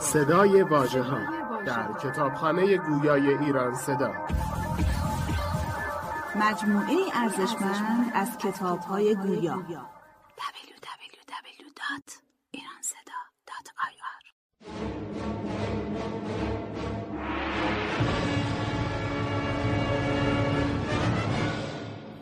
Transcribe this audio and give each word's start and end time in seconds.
صدای 0.00 0.62
واژه 0.62 1.02
ها 1.02 1.18
در 1.66 1.92
کتابخانه 1.92 2.76
گویای 2.76 3.38
ایران 3.38 3.74
صدا. 3.74 4.12
مجموعه 6.36 6.96
ارزشمند 7.14 8.10
از 8.14 8.38
کتاب 8.38 8.78
های 8.78 9.14
گویا. 9.14 9.56
www.iranseda.ir 9.56 9.88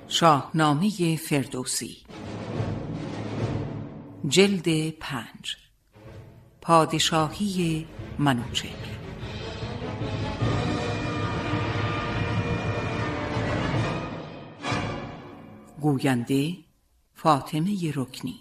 شاهنامه 0.08 1.16
فردوسی 1.16 2.05
جلد 4.28 4.90
پنج. 4.90 5.56
پادشاهی 6.60 7.86
منوچهر. 8.18 8.70
گوینده 15.80 16.56
فاطمه 17.14 17.92
رکنی. 17.94 18.40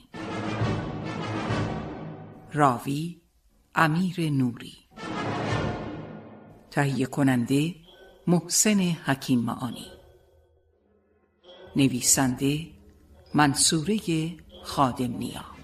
راوی 2.54 3.22
امیر 3.76 4.30
نوری. 4.30 4.74
تهیه 6.72 7.06
کننده 7.06 7.76
محسن 8.28 8.80
حکیم 8.80 9.40
معانی. 9.40 9.92
نویسنده 11.76 12.68
منصوره 13.34 14.00
خادم 14.64 15.18
نیا. 15.18 15.55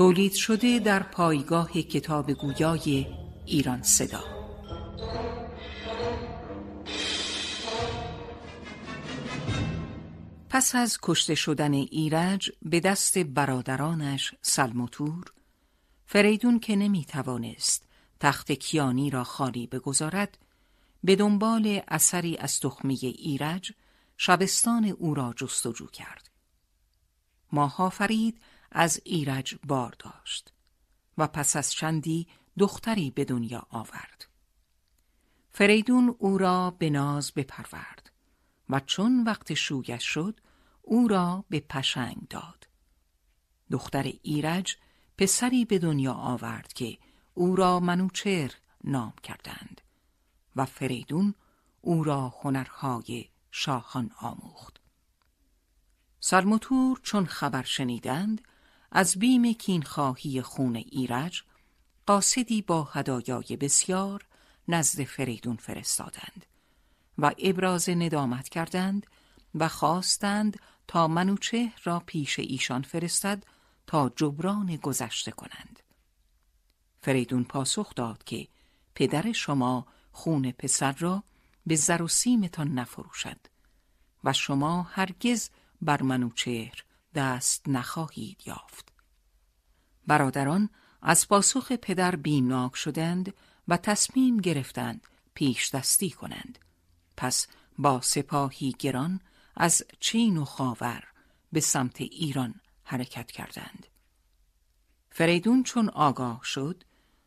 تولید 0.00 0.32
شده 0.32 0.78
در 0.78 1.02
پایگاه 1.02 1.72
کتاب 1.72 2.32
گویای 2.32 3.06
ایران 3.46 3.82
صدا. 3.82 4.24
پس 10.48 10.74
از 10.74 10.98
کشته 11.02 11.34
شدن 11.34 11.72
ایرج 11.72 12.50
به 12.62 12.80
دست 12.80 13.18
برادرانش 13.18 14.34
سلموتور 14.42 15.24
فریدون 16.06 16.60
که 16.60 16.76
نمی 16.76 17.04
توانست 17.04 17.88
تخت 18.20 18.52
کیانی 18.52 19.10
را 19.10 19.24
خالی 19.24 19.66
بگذارد 19.66 20.38
به 21.04 21.16
دنبال 21.16 21.80
اثری 21.88 22.36
از 22.36 22.60
تخمه 22.60 22.98
ایرج 23.02 23.72
شبستان 24.16 24.84
او 24.84 25.14
را 25.14 25.34
جستجو 25.36 25.86
کرد. 25.86 26.30
ماها 27.52 27.90
فرید 27.90 28.40
از 28.72 29.00
ایرج 29.04 29.54
بار 29.66 29.96
داشت 29.98 30.52
و 31.18 31.26
پس 31.26 31.56
از 31.56 31.72
چندی 31.72 32.28
دختری 32.58 33.10
به 33.10 33.24
دنیا 33.24 33.66
آورد. 33.70 34.26
فریدون 35.52 36.16
او 36.18 36.38
را 36.38 36.70
به 36.70 36.90
ناز 36.90 37.32
بپرورد 37.32 38.10
و 38.68 38.80
چون 38.80 39.24
وقت 39.24 39.54
شویش 39.54 40.04
شد 40.04 40.40
او 40.82 41.08
را 41.08 41.44
به 41.48 41.60
پشنگ 41.60 42.28
داد. 42.30 42.68
دختر 43.70 44.12
ایرج 44.22 44.76
پسری 45.18 45.64
به 45.64 45.78
دنیا 45.78 46.12
آورد 46.12 46.72
که 46.72 46.98
او 47.34 47.56
را 47.56 47.80
منوچر 47.80 48.52
نام 48.84 49.12
کردند 49.22 49.80
و 50.56 50.64
فریدون 50.64 51.34
او 51.80 52.04
را 52.04 52.34
هنرهای 52.42 53.28
شاهان 53.50 54.10
آموخت. 54.18 54.80
سرمتور 56.20 57.00
چون 57.02 57.26
خبر 57.26 57.62
شنیدند 57.62 58.42
از 58.92 59.18
بیم 59.18 59.52
کینخواهی 59.52 60.42
خون 60.42 60.76
ایرج 60.76 61.42
قاصدی 62.06 62.62
با 62.62 62.84
هدایای 62.84 63.56
بسیار 63.60 64.26
نزد 64.68 65.04
فریدون 65.04 65.56
فرستادند 65.56 66.46
و 67.18 67.32
ابراز 67.38 67.88
ندامت 67.88 68.48
کردند 68.48 69.06
و 69.54 69.68
خواستند 69.68 70.60
تا 70.88 71.08
منوچه 71.08 71.72
را 71.84 72.02
پیش 72.06 72.38
ایشان 72.38 72.82
فرستد 72.82 73.44
تا 73.86 74.12
جبران 74.16 74.76
گذشته 74.76 75.30
کنند. 75.30 75.80
فریدون 77.02 77.44
پاسخ 77.44 77.94
داد 77.94 78.24
که 78.24 78.48
پدر 78.94 79.32
شما 79.32 79.86
خون 80.12 80.50
پسر 80.50 80.92
را 80.92 81.22
به 81.66 81.76
زر 81.76 82.02
و 82.02 82.08
سیمتان 82.08 82.68
نفروشد 82.72 83.40
و 84.24 84.32
شما 84.32 84.82
هرگز 84.82 85.50
بر 85.82 86.02
منوچهر 86.02 86.84
دست 87.14 87.68
نخواهید 87.68 88.42
یافت. 88.46 88.92
برادران 90.06 90.68
از 91.02 91.28
پاسخ 91.28 91.72
پدر 91.72 92.16
بیمناک 92.16 92.76
شدند 92.76 93.34
و 93.68 93.76
تصمیم 93.76 94.36
گرفتند 94.36 95.06
پیش 95.34 95.74
دستی 95.74 96.10
کنند. 96.10 96.58
پس 97.16 97.46
با 97.78 98.00
سپاهی 98.00 98.74
گران 98.78 99.20
از 99.56 99.82
چین 100.00 100.36
و 100.36 100.44
خاور 100.44 101.04
به 101.52 101.60
سمت 101.60 102.00
ایران 102.00 102.60
حرکت 102.84 103.30
کردند. 103.30 103.86
فریدون 105.10 105.62
چون 105.62 105.88
آگاه 105.88 106.40
شد 106.44 106.84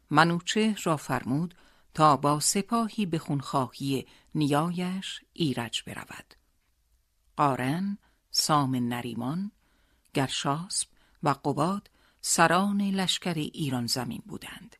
منوچه 0.09 0.75
را 0.83 0.97
فرمود 0.97 1.55
تا 1.93 2.17
با 2.17 2.39
سپاهی 2.39 3.05
به 3.05 3.19
خونخواهی 3.19 4.07
نیایش 4.35 5.21
ایرج 5.33 5.83
برود. 5.83 6.33
قارن، 7.37 7.97
سام 8.31 8.75
نریمان، 8.75 9.51
گرشاسب 10.13 10.87
و 11.23 11.29
قباد 11.29 11.89
سران 12.21 12.81
لشکر 12.81 13.33
ایران 13.33 13.87
زمین 13.87 14.21
بودند. 14.25 14.75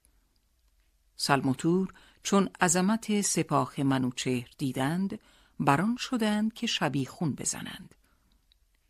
سلموتور 1.16 1.94
چون 2.24 2.50
عظمت 2.62 3.22
سپاه 3.22 3.74
منوچهر 3.78 4.50
دیدند 4.58 5.20
بران 5.60 5.96
شدند 6.00 6.54
که 6.54 6.68
شبیخون 6.68 7.34
بزنند. 7.34 7.96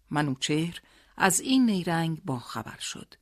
منوچهر 0.09 0.81
از 1.17 1.39
این 1.39 1.65
نیرنگ 1.65 2.21
با 2.25 2.39
خبر 2.39 2.79
شد. 2.79 3.13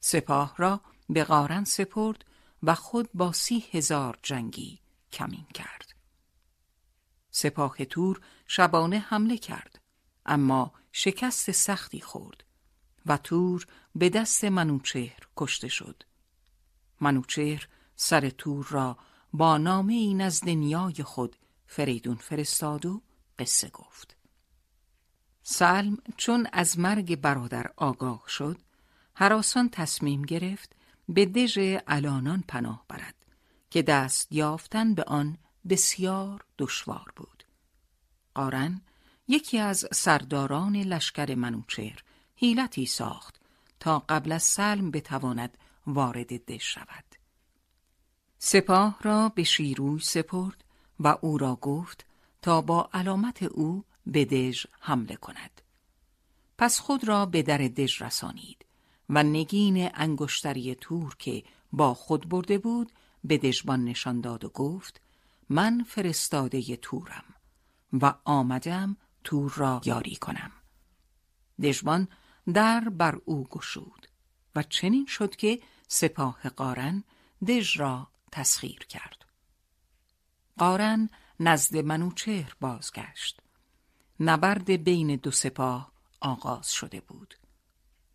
سپاه 0.00 0.54
را 0.56 0.80
به 1.08 1.24
قارن 1.24 1.64
سپرد 1.64 2.24
و 2.62 2.74
خود 2.74 3.08
با 3.14 3.32
سی 3.32 3.64
هزار 3.72 4.18
جنگی 4.22 4.78
کمین 5.12 5.46
کرد. 5.54 5.94
سپاه 7.30 7.84
تور 7.84 8.20
شبانه 8.46 8.98
حمله 8.98 9.36
کرد 9.38 9.80
اما 10.26 10.72
شکست 10.98 11.50
سختی 11.50 12.00
خورد 12.00 12.44
و 13.06 13.16
تور 13.16 13.66
به 13.94 14.08
دست 14.08 14.44
منوچهر 14.44 15.18
کشته 15.36 15.68
شد. 15.68 16.02
منوچهر 17.00 17.68
سر 17.96 18.30
تور 18.30 18.66
را 18.70 18.98
با 19.32 19.58
نامه 19.58 19.92
این 19.92 20.20
از 20.20 20.44
نیای 20.44 21.02
خود 21.02 21.36
فریدون 21.66 22.14
فرستاد 22.14 22.86
و 22.86 23.02
قصه 23.38 23.68
گفت. 23.68 24.16
سلم 25.42 25.98
چون 26.16 26.48
از 26.52 26.78
مرگ 26.78 27.20
برادر 27.20 27.72
آگاه 27.76 28.22
شد 28.28 28.58
حراسان 29.14 29.68
تصمیم 29.68 30.22
گرفت 30.22 30.76
به 31.08 31.26
دژ 31.26 31.78
الانان 31.86 32.44
پناه 32.48 32.84
برد 32.88 33.14
که 33.70 33.82
دست 33.82 34.32
یافتن 34.32 34.94
به 34.94 35.02
آن 35.04 35.38
بسیار 35.68 36.44
دشوار 36.58 37.12
بود. 37.16 37.44
قارن 38.34 38.80
یکی 39.28 39.58
از 39.58 39.86
سرداران 39.92 40.76
لشکر 40.76 41.34
منوچهر 41.34 42.02
حیلتی 42.36 42.86
ساخت 42.86 43.40
تا 43.80 43.98
قبل 43.98 44.32
از 44.32 44.42
سلم 44.42 44.90
بتواند 44.90 45.58
وارد 45.86 46.44
دژ 46.46 46.62
شود. 46.62 47.04
سپاه 48.38 48.98
را 49.02 49.28
به 49.28 49.42
شیروی 49.42 50.00
سپرد 50.00 50.64
و 51.00 51.16
او 51.20 51.38
را 51.38 51.56
گفت 51.56 52.06
تا 52.42 52.60
با 52.60 52.90
علامت 52.92 53.42
او 53.42 53.84
به 54.06 54.24
دژ 54.24 54.66
حمله 54.80 55.16
کند. 55.16 55.62
پس 56.58 56.80
خود 56.80 57.08
را 57.08 57.26
به 57.26 57.42
در 57.42 57.58
دژ 57.58 58.02
رسانید 58.02 58.66
و 59.10 59.22
نگین 59.22 59.90
انگشتری 59.94 60.74
تور 60.74 61.16
که 61.18 61.44
با 61.72 61.94
خود 61.94 62.28
برده 62.28 62.58
بود 62.58 62.92
به 63.24 63.38
دژبان 63.38 63.84
نشان 63.84 64.20
داد 64.20 64.44
و 64.44 64.48
گفت 64.48 65.00
من 65.48 65.82
فرستاده 65.82 66.76
تورم 66.76 67.24
و 67.92 68.14
آمدم 68.24 68.96
تور 69.26 69.52
را 69.56 69.80
یاری 69.84 70.16
کنم. 70.16 70.52
دژبان 71.62 72.08
در 72.54 72.80
بر 72.80 73.18
او 73.24 73.44
گشود 73.44 74.06
و 74.54 74.62
چنین 74.62 75.06
شد 75.06 75.36
که 75.36 75.62
سپاه 75.88 76.48
قارن 76.48 77.04
دژ 77.48 77.80
را 77.80 78.08
تسخیر 78.32 78.78
کرد. 78.78 79.24
قارن 80.58 81.10
نزد 81.40 81.76
منوچهر 81.76 82.56
بازگشت. 82.60 83.40
نبرد 84.20 84.70
بین 84.70 85.16
دو 85.16 85.30
سپاه 85.30 85.92
آغاز 86.20 86.72
شده 86.72 87.00
بود. 87.00 87.34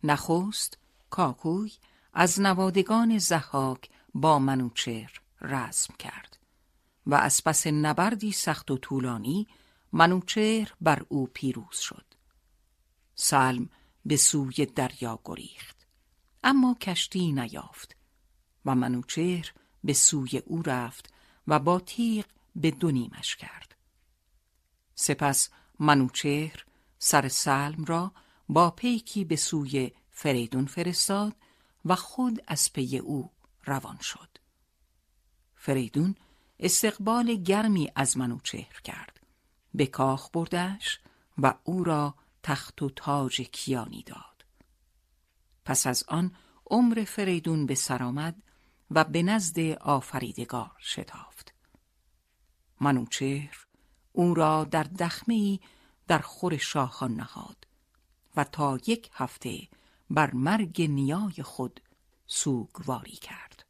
نخست 0.04 0.78
کاکوی 1.10 1.72
از 2.12 2.40
نوادگان 2.40 3.18
زحاک 3.18 3.90
با 4.14 4.38
منوچهر 4.38 5.20
رزم 5.40 5.94
کرد 5.98 6.38
و 7.06 7.14
از 7.14 7.44
پس 7.44 7.66
نبردی 7.66 8.32
سخت 8.32 8.70
و 8.70 8.78
طولانی 8.78 9.46
منوچهر 9.92 10.72
بر 10.80 11.02
او 11.08 11.26
پیروز 11.26 11.76
شد. 11.76 12.04
سلم 13.14 13.68
به 14.04 14.16
سوی 14.16 14.66
دریا 14.66 15.20
گریخت. 15.24 15.86
اما 16.44 16.74
کشتی 16.80 17.32
نیافت 17.32 17.96
و 18.64 18.74
منوچهر 18.74 19.52
به 19.84 19.92
سوی 19.92 20.38
او 20.38 20.62
رفت 20.62 21.12
و 21.48 21.58
با 21.58 21.80
تیغ 21.80 22.24
به 22.56 22.70
دو 22.70 22.90
نیمش 22.90 23.36
کرد. 23.36 23.76
سپس 24.94 25.48
منوچهر 25.78 26.64
سر 26.98 27.28
سلم 27.28 27.84
را 27.84 28.12
با 28.48 28.70
پیکی 28.70 29.24
به 29.24 29.36
سوی 29.36 29.92
فریدون 30.10 30.66
فرستاد 30.66 31.36
و 31.84 31.94
خود 31.94 32.42
از 32.46 32.72
پی 32.72 32.98
او 32.98 33.30
روان 33.64 33.98
شد. 34.00 34.38
فریدون 35.56 36.14
استقبال 36.60 37.34
گرمی 37.34 37.92
از 37.94 38.16
منوچهر 38.16 38.80
کرد. 38.84 39.11
به 39.74 39.86
کاخ 39.86 40.30
بردش 40.30 41.00
و 41.38 41.54
او 41.64 41.84
را 41.84 42.14
تخت 42.42 42.82
و 42.82 42.90
تاج 42.90 43.40
کیانی 43.40 44.02
داد. 44.02 44.44
پس 45.64 45.86
از 45.86 46.04
آن 46.08 46.32
عمر 46.70 47.04
فریدون 47.04 47.66
به 47.66 47.74
سر 47.74 48.02
آمد 48.02 48.42
و 48.90 49.04
به 49.04 49.22
نزد 49.22 49.60
آفریدگار 49.80 50.70
شتافت. 50.80 51.54
منوچهر 52.80 53.66
او 54.12 54.34
را 54.34 54.64
در 54.64 54.82
دخمه 54.82 55.58
در 56.08 56.18
خور 56.18 56.56
شاهان 56.56 57.14
نهاد 57.14 57.66
و 58.36 58.44
تا 58.44 58.78
یک 58.86 59.10
هفته 59.12 59.68
بر 60.10 60.34
مرگ 60.34 60.82
نیای 60.82 61.42
خود 61.42 61.80
سوگواری 62.26 63.16
کرد. 63.16 63.64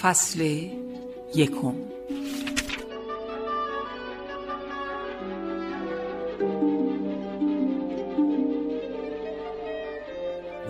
فصل 0.00 0.40
یکم. 1.34 1.74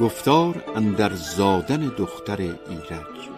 گفتار 0.01 0.65
اندر 0.77 1.13
زادن 1.13 1.89
دختر 1.89 2.41
ایرج. 2.41 3.29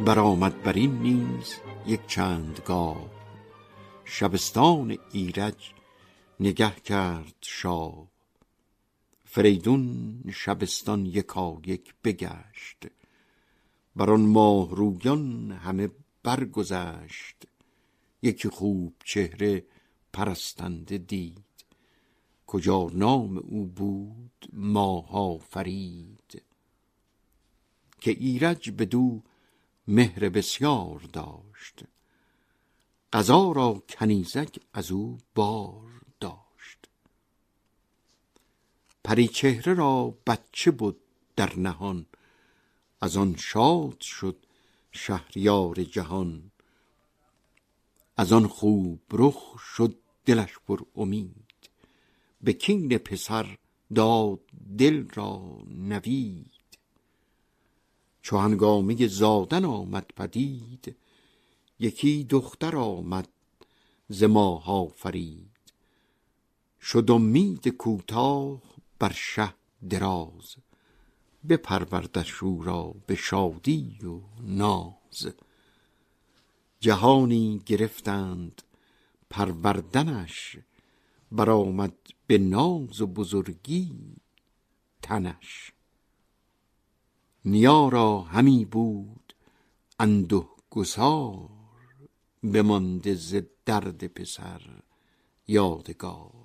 برآمد 0.00 0.62
بر 0.62 0.72
این 0.72 0.98
نیز 1.02 1.54
یک 1.86 2.00
چند 2.06 2.60
گاه 2.66 3.10
شبستان 4.04 4.98
ایرج 5.12 5.70
نگه 6.40 6.72
کرد 6.84 7.34
شاه. 7.40 8.09
فریدون 9.32 10.22
شبستان 10.32 11.06
یکا 11.06 11.60
یک 11.66 11.94
بگشت. 12.04 12.86
بر 13.96 14.10
آن 14.10 14.20
ماه 14.20 14.76
رویان 14.76 15.52
همه 15.52 15.88
برگذشت. 16.22 17.36
یکی 18.22 18.48
خوب 18.48 18.94
چهره 19.04 19.64
پرستنده 20.12 20.98
دید. 20.98 21.64
کجا 22.46 22.90
نام 22.92 23.38
او 23.38 23.66
بود؟ 23.66 24.48
ماه 24.52 25.38
فرید. 25.38 26.42
که 28.00 28.10
ایرج 28.10 28.70
بدو 28.70 29.22
مهر 29.88 30.28
بسیار 30.28 31.00
داشت. 31.12 31.84
قضا 33.12 33.52
را 33.52 33.82
کنیزک 33.88 34.58
از 34.72 34.90
او 34.90 35.18
بار 35.34 36.02
داشت 36.20 36.50
پری 39.10 39.28
چهره 39.28 39.74
را 39.74 40.14
بچه 40.26 40.70
بود 40.70 41.00
در 41.36 41.58
نهان. 41.58 42.06
از 43.00 43.16
آن 43.16 43.36
شاد 43.36 44.00
شد 44.00 44.36
شهریار 44.92 45.84
جهان. 45.84 46.50
از 48.16 48.32
آن 48.32 48.46
خوب 48.46 49.00
رخ 49.12 49.58
شد 49.58 49.96
دلش 50.24 50.58
پر 50.66 50.80
امید. 50.96 51.70
به 52.40 52.52
کین 52.52 52.98
پسر 52.98 53.58
داد 53.94 54.40
دل 54.78 55.08
را 55.14 55.58
نوید. 55.68 56.50
چو 58.22 58.38
هنگامه 58.38 59.06
زادن 59.06 59.64
آمد 59.64 60.10
پدید 60.16 60.96
یکی 61.78 62.24
دختر 62.24 62.76
آمد 62.76 63.28
ز 64.08 64.22
ماه 64.22 64.92
فرید 64.96 65.50
شد 66.80 67.10
امید 67.10 67.68
کوتاه 67.68 68.69
بر 69.00 69.12
شه 69.12 69.54
دراز 69.90 70.56
بپروردش 71.48 72.42
او 72.42 72.62
را 72.62 72.94
به 73.06 73.14
شادی 73.14 73.98
و 74.02 74.20
ناز. 74.42 75.32
جهانی 76.80 77.62
گرفتند 77.66 78.62
پروردنش 79.30 80.56
برآمد 81.32 81.96
به 82.26 82.38
ناز 82.38 83.00
و 83.00 83.06
بزرگی 83.06 84.16
تنش. 85.02 85.72
نیا 87.44 87.88
را 87.88 88.20
همی 88.20 88.64
بود 88.64 89.34
انده 89.98 90.42
گسار 90.70 91.48
بمانده 92.42 93.14
ز 93.14 93.36
درد 93.64 94.06
پسر 94.06 94.82
یادگار. 95.48 96.39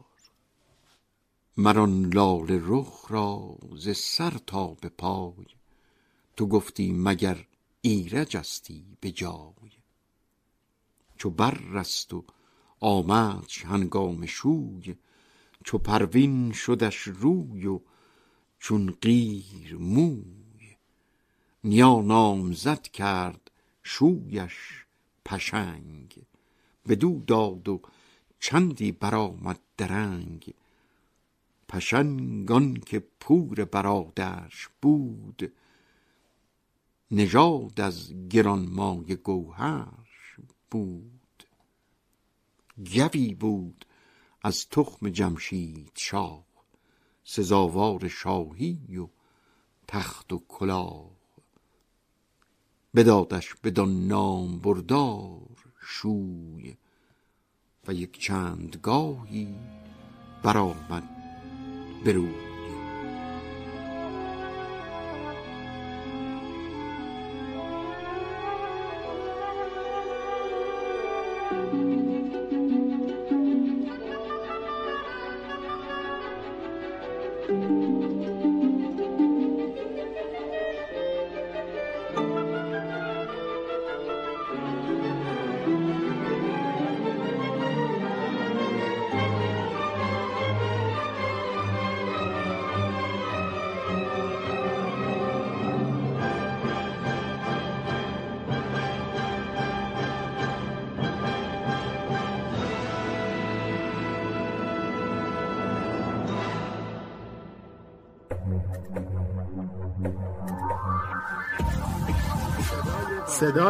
مران 1.58 2.14
لاله 2.14 2.62
رخ 2.64 3.06
را 3.10 3.58
ز 3.76 3.90
سر 3.90 4.38
تا 4.48 4.68
به 4.68 4.90
پای. 4.90 5.46
تو 6.38 6.48
گفتی 6.48 6.94
مگر 6.94 7.48
ایرجستی 7.82 8.98
به 9.02 9.12
جای. 9.12 9.72
چو 11.18 11.30
بررست 11.30 12.14
و 12.14 12.24
آمدش 12.80 13.66
هنگام 13.66 14.26
شوی 14.26 14.96
چو 15.64 15.78
پروین 15.78 16.52
شدش 16.52 16.98
روی 16.98 17.66
و 17.66 17.80
چون 18.60 18.98
قیر 19.02 19.78
موی. 19.80 20.76
نیا 21.64 22.02
نامزد 22.02 22.82
کرد 22.82 23.52
شویش 23.84 24.86
پشنگ 25.26 26.22
بدو 26.88 27.24
داد 27.28 27.70
و 27.70 27.82
چندی 28.40 28.92
برآمد 28.92 29.60
درنگ. 29.78 30.54
پشنگان 31.68 32.74
که 32.74 33.00
پور 33.20 33.66
برادرش 33.66 34.70
بود 34.82 35.54
نژاد 37.12 37.82
از 37.82 38.14
گرانمایه 38.30 39.16
گوهرش 39.16 40.40
بود. 40.72 41.44
گوی 42.78 43.34
بود 43.34 43.86
از 44.42 44.70
تخم 44.70 45.10
جمشید 45.10 45.92
شاه 45.96 46.46
سزاوار 47.24 48.08
شاهی 48.08 48.98
و 48.98 49.08
تخت 49.88 50.34
و 50.34 50.44
کلاه. 50.48 51.12
بدادش 52.96 53.56
بدان 53.64 54.08
نام 54.08 54.60
بردار 54.60 55.74
شوی 55.82 56.78
و 57.88 57.94
یک 57.94 58.20
چند 58.20 58.80
گاهی 58.82 59.56
برآمد 60.44 61.15
بروی 62.06 62.55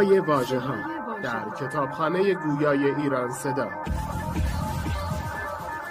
صدای 0.05 0.19
واژه 0.19 0.59
ها 0.59 0.75
در 1.21 1.49
کتابخانه 1.49 2.33
گویای 2.33 2.95
ایران 2.95 3.31
صدا. 3.31 3.69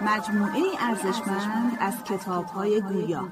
مجموعه 0.02 0.62
ارزشمند 0.80 1.76
از 1.80 2.04
کتاب 2.04 2.44
های 2.44 2.80
گویا 2.80 3.20
آر. 3.20 3.28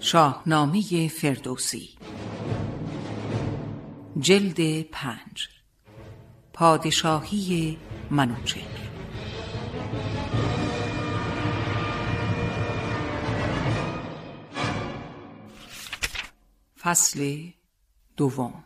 شاهنامه 0.00 1.08
فردوسی. 1.08 1.98
جلد 4.18 4.82
پنج. 4.82 5.48
پادشاهی 6.52 7.78
منوچهر 8.10 8.62
فصل 16.76 17.50
دوم 18.16 18.64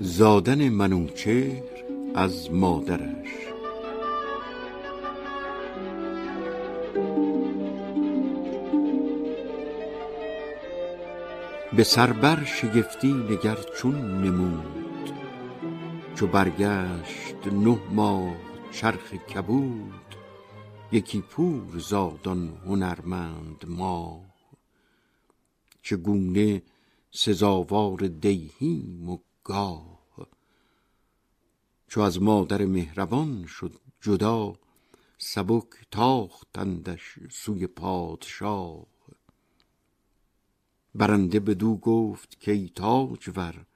زادن 0.00 0.68
منوچهر 0.68 1.62
از 2.14 2.50
مادرش. 2.50 3.43
به 11.76 11.84
سربر 11.84 12.44
شگفتی 12.44 13.12
نگر 13.12 13.58
چون 13.76 14.24
نمود. 14.24 15.12
چو 16.14 16.26
برگشت 16.26 17.46
نه 17.46 17.78
ماه 17.90 18.36
چرخ 18.72 19.14
کبود 19.14 20.14
یکی 20.92 21.20
پور 21.20 21.78
زادان 21.78 22.56
هنرمند 22.66 23.64
ما 23.68 24.24
چگونه 25.82 26.62
سزاوار 27.10 27.98
دیهیم 27.98 29.10
و 29.10 29.18
گاه. 29.44 29.98
چو 31.88 32.00
از 32.00 32.22
مادر 32.22 32.64
مهربان 32.64 33.46
شد 33.46 33.74
جدا 34.00 34.54
سبک 35.18 35.66
تاختندش 35.90 37.18
سوی 37.30 37.66
پادشاه. 37.66 38.93
برنده 40.94 41.40
بدو 41.40 41.76
گفت 41.76 42.40
که 42.40 42.68
تاجور 42.68 43.66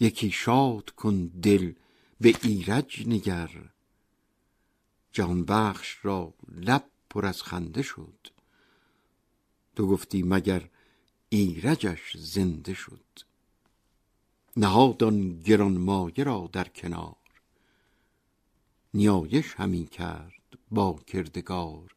یکی 0.00 0.30
شاد 0.30 0.90
کن 0.90 1.26
دل 1.26 1.72
به 2.20 2.34
ایرج 2.42 3.08
نگر. 3.08 3.50
جهان 5.12 5.44
بخش 5.44 5.98
را 6.02 6.34
لب 6.48 6.84
پر 7.10 7.26
از 7.26 7.42
خنده 7.42 7.82
شد. 7.82 8.28
تو 9.76 9.86
گفتی 9.86 10.22
مگر 10.22 10.68
ایرجش 11.28 12.16
زنده 12.16 12.74
شد. 12.74 13.04
نهاد 14.56 15.04
آن 15.04 15.40
گرانمایه 15.40 16.24
را 16.24 16.50
در 16.52 16.68
کنار. 16.68 17.16
نیایش 18.94 19.54
همی 19.54 19.86
کرد 19.86 20.58
با 20.70 21.00
کردگار 21.06 21.94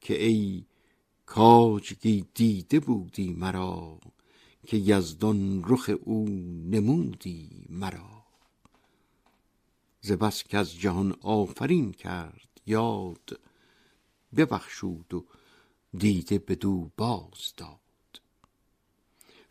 که 0.00 0.24
ای 0.24 0.64
کاجگی 1.26 2.26
دیده 2.34 2.80
بودی 2.80 3.32
مرا 3.32 3.98
که 4.66 4.76
یزدان 4.76 5.64
رخ 5.66 5.90
او 6.04 6.28
نمودی 6.70 7.66
مرا. 7.68 8.24
ز 10.00 10.12
بس 10.12 10.42
که 10.42 10.58
از 10.58 10.74
جهان 10.74 11.16
آفرین 11.22 11.92
کرد 11.92 12.60
یاد 12.66 13.40
ببخشود 14.36 15.14
و 15.14 15.24
دیده 15.98 16.38
بدو 16.38 16.90
باز 16.96 17.52
داد. 17.56 18.20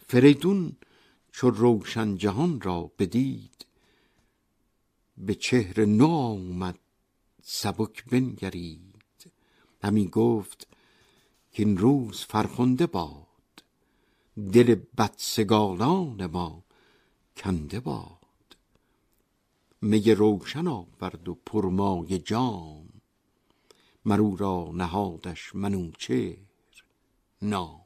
فریدون 0.07 0.75
چو 1.31 1.49
روشن 1.49 2.17
جهان 2.17 2.61
را 2.61 2.91
بدید 2.99 3.65
به 5.17 5.35
چهر 5.35 5.85
نو 5.85 6.07
آمد 6.07 6.79
سبک 7.43 8.05
بنگرید. 8.05 9.31
همی 9.83 10.07
گفت 10.07 10.67
این 11.57 11.77
روز 11.77 12.21
فرخنده 12.21 12.87
باد. 12.87 13.63
دل 14.53 14.75
بدسگالان 14.97 16.25
ما 16.25 16.63
کنده 17.37 17.79
باد. 17.79 18.57
می 19.81 20.15
روشن 20.15 20.67
آورد 20.67 21.29
و 21.29 21.35
پرمای 21.45 22.19
جام. 22.19 22.89
مرو 24.05 24.35
را 24.35 24.71
نهادش 24.73 25.55
منوچهر 25.55 26.37
نام. 27.41 27.81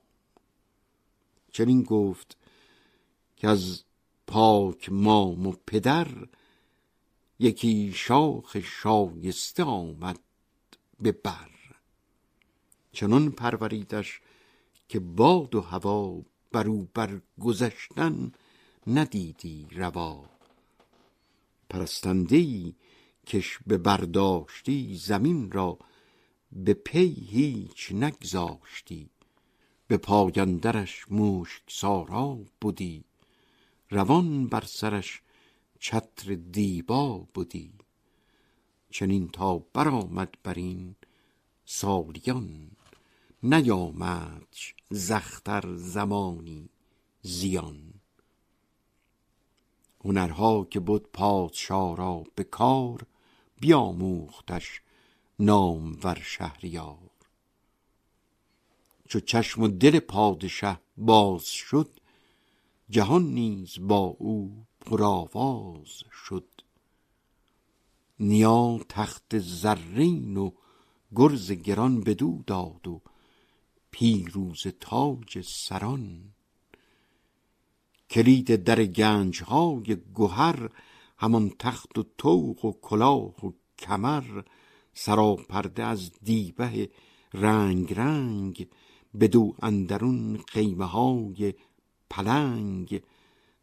چنین 1.51 1.83
گفت 1.83 2.37
که 3.37 3.47
از 3.47 3.83
پاک 4.27 4.91
مام 4.91 5.47
و 5.47 5.53
پدر 5.67 6.27
یکی 7.39 7.93
شاخ 7.93 8.59
شایسته 8.59 9.63
آمد 9.63 10.19
به 10.99 11.11
بر. 11.11 11.58
چنان 12.91 13.31
پروریدش 13.31 14.21
که 14.89 14.99
باد 14.99 15.55
و 15.55 15.61
هوا 15.61 16.21
برو 16.51 16.87
بر 16.93 17.21
گذشتن 17.39 18.31
ندیدی 18.87 19.67
روا. 19.71 20.25
پرستنده 21.69 22.35
ای 22.35 22.73
کش 23.27 23.59
به 23.67 23.77
برداشتی 23.77 24.95
زمین 24.95 25.51
را 25.51 25.79
به 26.51 26.73
پی 26.73 27.13
هیچ 27.29 27.91
نگذاشتی. 27.91 29.09
به 29.87 29.97
پایندرش 29.97 31.11
مشک 31.11 31.61
سارا 31.67 32.39
بودی. 32.61 33.03
روان 33.89 34.47
بر 34.47 34.63
سرش 34.65 35.21
چتر 35.79 36.35
دیبا 36.35 37.27
بودی. 37.33 37.73
چنین 38.89 39.27
تا 39.27 39.57
برآمد 39.57 40.33
بر 40.43 40.53
این 40.53 40.95
سالیان. 41.65 42.71
نیامد 43.43 44.55
زختر 44.89 45.75
زمانی 45.75 46.69
زیان. 47.21 47.93
هنرها 50.05 50.67
که 50.71 50.79
بود 50.79 51.11
پادشاه 51.11 51.97
را 51.97 52.23
به 52.35 52.43
کار 52.43 53.05
بیاموختش 53.59 54.81
نامور 55.39 56.21
شهریار. 56.23 57.11
چو 59.07 59.19
چشم 59.19 59.61
و 59.61 59.67
دل 59.67 59.99
پادشه 59.99 60.79
باز 60.97 61.45
شد 61.45 61.89
جهان 62.89 63.23
نیز 63.23 63.75
با 63.79 64.15
او 64.19 64.65
پرآواز 64.79 66.03
شد. 66.11 66.47
نیا 68.19 68.79
تخت 68.89 69.39
زرین 69.39 70.37
و 70.37 70.51
گرز 71.15 71.51
گران 71.51 72.01
بدو 72.01 72.43
داد 72.47 72.87
و 72.87 73.01
پیروز 73.91 74.67
تاج 74.79 75.41
سران. 75.41 76.33
کلید 78.09 78.55
در 78.55 78.85
گنج 78.85 79.43
های 79.43 79.97
گهر 80.15 80.69
همان 81.17 81.51
تخت 81.59 81.97
و 81.97 82.03
طوق 82.17 82.65
و 82.65 82.71
کلاه 82.81 83.45
و 83.45 83.51
کمر 83.79 84.43
سراپرده 84.93 85.83
از 85.83 86.11
دیبه 86.23 86.89
رنگ 87.33 87.93
رنگ 87.93 88.67
بدو 89.19 89.55
اندرون 89.61 90.37
خیمه 90.47 90.85
های 90.85 91.53
پلنگ. 92.09 93.01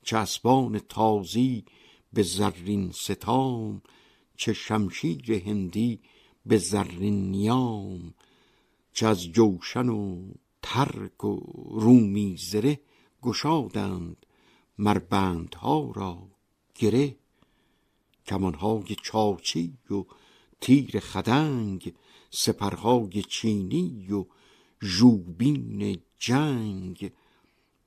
چه 0.03 0.17
اسبان 0.17 0.79
تازی 0.79 1.65
به 2.13 2.23
زرین 2.23 2.93
ستام 2.93 3.83
چه 4.37 4.53
شمشیر 4.53 5.33
هندی 5.33 6.01
به 6.47 6.57
زرین 6.57 7.31
نیام. 7.31 8.15
چه 8.97 9.07
از 9.07 9.23
جوشن 9.33 9.89
و 9.89 10.29
ترک 10.63 11.25
و 11.25 11.41
رومی 11.71 12.37
زره 12.37 12.81
گشادند 13.23 14.27
مربندها 14.79 15.93
را 15.95 16.29
گره. 16.75 17.17
کمانهای 18.27 18.97
چاچی 19.03 19.79
و 19.91 20.03
تیر 20.61 21.01
خدنگ 21.01 21.95
سپرهای 22.31 23.23
چینی 23.23 24.13
و 24.13 24.25
ژوبین 24.83 26.03
جنگ. 26.19 27.13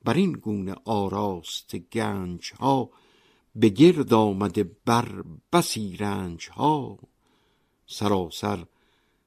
بر 0.03 0.13
این 0.13 0.31
گونه 0.31 0.75
آراست 0.85 1.75
گنج 1.75 2.53
ها 2.53 2.89
به 3.55 3.69
گرد 3.69 4.13
آمده 4.13 4.63
بر 4.85 5.23
بسی 5.53 5.97
رنج 5.97 6.49
ها 6.49 6.99
سراسر 7.87 8.65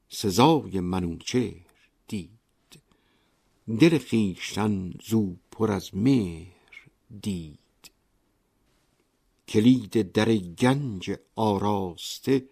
سزای 0.08 0.80
منوچهر 0.80 1.71
دید. 2.12 2.82
دل 3.80 3.98
خویشتن 3.98 4.94
زو 5.04 5.36
پر 5.50 5.70
از 5.70 5.94
مهر 5.94 6.86
دید. 7.22 7.90
کلید 9.48 10.12
در 10.12 10.34
گنج 10.34 11.16
آراسته 11.36 12.48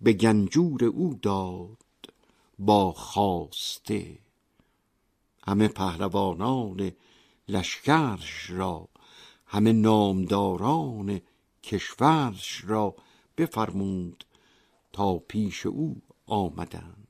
به 0.00 0.12
گنجور 0.12 0.84
او 0.84 1.14
داد 1.22 2.12
با 2.58 2.92
خواسته. 2.92 4.18
همه 5.46 5.68
پهلوانان 5.68 6.92
لشکرش 7.48 8.50
را 8.50 8.88
همه 9.46 9.72
نامداران 9.72 11.20
کشورش 11.62 12.64
را 12.64 12.94
بفرمود 13.36 14.24
تا 14.92 15.18
پیش 15.18 15.66
او 15.66 16.02
آمدند. 16.26 17.01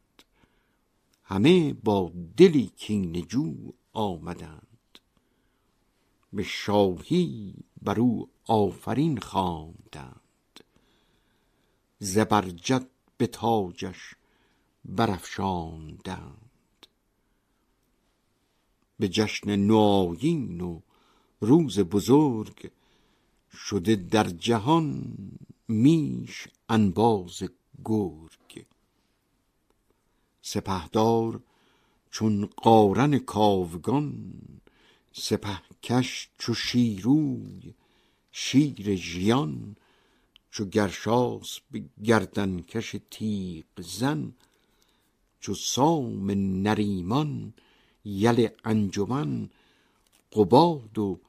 همه 1.32 1.72
با 1.72 2.12
دلی 2.36 2.72
کینجو 2.76 3.54
آمدند. 3.92 4.98
به 6.32 6.42
شاهی 6.42 7.54
بر 7.82 8.00
او 8.00 8.28
آفرین 8.44 9.20
خواندند. 9.20 10.60
زبرجد 11.98 12.86
به 13.16 13.26
تاجش 13.26 14.14
برافشاندند. 14.84 16.86
به 18.98 19.08
جشن 19.08 19.56
نوآیین 19.56 20.60
و 20.60 20.80
روز 21.40 21.80
بزرگ 21.80 22.70
شده 23.52 23.96
در 23.96 24.28
جهان 24.28 25.16
میش 25.68 26.48
انباز 26.68 27.42
گرگ 27.84 28.41
سپهدار 30.42 31.40
چون 32.10 32.46
قارن 32.56 33.18
کاوگان 33.18 34.34
سپه 35.12 35.62
کش 35.82 36.28
چو 36.38 36.54
شیروی 36.54 37.74
شیر 38.32 38.94
ژیان 38.94 39.76
چو 40.50 40.64
گرشاس 40.64 41.60
به 41.70 41.84
گردنکش 42.04 42.96
تیغ 43.10 43.64
زن 43.78 44.32
چو 45.40 45.54
سام 45.54 46.30
نریمان 46.66 47.54
یل 48.04 48.48
انجمن 48.64 49.50
قباد 50.32 50.98
و 50.98 51.20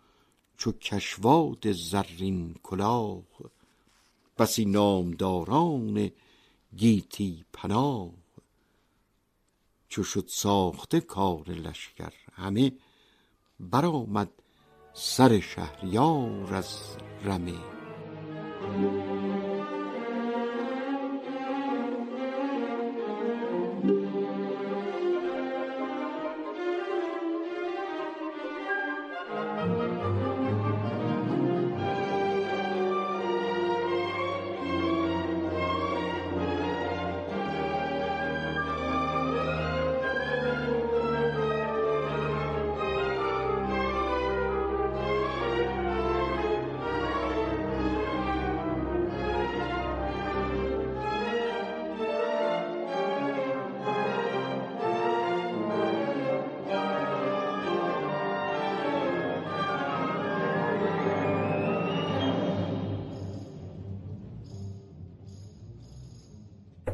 چو 0.57 0.71
کشواد 0.71 1.71
زرین 1.71 2.55
کلاه. 2.63 3.23
بسی 4.37 4.65
نامداران 4.65 6.11
گیتی 6.77 7.45
پناه. 7.53 8.22
چو 9.93 10.03
شد 10.03 10.25
ساخته 10.27 10.99
کار 10.99 11.49
لشکر 11.49 12.13
همه 12.33 12.71
برآمد 13.59 14.29
سر 14.93 15.39
شهریار 15.39 16.53
از 16.53 16.97
رمه. 17.23 17.59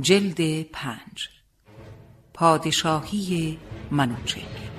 جلد 0.00 0.62
پنج. 0.62 1.28
پادشاهی 2.34 3.58
منوچهر. 3.90 4.70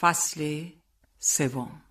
فصل 0.00 0.64
سوم. 1.18 1.85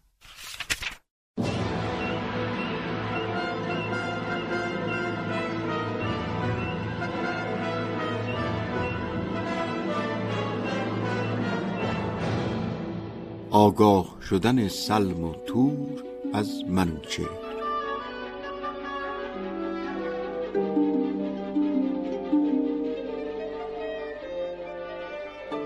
آگاه 13.55 14.17
شدن 14.21 14.67
سلم 14.67 15.23
و 15.23 15.33
تور 15.33 16.03
از 16.33 16.63
منوچهر 16.67 17.29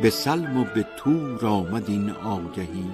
به 0.02 0.10
سلم 0.10 0.58
و 0.58 0.64
به 0.64 0.86
تور 0.98 1.46
آمد 1.46 1.90
این 1.90 2.10
آگهی 2.10 2.92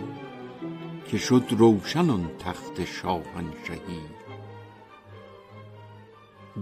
که 1.07 1.17
شد 1.17 1.43
روشن 1.49 2.09
آن 2.09 2.31
تخت 2.39 2.85
شاهنشهی. 2.85 4.01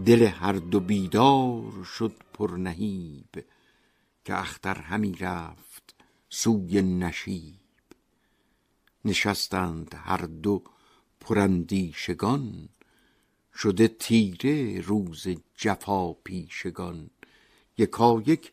دل 0.05 0.21
هر 0.21 0.53
دو 0.53 0.79
بیدار 0.79 1.83
شد 1.83 2.13
پرنهیب 2.33 3.45
که 4.25 4.39
اختر 4.39 4.77
همی 4.77 5.15
رفت 5.15 5.95
سوی 6.29 6.81
نشیب. 6.81 7.62
نشستند 9.05 9.95
هر 9.95 10.17
دو 10.17 10.63
پراندیشگان 11.19 12.69
شده 13.55 13.87
تیره 13.87 14.81
روز 14.81 15.27
جفا 15.55 16.13
پیشگان. 16.13 17.09
یکایک 17.77 18.51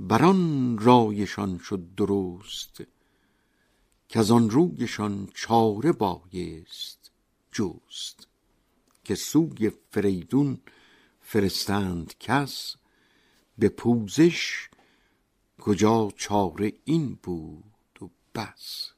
بران 0.00 0.78
رایشان 0.78 1.58
شد 1.58 1.94
درست 1.96 2.82
کز 4.08 4.30
آن 4.30 4.50
رویشان 4.50 5.28
چاره 5.34 5.92
بایست 5.92 7.10
جست. 7.52 8.28
که 9.04 9.14
سوی 9.14 9.70
فریدون 9.90 10.60
فرستند 11.20 12.14
کس 12.20 12.76
به 13.58 13.68
پوزش 13.68 14.68
کجا 15.60 16.08
چاره 16.16 16.72
این 16.84 17.18
بود 17.22 18.02
و 18.02 18.08
بس. 18.34 18.97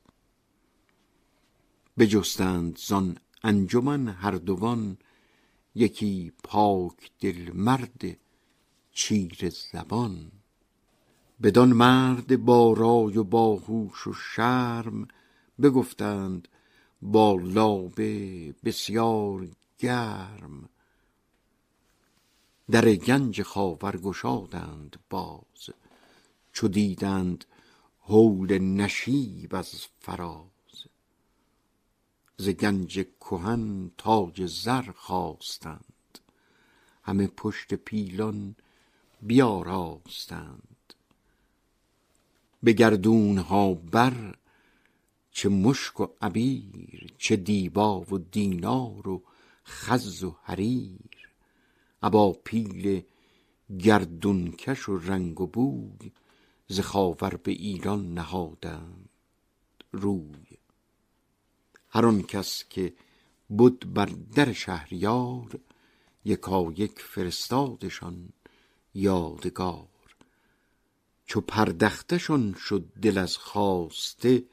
بجستند 2.01 2.79
زان 2.79 3.19
انجمن 3.43 4.09
هر 4.09 4.31
دوان 4.31 4.99
یکی 5.75 6.33
پاک 6.45 7.11
دل 7.21 7.51
مرد 7.55 8.19
چیره 8.93 9.49
زبان. 9.49 10.33
بدان 11.43 11.73
مرد 11.73 12.45
با 12.45 12.73
رای 12.73 13.19
و 13.19 13.25
با 13.25 13.57
و 13.57 13.91
شرم 14.15 15.09
بگفتند 15.63 16.49
با 17.03 17.33
لابه 17.33 18.55
بسیار 18.65 19.49
گرم. 19.79 20.69
در 22.71 22.95
گنج 22.95 23.43
خاور 23.43 23.97
گشادند 23.97 24.97
باز 25.11 25.71
چو 26.53 26.69
دیدند 26.69 27.45
هول 28.03 28.59
نشیب 28.59 29.55
از 29.55 29.87
فراز. 29.99 30.60
ز 32.45 32.49
گنج 32.49 33.07
کهن 33.21 33.91
تاج 33.99 34.47
زر 34.47 34.91
خواستند. 34.93 36.19
همه 37.03 37.27
پشت 37.27 37.75
پیلان 37.75 38.57
بیاراستند. 39.23 40.95
به 42.63 42.73
گردون 42.73 43.39
ها 43.39 43.75
بر 43.75 44.35
چه 45.31 45.49
مشک 45.49 46.01
و 46.01 46.07
عبیر 46.21 47.15
چه 47.19 47.37
دیبا 47.37 48.01
و 48.01 48.19
دینار 48.19 49.09
و 49.09 49.23
خز 49.67 50.25
و 50.25 50.37
حریر. 50.43 51.31
ابا 52.03 52.33
پیل 52.33 53.03
گردونکش 53.81 54.89
و 54.89 54.99
رنگ 54.99 55.41
و 55.41 55.47
بوی 55.47 56.13
ز 56.69 56.81
خاور 56.81 57.37
به 57.37 57.53
ایران 57.53 58.15
نهادند. 58.15 59.09
روی 59.93 60.50
هر 61.91 62.07
آن 62.07 62.23
کس 62.23 62.65
که 62.71 62.95
بود 63.49 63.95
بر 63.95 64.11
در 64.35 64.53
شهریار 64.53 65.61
یکا 66.25 66.73
یک 66.77 66.99
فرستادشان 66.99 68.29
یادگار. 68.95 69.89
چو 71.27 71.41
پردختشان 71.41 72.55
شد 72.55 72.93
دل 73.03 73.19
از 73.19 73.37
خواسته 73.37 74.45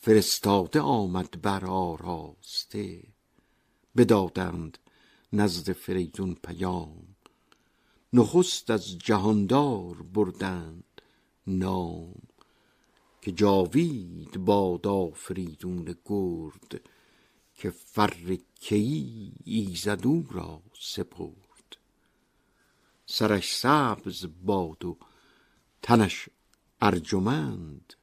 فرستاده 0.00 0.80
آمد 0.80 1.42
بر 1.42 1.64
آراسته. 1.64 3.02
بدادند 3.96 4.78
نزد 5.32 5.72
فریدون 5.72 6.34
پیام 6.34 7.14
نخست 8.12 8.70
از 8.70 8.98
جهاندار 8.98 9.94
بردند 10.02 11.02
نام. 11.46 12.14
که 13.24 13.32
جاوید 13.32 14.44
باد 14.44 14.86
آفریدون 14.86 15.96
گرد 16.04 16.80
که 17.54 17.70
فر 17.70 18.38
کیی 18.60 19.32
ایزد 19.44 20.06
او 20.06 20.26
را 20.30 20.62
سپرد. 20.80 21.76
سرش 23.06 23.56
سبز 23.56 24.26
باد 24.44 24.84
و 24.84 24.96
تنش 25.82 26.28
ارجمند 26.80 27.94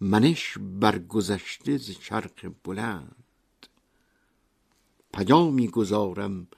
منش 0.00 0.58
برگذشته 0.58 1.76
ز 1.76 1.90
چرخ 1.90 2.44
بلند. 2.64 3.66
پیامی 5.14 5.68
گذارم 5.68 6.48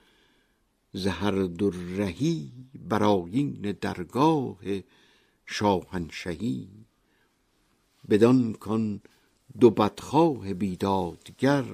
ز 0.93 1.07
هر 1.07 1.31
دو 1.31 1.69
رهی 1.69 2.51
برآیین 2.73 3.71
درگاه 3.81 4.59
شاهنشهی. 5.45 6.82
بدان 8.09 8.53
کان 8.53 9.01
دو 9.59 9.69
بدخواه 9.69 10.53
بیدادگر 10.53 11.65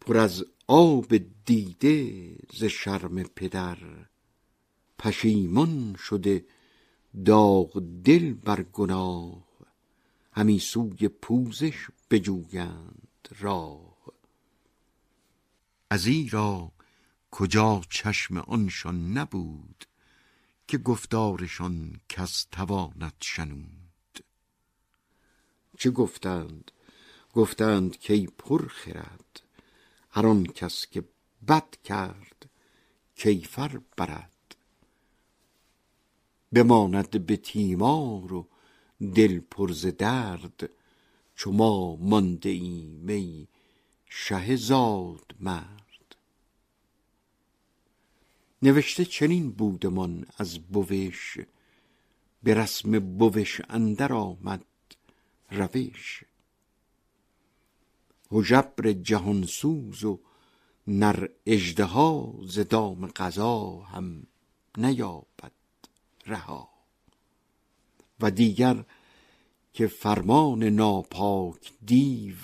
پر 0.00 0.16
از 0.16 0.44
آب 0.66 1.14
دیده 1.44 2.36
ز 2.52 2.64
شرم 2.64 3.22
پدر. 3.22 3.78
پشیمان 4.98 5.96
شده 5.98 6.44
داغ 7.24 7.82
دل 8.04 8.34
بر 8.34 8.62
گناه 8.62 9.44
همی 10.32 10.58
سوی 10.58 11.08
پوزش 11.08 11.86
بجویند 12.10 13.28
راه. 13.40 13.94
ازیرا 15.90 16.72
کجا 17.30 17.80
چشم 17.90 18.38
آنشان 18.38 19.18
نبود 19.18 19.84
که 20.68 20.78
گفتارشان 20.78 22.00
کس 22.08 22.46
تواند 22.52 23.14
شنود؟ 23.20 23.83
چه 25.78 25.90
گفتند؟ 25.90 26.70
گفتند 27.34 27.98
کی 27.98 28.26
پر 28.38 28.68
خرد 28.68 29.42
هر 30.10 30.26
آن 30.26 30.46
کس 30.46 30.86
که 30.86 31.04
بد 31.48 31.76
کرد 31.84 32.50
کیفر 33.16 33.80
برد. 33.96 34.56
بماند 36.52 37.26
به 37.26 37.36
تیمار 37.36 38.32
و 38.32 38.48
دل 39.14 39.40
پر 39.40 39.72
ز 39.72 39.86
درد 39.86 40.70
چو 41.36 41.52
ما 41.52 41.96
مانده 41.96 42.48
ایم 42.48 43.08
ای 43.08 43.46
شه 44.04 44.56
زاد 44.56 45.34
مرد. 45.40 46.16
نوشته 48.62 49.04
چنین 49.04 49.50
بودمان 49.50 50.26
از 50.36 50.58
بوش 50.58 51.38
به 52.42 52.54
رسم 52.54 52.98
بوش 52.98 53.60
اندر 53.68 54.12
آمد 54.12 54.64
روش 55.50 56.24
هژبر 58.32 58.92
جهانسوز 58.92 60.04
و 60.04 60.20
نر 60.86 61.28
اژدها 61.46 62.34
ز 62.46 62.58
دام 62.58 63.06
قضا 63.06 63.78
هم 63.78 64.26
نیابد 64.78 65.52
رها. 66.26 66.68
و 68.20 68.30
دیگر 68.30 68.84
که 69.72 69.86
فرمان 69.86 70.64
ناپاک 70.64 71.72
دیو 71.86 72.36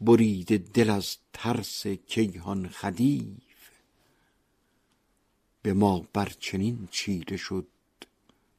برید 0.00 0.72
دل 0.72 0.90
از 0.90 1.16
ترس 1.32 1.86
کیهان 1.86 2.68
خدیو 2.68 3.36
به 5.62 5.72
ما 5.72 6.06
بر 6.12 6.32
چنین 6.40 6.88
چیره 6.90 7.36
شد 7.36 7.66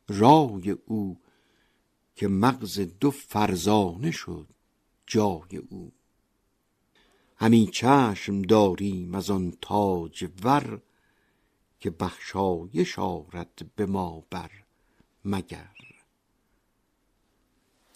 رای 0.07 0.71
او 0.71 1.17
که 2.17 2.27
مغز 2.27 2.79
دو 2.79 3.11
فرزانه 3.11 4.11
شد 4.11 4.47
جای 5.07 5.57
او. 5.69 5.91
همی 7.35 7.69
چشم 7.73 8.41
داریم 8.41 9.15
از 9.15 9.29
آن 9.29 9.57
تاج 9.61 10.29
ور 10.43 10.81
که 11.79 11.89
بخشایش 11.89 12.99
آرد 12.99 13.71
به 13.75 13.85
ما 13.85 14.23
بر 14.29 14.51
مگر. 15.25 15.75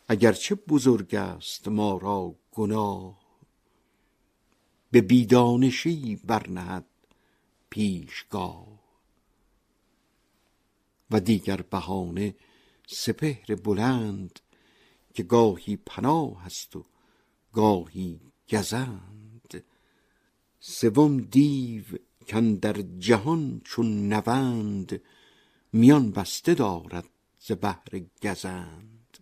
اگرچه 0.07 0.55
بزرگ 0.55 1.15
است 1.15 1.67
ما 1.67 1.97
را 1.97 2.35
گناه 2.51 3.21
به 4.91 5.01
بیدانشی 5.01 6.15
برنهد 6.15 6.85
پیشگاه. 7.69 8.81
و 11.11 11.19
دیگر 11.19 11.61
بهانه 11.61 12.35
سپهر 12.93 13.55
بلند 13.55 14.39
که 15.13 15.23
گاهی 15.23 15.75
پناه 15.75 16.45
است 16.45 16.75
و 16.75 16.85
گاهی 17.53 18.19
گزند. 18.49 19.63
سوم 20.59 21.17
دیو 21.17 21.83
در 22.61 22.73
جهان 22.81 23.61
چون 23.63 24.13
نوند 24.13 25.01
میان 25.73 26.11
بسته 26.11 26.53
دارد 26.53 27.09
ز 27.39 27.51
بهر 27.51 28.01
گزند. 28.23 29.17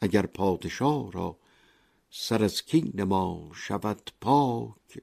اگر 0.00 0.26
پادشاه 0.26 1.12
را 1.12 1.38
سر 2.10 2.44
از 2.44 2.62
کین 2.62 3.02
ما 3.02 3.50
شود 3.54 4.10
پاک 4.20 5.02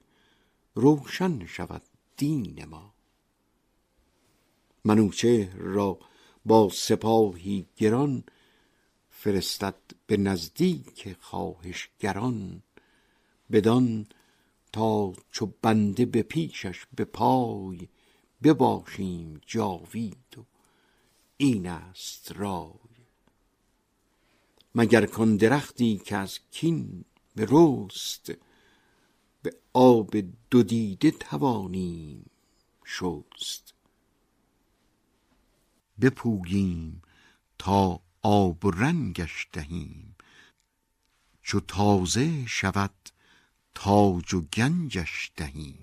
روشن 0.76 1.46
شود 1.46 1.82
دین 2.18 2.66
ما. 2.66 2.94
منوچهر 4.86 5.56
را 5.56 6.00
با 6.46 6.70
سپاهی 6.70 7.66
گران 7.78 8.24
فرستد 9.10 9.76
به 10.08 10.18
نزدیک 10.18 11.16
خواهشگران. 11.20 12.64
بدان 13.52 14.08
تا 14.74 15.14
چو 15.32 15.54
بنده 15.62 16.06
به 16.06 16.24
پیشش 16.24 16.86
به 16.96 17.06
پای 17.06 17.90
بباشیم 18.44 19.42
جاوید 19.46 20.38
و 20.38 20.46
این 21.38 21.68
است 21.68 22.32
رای. 22.32 22.74
مگر 24.76 25.06
کن 25.06 25.36
درختی 25.36 25.98
که 25.98 26.18
از 26.18 26.40
کین 26.52 27.06
به 27.36 27.48
رست 27.50 28.32
به 29.42 29.56
آب 29.74 30.16
دو 30.50 30.64
دیده 30.64 31.12
توانیم 31.12 32.30
شست؟ 32.86 33.73
بپوییم 36.04 37.02
تا 37.60 38.00
آب 38.22 38.66
و 38.66 38.72
رنگش 38.72 39.48
دهیم. 39.54 40.16
چو 41.42 41.60
تازه 41.60 42.46
شود 42.46 43.10
تاج 43.76 44.34
و 44.34 44.42
گنجش 44.42 45.32
دهیم. 45.36 45.83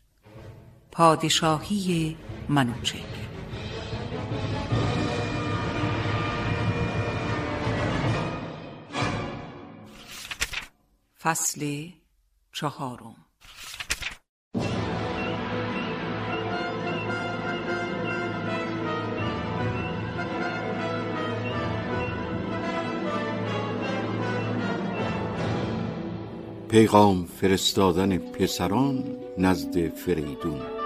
پادشاهی 1.01 2.17
منوچهر. 2.49 3.01
فصل 11.21 11.89
چهارم. 12.53 13.15
پیغام 26.69 27.25
فرستادن 27.25 28.17
پسران 28.17 29.03
نزد 29.37 29.95
فریدون. 29.95 30.80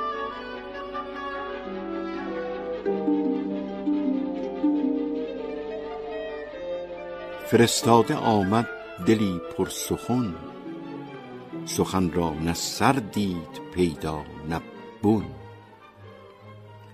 فرستاده 7.57 8.15
آمد 8.15 8.67
دلی 9.07 9.41
پر 9.57 9.69
سخن 9.69 10.35
سخن 11.65 12.11
را 12.11 12.33
نه 12.33 12.53
سر 12.53 12.93
دید 12.93 13.71
پیدا 13.73 14.25
نه 14.49 14.61
بن. 15.03 15.25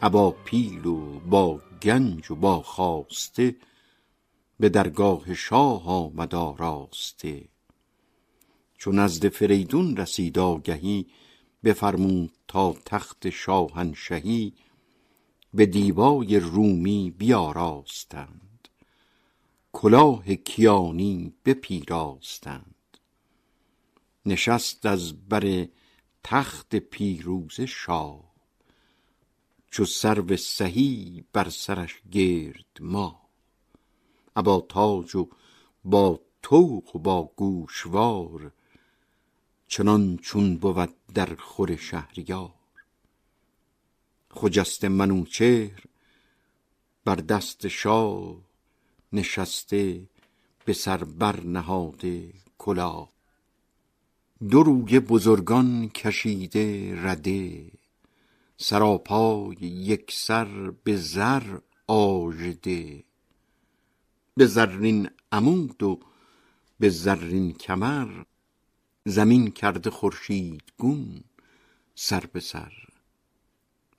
ابا 0.01 0.31
پیل 0.31 0.85
و 0.85 1.19
با 1.19 1.61
گنج 1.81 2.31
و 2.31 2.35
با 2.35 2.61
خواسته 2.61 3.55
به 4.59 4.69
درگاه 4.69 5.33
شاه 5.33 5.87
آمد 5.87 6.35
آراسته. 6.35 7.49
چون 8.77 8.99
نزد 8.99 9.27
فریدون 9.27 9.97
رسید 9.97 10.39
آگهی 10.39 11.05
بفرمود 11.63 12.31
تا 12.47 12.75
تخت 12.85 13.29
شاهنشهی 13.29 14.53
به 15.53 15.65
دیبای 15.65 16.39
رومی 16.39 17.11
بیاراستند. 17.17 18.50
کلاه 19.73 20.35
کیانی 20.35 21.33
بپیراستند. 21.45 22.75
نشست 24.25 24.85
از 24.85 25.29
بر 25.29 25.67
تخت 26.23 26.75
پیروز 26.75 27.61
شاه. 27.61 28.31
چو 29.71 29.85
سرو 29.85 30.37
سهی 30.37 31.23
بر 31.33 31.49
سرش 31.49 32.01
گرد 32.11 32.77
ما. 32.79 33.21
ابا 34.35 34.65
تاج 34.69 35.15
و 35.15 35.29
با 35.85 36.19
طوق 36.41 36.95
و 36.95 36.99
با 36.99 37.31
گوشوار 37.35 38.51
چنان 39.67 40.17
چون 40.17 40.57
بود 40.57 40.95
در 41.13 41.35
خور 41.35 41.75
شهریار. 41.75 42.53
خجسته 44.31 44.89
منوچهر 44.89 45.83
بر 47.05 47.15
دست 47.15 47.67
شاه 47.67 48.50
نشسته 49.13 50.09
به 50.65 50.73
سر 50.73 51.03
بر 51.03 51.39
نهاده 51.43 52.33
کلاه. 52.57 53.09
دو 54.49 54.63
روی 54.63 54.99
بزرگان 54.99 55.89
کشیده 55.89 56.95
رده 57.03 57.71
سراپای 58.57 59.57
یک 59.61 60.11
سر 60.11 60.71
به 60.83 60.97
زر 60.97 61.59
آژده. 61.87 63.03
به 64.35 64.45
زرین 64.45 65.09
عمود 65.31 65.83
و 65.83 65.99
به 66.79 66.89
زرین 66.89 67.53
کمر 67.53 68.23
زمین 69.05 69.51
کرده 69.51 69.89
خورشید 69.89 70.63
گون 70.77 71.23
سر 71.95 72.25
به 72.33 72.39
سر. 72.39 72.73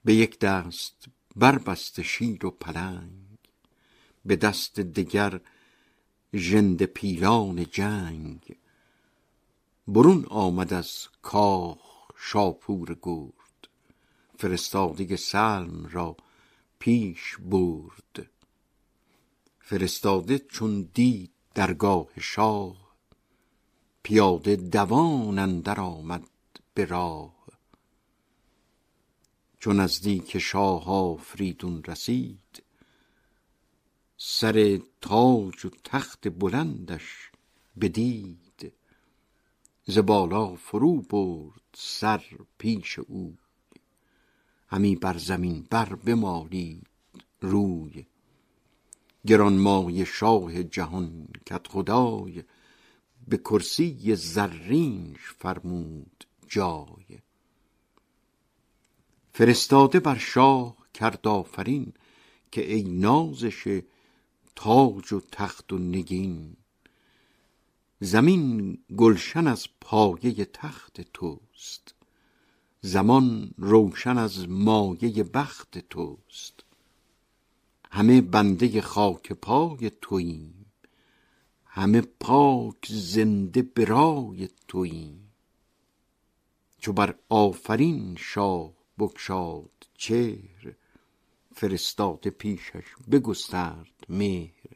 به 0.05 0.15
یک 0.15 0.39
دست 0.39 1.07
بربسته 1.37 2.03
شیر 2.03 2.47
و 2.47 2.51
پلنگ 2.51 3.22
به 4.25 4.37
دست 4.37 4.81
دگر 4.81 5.41
ژنده 6.35 6.87
پیلان 6.87 7.65
جنگ. 7.65 8.57
برون 9.89 10.27
آمد 10.31 10.73
از 10.73 11.09
کاخ 11.23 12.09
شاپور 12.17 12.99
گرد. 13.03 13.69
فرستاده 14.39 15.17
سلم 15.17 15.87
را 15.87 16.17
پیش 16.79 17.37
برد. 17.37 18.31
فرستاده 19.61 20.39
چون 20.39 20.91
دید 20.95 21.31
درگاه 21.55 22.09
شاه 22.21 22.83
پیاده 24.03 24.57
دوان 24.57 25.39
اندر 25.39 25.81
آمد 25.81 26.29
به 26.75 26.85
راه. 26.85 27.47
چون 29.59 29.81
نزدیک 29.81 30.39
شاه 30.39 30.89
آفریدون 30.89 31.85
رسید 31.85 32.63
سر 34.25 34.81
تاج 35.01 35.67
و 35.67 35.71
تخت 35.85 36.29
بلندش 36.29 37.31
بدید 37.81 38.73
ز 39.87 39.99
بالا 39.99 40.55
فرو 40.55 41.01
برد 41.01 41.61
سر 41.75 42.25
پیش 42.59 42.99
او. 42.99 43.37
همی 44.69 44.97
بر 44.97 45.19
زمین 45.19 45.67
بر 45.71 45.95
بمالید 45.95 46.87
روی. 47.41 48.07
گرانمایه 49.27 50.05
شاه 50.05 50.63
جهان 50.63 51.29
کدخدای 51.51 52.45
به 53.29 53.37
کرسی 53.37 54.17
زرینش 54.17 55.21
فرمود 55.39 56.25
جای. 56.49 57.19
فرستاده 59.33 60.01
بر 60.01 60.19
شاه 60.19 60.77
کرد 60.95 61.29
آفرین 61.29 61.93
که 62.53 62.75
ای 62.75 62.83
نازش 62.83 63.83
تاج 64.57 65.13
و 65.13 65.21
تخت 65.21 65.73
و 65.73 65.79
نگین. 65.79 66.57
زمین 68.01 68.79
گلشن 68.97 69.47
از 69.47 69.67
پایه 69.81 70.45
تخت 70.45 71.01
توست. 71.01 71.95
زمان 72.81 73.55
روشن 73.57 74.19
از 74.19 74.49
مایه 74.49 75.25
بخت 75.25 75.79
توست. 75.79 76.65
همه 77.91 78.21
بنده 78.21 78.81
خاک 78.81 79.33
پای 79.33 79.91
توییم. 80.01 80.67
همه 81.65 82.01
پاک 82.01 82.87
زنده 82.89 83.63
برای 83.63 84.49
توییم. 84.69 85.33
چو 86.79 86.93
بر 86.93 87.15
آفرین 87.29 88.17
شاه 88.19 88.73
بگشاد 88.99 89.87
چهر 89.95 90.75
فرستاده 91.55 92.31
پیشش. 92.31 92.85
بگسترد 93.11 94.07
مهر. 94.09 94.71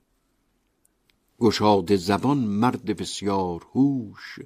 گشاده 1.40 1.96
زبان 1.96 2.38
مرد 2.38 2.84
بسیار 2.84 3.66
هوش. 3.74 4.38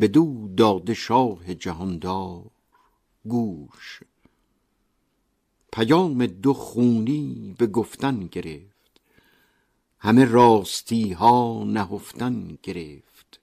بدو 0.00 0.48
داده 0.56 0.94
شاه 0.94 1.54
جهاندار 1.54 2.50
گوش. 3.24 4.00
پیام 5.72 6.26
دو 6.26 6.54
خونی 6.54 7.54
به 7.58 7.66
گفتن 7.66 8.26
گرفت. 8.26 9.00
همه 9.98 10.24
راستی 10.24 11.12
ها 11.12 11.64
نهفتن 11.64 12.58
گرفت. 12.62 13.40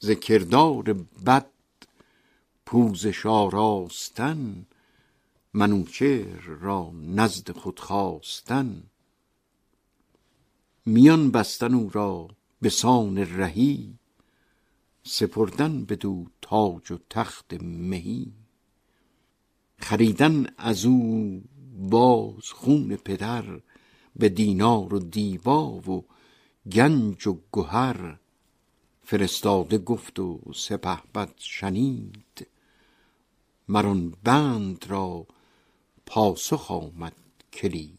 ز 0.00 0.10
کردار 0.10 0.92
بد 1.26 1.50
پوزش 2.66 3.26
آراستن 3.26 4.66
منوچهر 5.58 6.40
را 6.40 6.90
نزد 6.94 7.52
خود 7.52 7.80
خواستن 7.80 8.82
میان 10.86 11.30
بستن 11.30 11.74
او 11.74 11.90
را 11.92 12.28
به 12.62 12.68
سان 12.68 13.18
رهی 13.18 13.98
سپردن 15.02 15.84
بدو 15.84 16.26
تاج 16.42 16.90
و 16.90 16.98
تخت 17.10 17.54
مهی. 17.62 18.32
خریدن 19.78 20.46
از 20.56 20.84
او 20.84 21.42
باز 21.78 22.52
خون 22.52 22.96
پدر 22.96 23.60
به 24.16 24.28
دینار 24.28 24.94
و 24.94 24.98
دیبا 24.98 25.70
و 25.70 26.04
گنج 26.72 27.26
و 27.26 27.38
گهر. 27.52 28.18
فرستاده 29.02 29.78
گفت 29.78 30.18
و 30.18 30.40
سپهبد 30.54 31.32
شنید 31.36 32.46
مران 33.68 34.14
بند 34.24 34.86
را 34.88 35.26
پاسخ 36.10 36.70
آمد 36.70 37.12
کلید. 37.52 37.98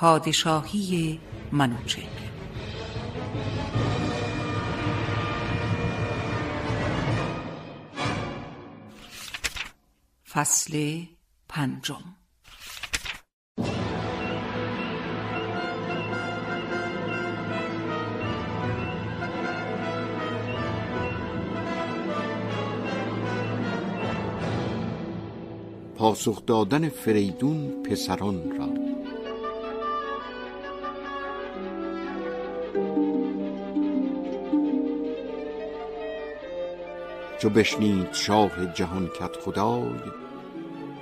پادشاهی 0.00 1.20
منوچهر. 1.52 2.04
فصل 10.28 11.02
پنجم. 11.48 11.94
پاسخ 25.96 26.46
دادن 26.46 26.88
فریدون 26.88 27.82
پسران 27.82 28.56
را. 28.58 28.79
چو 37.40 37.50
بشنید 37.50 38.12
شاه 38.12 38.72
جهان 38.72 39.08
کت 39.08 39.36
خدای 39.36 40.00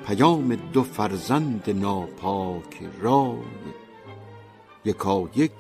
پیام 0.07 0.55
دو 0.55 0.83
فرزند 0.83 1.71
ناپاک 1.71 2.91
رای. 3.01 3.39
یکا 4.85 5.31
یک 5.37 5.53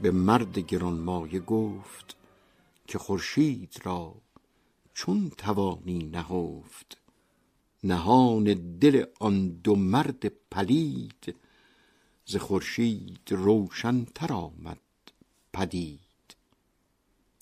به 0.00 0.10
مرد 0.10 0.58
گرانمایه 0.58 1.40
گفت 1.40 2.16
که 2.86 2.98
خورشید 2.98 3.74
را 3.84 4.14
چون 4.94 5.30
توانی 5.30 5.98
نهفت. 5.98 6.98
نهان 7.84 8.44
دل 8.78 9.04
آن 9.20 9.48
دو 9.48 9.76
مرد 9.76 10.26
پلید 10.50 11.34
ز 12.24 12.36
خورشید 12.36 13.28
روشنتر 13.30 14.32
آمد 14.32 14.78
پدید. 15.52 16.00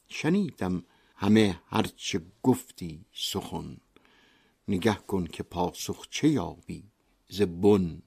شنیدم 0.09 0.85
همه 1.15 1.61
هرچه 1.67 2.23
گفتی 2.43 3.05
سخن 3.13 3.77
نگه 4.69 4.95
کن 4.95 5.27
که 5.27 5.43
پاسخ 5.43 6.07
چه 6.11 6.29
یابی 6.29 6.85
ز 7.29 7.43
بن. 7.43 8.03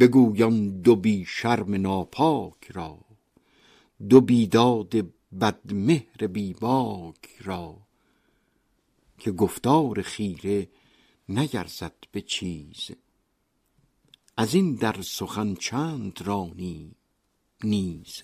بگویان 0.00 0.80
دو 0.80 0.96
بی 0.96 1.24
شرم 1.24 1.74
ناپاک 1.74 2.70
را 2.70 2.98
دو 4.08 4.20
بیداد 4.20 4.94
بی 6.32 6.54
باک 6.54 7.28
را 7.40 7.76
که 9.18 9.32
گفتار 9.32 10.02
خیره 10.02 10.68
نگرزد 11.28 11.94
به 12.12 12.20
چیز. 12.20 12.90
از 14.36 14.54
این 14.54 14.74
در 14.74 15.02
سخن 15.02 15.54
چند 15.54 16.22
رانی 16.22 16.94
نیز. 17.64 18.22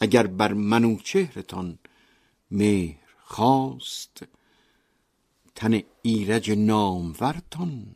اگر 0.00 0.26
بر 0.26 0.52
منوچهرتان 0.52 1.78
مهر 2.50 3.08
خواست 3.18 4.22
تن 5.54 5.80
ایرج 6.02 6.50
نامورتان 6.50 7.86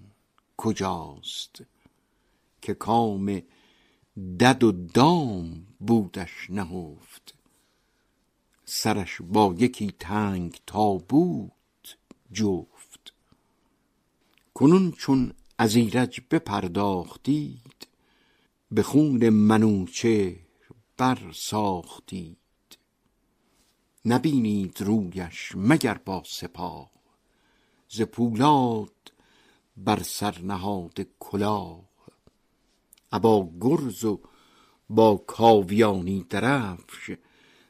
کجاست؟ 0.56 1.62
که 2.62 2.74
کام 2.74 3.42
دد 4.40 4.64
و 4.64 4.72
دام 4.72 5.66
بودش 5.80 6.50
نهفت. 6.50 7.34
سرش 8.64 9.20
با 9.22 9.54
یکی 9.58 9.94
تنگ 9.98 10.60
تابوت 10.66 11.96
جفت. 12.32 13.12
کنون 14.54 14.92
چون 14.92 15.32
از 15.58 15.76
ایرج 15.76 16.20
بپرداختید 16.30 17.86
به 18.70 18.82
خون 18.82 19.28
منوچهر 19.28 20.51
بر 20.96 21.32
ساختید 21.34 22.36
نبینید 24.04 24.82
رویش 24.82 25.52
مگر 25.54 25.94
با 25.94 26.22
سپاه. 26.26 26.90
ز 27.88 28.02
پولاد 28.02 29.12
بر 29.76 30.02
سر 30.02 30.38
نهاده 30.38 31.06
کلاه. 31.20 31.88
ابا 33.12 33.50
گرز 33.60 34.04
و 34.04 34.20
با 34.88 35.16
کاویانی 35.16 36.26
درفش 36.30 37.16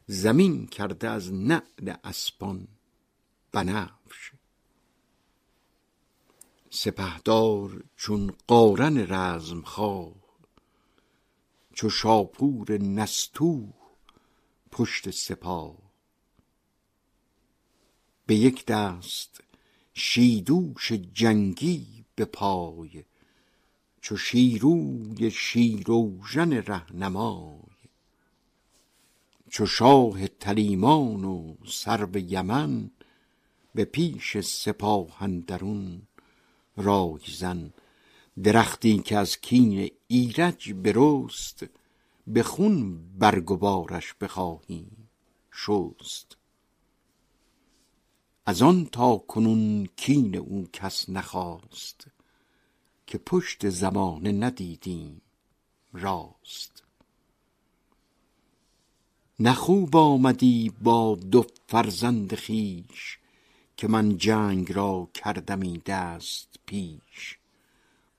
زمین 0.06 0.66
کرده 0.66 1.08
از 1.08 1.32
نعل 1.32 1.94
اسپان 2.04 2.68
بنفش. 3.52 4.32
سپهدار 6.70 7.84
چون 7.96 8.34
قارن 8.46 9.06
رزم 9.14 9.62
خواه 9.62 10.21
چو 11.72 11.90
شاپور 11.90 12.78
نستوه 12.78 13.74
پشت 14.70 15.10
سپاه. 15.10 15.76
به 18.26 18.34
یک 18.34 18.66
دست 18.66 19.40
شیدوش 19.94 20.92
جنگی 20.92 22.04
به 22.14 22.24
پای 22.24 23.04
چو 24.00 24.16
شیروی 24.16 25.30
شیراوژن 25.30 26.52
رهنمای. 26.52 27.58
چو 29.50 29.66
شاه 29.66 30.26
تلیمان 30.26 31.24
و 31.24 31.54
سرو 31.66 32.16
یمن 32.18 32.90
به 33.74 33.84
پیش 33.84 34.40
سپاه 34.40 35.22
اندرون 35.22 36.02
رایزن 36.76 37.72
درختی 38.42 38.98
که 38.98 39.16
از 39.18 39.40
کین 39.40 39.90
ایرج 40.12 40.72
برست 40.72 41.66
به 42.26 42.42
خون 42.42 43.00
برگ 43.18 43.50
و 43.50 43.56
بارش 43.56 44.14
بخواهیم 44.20 45.08
شست. 45.52 46.36
از 48.46 48.62
آن 48.62 48.86
تا 48.86 49.16
کنون 49.16 49.88
کین 49.96 50.36
او 50.36 50.68
کس 50.72 51.08
نخواست 51.08 52.06
که 53.06 53.18
پشت 53.18 53.68
زمانه 53.68 54.32
ندیدیم 54.32 55.20
راست. 55.92 56.82
نه 59.40 59.54
خوب 59.54 59.96
آمدی 59.96 60.72
با 60.82 61.14
دو 61.30 61.46
فرزند 61.66 62.34
خویش 62.34 63.18
که 63.76 63.88
من 63.88 64.16
جنگ 64.16 64.72
را 64.72 65.08
کردمی 65.14 65.78
دست 65.86 66.48
پیش. 66.66 67.38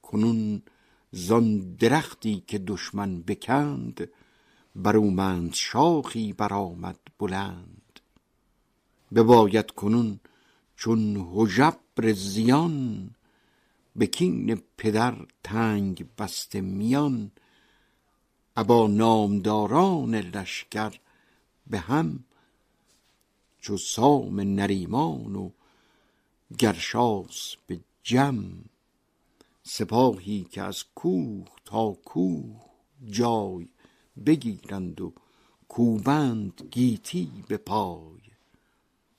کنون 0.02 0.62
زان 1.16 1.76
درختی 1.76 2.44
که 2.48 2.58
دشمن 2.58 3.22
بکند 3.22 4.10
برومند 4.76 5.54
شاخی 5.54 6.34
برآمد 6.34 7.00
بلند. 7.20 8.00
بباید 9.16 9.72
کنون 9.72 10.20
چون 10.76 11.30
هژبر 11.36 12.12
زیان 12.14 13.10
به 13.96 14.06
کین 14.08 14.62
پدر 14.78 15.16
تنگ 15.44 16.06
بسته 16.18 16.62
میان. 16.62 17.32
ابا 18.58 18.88
نامداران 18.88 20.16
لشکر 20.16 21.00
به 21.68 21.80
هم 21.80 22.24
چو 23.60 23.78
سام 23.78 24.40
نریمان 24.42 25.36
و 25.36 25.50
گرشاس 26.58 27.56
به 27.68 27.80
جم. 28.04 28.73
سپاهی 29.64 30.48
که 30.52 30.62
از 30.62 30.84
کوه 30.96 31.46
تا 31.66 31.92
کوه 31.92 32.62
جای 33.06 33.68
بگیرند 34.26 35.02
و 35.02 35.14
کوبند 35.68 36.68
گیتی 36.72 37.44
به 37.48 37.58
پای. 37.58 38.22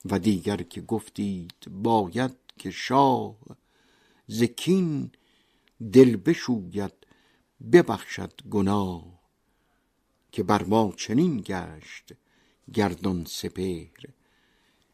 و 0.05 0.19
دیگر 0.19 0.57
که 0.57 0.81
گفتید 0.81 1.55
باید 1.69 2.37
که 2.59 2.71
شاه 2.71 3.37
زکین 4.27 5.11
دل 5.93 6.17
بشوید 6.17 6.93
ببخشد 7.73 8.43
گناه 8.51 9.21
که 10.33 10.43
بر 10.43 10.65
ما 10.65 10.93
چنین 10.97 11.43
گشت 11.47 12.13
گردان 12.75 13.25
سپهر. 13.25 14.05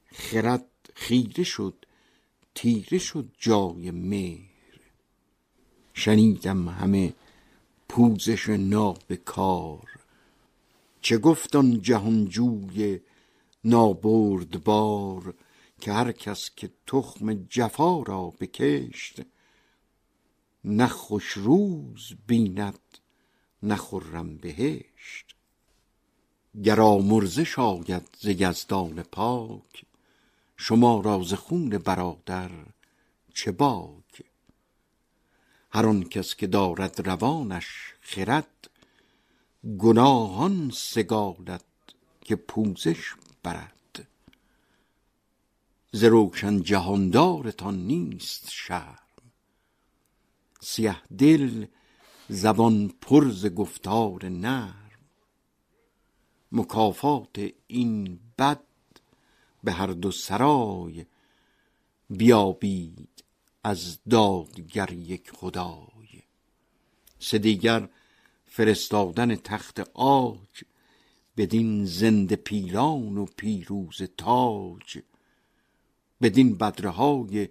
خرد 0.07 0.67
خیره 0.95 1.45
شد 1.45 1.87
تیره 2.55 2.99
شد 2.99 3.33
جای 3.39 3.91
مهر. 3.91 4.50
شنیدم 6.01 6.69
همه 6.69 7.15
پوزش 7.89 8.49
نابکار 8.49 9.89
چه 11.01 11.19
گفت 11.19 11.57
آن 11.57 11.83
جهانجوی 11.83 13.01
نابردبار 13.65 15.35
که 15.81 15.93
هر 15.93 16.13
کس 16.13 16.51
که 16.57 16.71
تخم 16.87 17.35
جفا 17.35 18.03
را 18.03 18.33
بکشت 18.41 19.21
نه 20.65 20.87
خوش 20.87 21.29
روز 21.29 22.13
بیند 22.27 22.99
نه 23.63 23.77
خرم 23.77 24.37
بهشت. 24.37 25.37
گر 26.65 26.81
آمرزش 26.81 27.59
آید 27.59 28.09
ز 28.21 28.27
یزدان 28.27 29.03
پاک 29.03 29.85
شما 30.57 31.01
را 31.01 31.23
ز 31.23 31.35
خون 31.35 31.69
برادر 31.69 32.51
چه 33.35 33.53
باک؟ 33.53 34.00
هر 35.73 35.87
آن 35.87 36.03
کس 36.03 36.35
که 36.35 36.47
دارد 36.47 37.09
روانش 37.09 37.95
خرد 38.01 38.71
گناهان 39.79 40.71
سگالد 40.75 41.65
که 42.21 42.37
پوزش 42.37 43.15
برد. 43.43 44.09
ز 45.93 46.05
روشن 46.05 46.63
جهاندارتان 46.63 47.87
نیست 47.87 48.51
شرم. 48.51 48.99
سیه 50.61 50.97
دل 51.19 51.67
زبان 52.29 52.89
پر 53.01 53.31
ز 53.31 53.47
گفتار 53.47 54.29
نرم. 54.29 54.91
مکافات 56.53 57.51
این 57.67 58.21
بد 58.39 58.61
به 59.65 59.73
هر 59.73 59.87
دو 59.87 60.11
سرای 60.11 61.07
بیابید 62.11 63.10
از 63.65 63.99
دادگر 64.11 64.93
یک 64.93 65.31
خدای. 65.31 66.23
سه 67.19 67.39
دیگر 67.39 67.89
فرستادن 68.47 69.37
تخت 69.37 69.81
آج 69.95 70.65
بدین 71.37 71.85
زنده 71.85 72.37
پیلان 72.37 73.19
و 73.19 73.25
پیروز 73.37 74.03
تاج. 74.17 74.99
بدین 76.23 76.57
بدره 76.57 76.91
های 76.91 77.49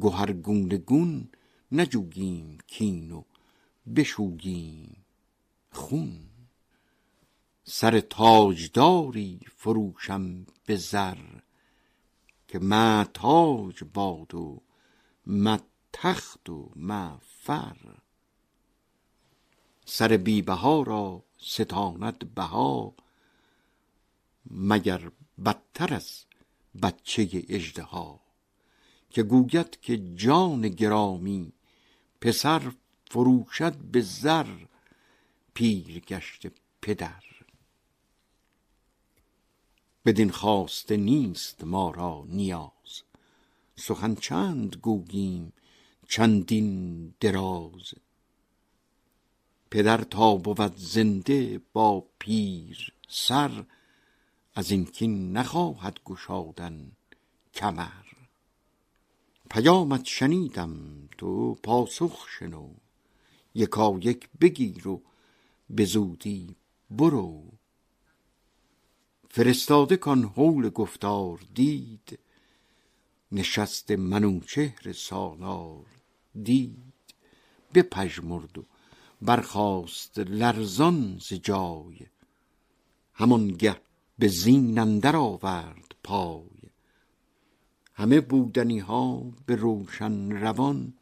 گهرگونه 0.00 0.76
گون 0.76 1.28
نجوگیم 1.72 2.58
کین 2.66 3.12
و 3.12 3.22
بشوگیم 3.96 4.96
خون. 5.70 6.20
سر 7.64 8.00
تاجداری 8.00 9.40
فروشم 9.56 10.46
به 10.66 10.76
زر 10.76 11.18
که 12.48 12.58
ما 12.58 13.04
تاج 13.14 13.84
باد 13.94 14.34
و 14.34 14.62
ما 15.26 15.60
تخت 15.92 16.50
و 16.50 16.70
ما 16.76 17.20
فر. 17.22 17.76
سر 19.84 20.16
بی 20.16 20.42
بها 20.42 20.82
را 20.82 21.24
ستاند 21.38 22.34
بها. 22.34 22.94
مگر 24.50 25.10
بدتر 25.44 25.94
از 25.94 26.24
بچه 26.82 27.44
اژدها 27.48 28.20
که 29.10 29.22
گوید 29.22 29.80
که 29.80 30.14
جان 30.14 30.68
گرامی 30.68 31.52
پسر 32.20 32.72
فروشد 33.10 33.76
به 33.76 34.00
زر 34.00 34.66
پیر 35.54 36.00
گشته 36.00 36.52
پدر. 36.82 37.24
بدین 40.04 40.30
خواسته 40.30 40.96
نیست 40.96 41.64
ما 41.64 41.90
را 41.90 42.24
نیاز 42.28 42.71
سخن 43.76 44.14
چند 44.14 44.76
گوییم 44.76 45.52
چندین 46.08 47.14
دراز. 47.20 47.94
پدر 49.70 50.04
تا 50.04 50.36
بود 50.36 50.76
زنده 50.76 51.60
با 51.72 52.06
پیر 52.18 52.92
سر 53.08 53.64
از 54.54 54.70
این 54.70 54.84
کین 54.84 55.32
نخواهد 55.32 55.98
گشادن 56.04 56.92
کمر. 57.54 58.04
پیامت 59.50 60.04
شنیدم 60.04 61.08
تو 61.18 61.54
پاسخ 61.54 62.26
شنو 62.38 62.68
یکا 63.54 63.98
یک 64.02 64.28
بگیر 64.40 64.88
و 64.88 65.02
به 65.70 65.84
زودی 65.84 66.56
برو. 66.90 67.42
فرستاده 69.30 69.96
کان 69.96 70.24
حول 70.24 70.68
گفتار 70.68 71.40
دید 71.54 72.18
نشست 73.32 73.90
منوچهر 73.90 74.92
سالار 74.92 75.86
دید 76.42 76.92
بپژمرد 77.74 78.58
و 78.58 78.64
برخاست 79.22 80.18
لرزان 80.18 81.18
ز 81.18 81.32
جای. 81.32 82.06
همانگه 83.14 83.80
به 84.18 84.28
زین 84.28 84.78
اندر 84.78 85.16
آورد 85.16 85.94
پای. 86.04 86.70
همه 87.94 88.20
بودنی 88.20 88.78
ها 88.78 89.32
به 89.46 89.56
روشن 89.56 90.30
روان 90.30 90.94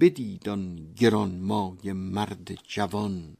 بدید 0.00 0.48
آن 0.48 0.92
گرانمایه 0.96 1.92
مرد 1.92 2.54
جوان. 2.54 3.36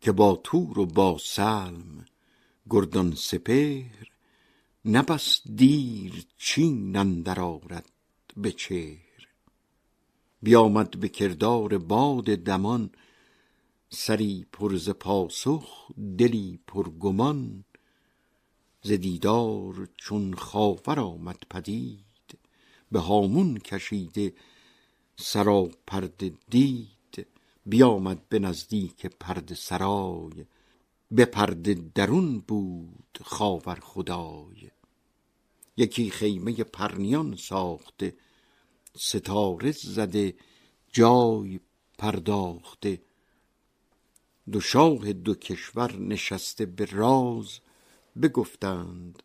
که 0.00 0.12
با 0.12 0.40
تور 0.44 0.78
و 0.78 0.86
با 0.86 1.18
سلم 1.18 2.04
گردان 2.70 3.14
سپهر 3.14 4.13
نه 4.86 5.02
بس 5.02 5.40
دیر 5.54 6.26
چین 6.38 6.96
اندر 6.96 7.40
آرد 7.40 7.92
به 8.36 8.52
چهر. 8.52 9.28
بیامد 10.42 11.00
به 11.00 11.08
کردار 11.08 11.78
باد 11.78 12.24
دمان 12.24 12.90
سری 13.88 14.46
پر 14.52 14.76
ز 14.76 14.90
پاسخ 14.90 15.90
دلی 16.18 16.58
پر 16.66 16.90
گمان. 16.90 17.64
ز 18.82 18.92
دیدار 18.92 19.88
چون 19.96 20.34
خاور 20.34 21.00
آمد 21.00 21.42
پدید 21.50 22.38
به 22.92 23.00
هامون 23.00 23.56
کشیده 23.58 24.34
سراپرده 25.16 26.32
دید. 26.50 27.26
بیامد 27.66 28.28
به 28.28 28.38
نزدیک 28.38 29.06
پرده 29.06 29.54
سرای 29.54 30.46
به 31.10 31.24
پرده 31.24 31.74
درون 31.94 32.40
بود 32.40 33.18
خاور 33.24 33.78
خدای. 33.80 34.73
یکی 35.76 36.10
خیمه 36.10 36.64
پرنیان 36.64 37.36
ساخته 37.36 38.16
ستاره 38.96 39.72
زده 39.72 40.34
جای 40.92 41.60
پرداخته. 41.98 43.02
دو 44.52 44.60
شاه 44.60 45.12
دو 45.12 45.34
کشور 45.34 45.96
نشسته 45.96 46.66
به 46.66 46.84
راز 46.84 47.58
بگفتند 48.22 49.22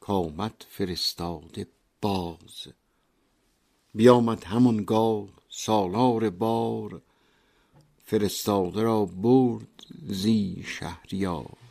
کآمد 0.00 0.66
فرستاده 0.68 1.66
باز. 2.00 2.66
بیامد 3.94 4.44
همانگاه 4.44 5.28
سالار 5.48 6.30
بار 6.30 7.02
فرستاده 8.04 8.82
را 8.82 9.04
برد 9.04 9.86
زی 10.08 10.64
شهریار. 10.66 11.65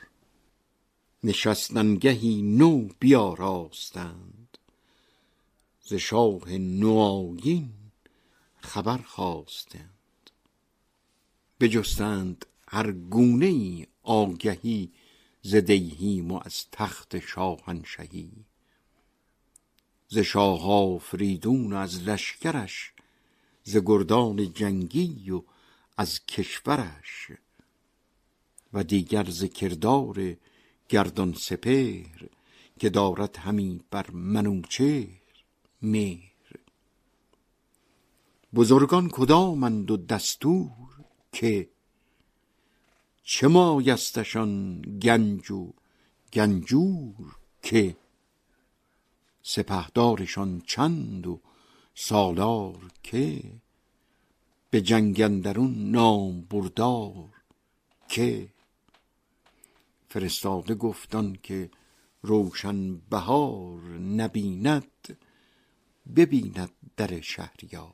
نشستنگهی 1.26 2.42
نو 2.42 2.88
بیاراستند. 3.00 4.58
ز 5.82 5.94
شاه 5.94 6.52
نوآیین 6.52 7.74
خبر 8.58 8.98
خواستند. 8.98 10.30
بجستند 11.60 12.46
هر 12.68 12.92
گونه 12.92 13.46
ای 13.46 13.88
آگهی 14.04 14.92
ز 15.42 15.56
دیهیم 15.56 16.32
و 16.32 16.40
از 16.46 16.66
تخت 16.72 17.20
شاهنشهی. 17.20 18.32
ز 20.08 20.18
شاه 20.18 20.72
آفریدون 20.72 21.74
و 21.74 21.76
از 21.76 22.04
لشکرش 22.04 22.94
ز 23.64 23.78
گردان 23.78 24.54
جنگی 24.54 25.32
و 25.32 25.44
از 25.98 26.26
کشورش 26.26 27.32
و 28.74 28.84
دیگر 28.84 29.30
ز 29.30 29.44
کردار 29.44 30.36
گردان 30.90 31.34
سپهر 31.34 32.30
که 32.80 32.90
دارد 32.90 33.38
همی 33.38 33.82
بر 33.92 34.12
منوچهر 34.12 35.44
مهر. 35.82 36.32
بزرگان 38.54 39.10
کدامند 39.10 39.92
و 39.92 39.98
دستور 39.98 40.72
که 41.32 41.70
چه 43.24 43.48
مایستشان 43.48 44.82
گنج 44.82 45.52
و 45.52 45.74
گنجور 46.34 47.36
که 47.62 47.98
سپهدارشان 49.44 50.62
چند 50.68 51.28
و 51.28 51.42
سالار 51.96 52.92
که 53.04 53.44
به 54.70 54.82
جنگ 54.82 55.22
اندرون 55.22 55.92
نام 55.92 56.42
بردار 56.42 57.30
که 58.10 58.50
فرستاده 60.10 60.76
گفتان 60.76 61.38
که 61.44 61.70
روشن 62.22 62.96
بهار 62.96 63.82
نبیند 63.98 65.18
ببیند 66.16 66.72
در 66.98 67.22
شهریار. 67.22 67.94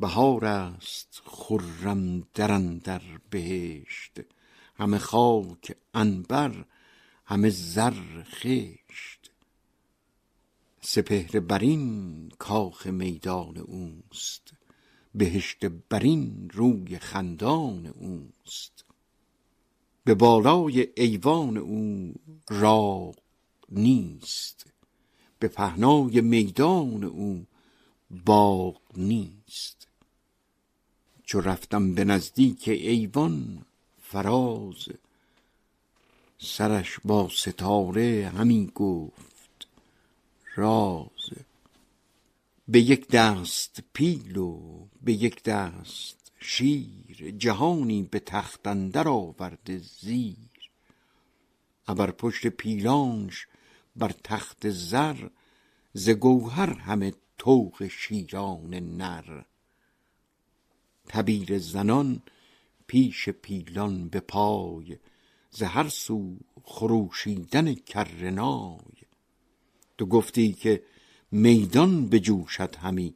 بهار 0.00 0.44
است 0.44 1.22
خرم 1.24 2.20
در 2.84 3.02
بهشت 3.30 4.20
همه 4.78 4.98
خاک 4.98 5.76
انبر 5.94 6.64
همه 7.26 7.50
زر 7.50 8.22
خشت. 8.22 9.30
سپهر 10.80 11.40
برین 11.40 12.28
کاخ 12.38 12.86
میدان 12.86 13.56
اوست 13.58 14.52
بهشت 15.14 15.64
برین 15.64 16.50
روی 16.54 16.98
خندان 16.98 17.86
اوست. 17.86 18.87
به 20.08 20.14
بالای 20.14 20.88
ایوان 20.96 21.56
او 21.56 22.14
را 22.48 23.14
نیست 23.68 24.66
به 25.38 25.48
پهنای 25.48 26.20
میدان 26.20 27.04
او 27.04 27.46
باغ 28.24 28.80
نیست. 28.96 29.86
چو 31.24 31.40
رفتم 31.40 31.94
به 31.94 32.04
نزدیک 32.04 32.68
ایوان 32.68 33.66
فراز 34.02 34.88
سرش 36.38 36.98
با 37.04 37.28
ستاره 37.28 38.32
همی 38.36 38.72
گفت 38.74 39.68
راز 40.56 41.30
به 42.68 42.80
یک 42.80 43.08
دست 43.08 43.80
پیل 43.92 44.36
و 44.36 44.60
به 45.02 45.12
یک 45.12 45.42
دست 45.42 46.17
شیر 46.40 47.34
جهانی 47.38 48.02
به 48.02 48.18
تخت 48.18 48.66
اندر 48.66 49.08
آورده 49.08 49.78
زیر. 49.78 50.36
ابر 51.88 52.10
پشت 52.10 52.46
پیلانش 52.46 53.46
بر 53.96 54.12
تخت 54.24 54.70
زر 54.70 55.28
ز 55.92 56.10
گوهر 56.10 56.72
همه 56.72 57.12
طوق 57.38 57.86
شیران 57.86 58.74
نر. 58.74 59.42
تبیر 61.08 61.58
زنان 61.58 62.22
پیش 62.86 63.28
پیلان 63.28 64.08
به 64.08 64.20
پای 64.20 64.98
ز 65.50 65.62
هر 65.62 65.88
سو 65.88 66.36
خروشیدن 66.64 67.74
کرنای 67.74 68.98
تو 69.98 70.06
گفتی 70.06 70.52
که 70.52 70.82
میدان 71.30 72.08
بجوشد 72.08 72.76
همی 72.76 73.14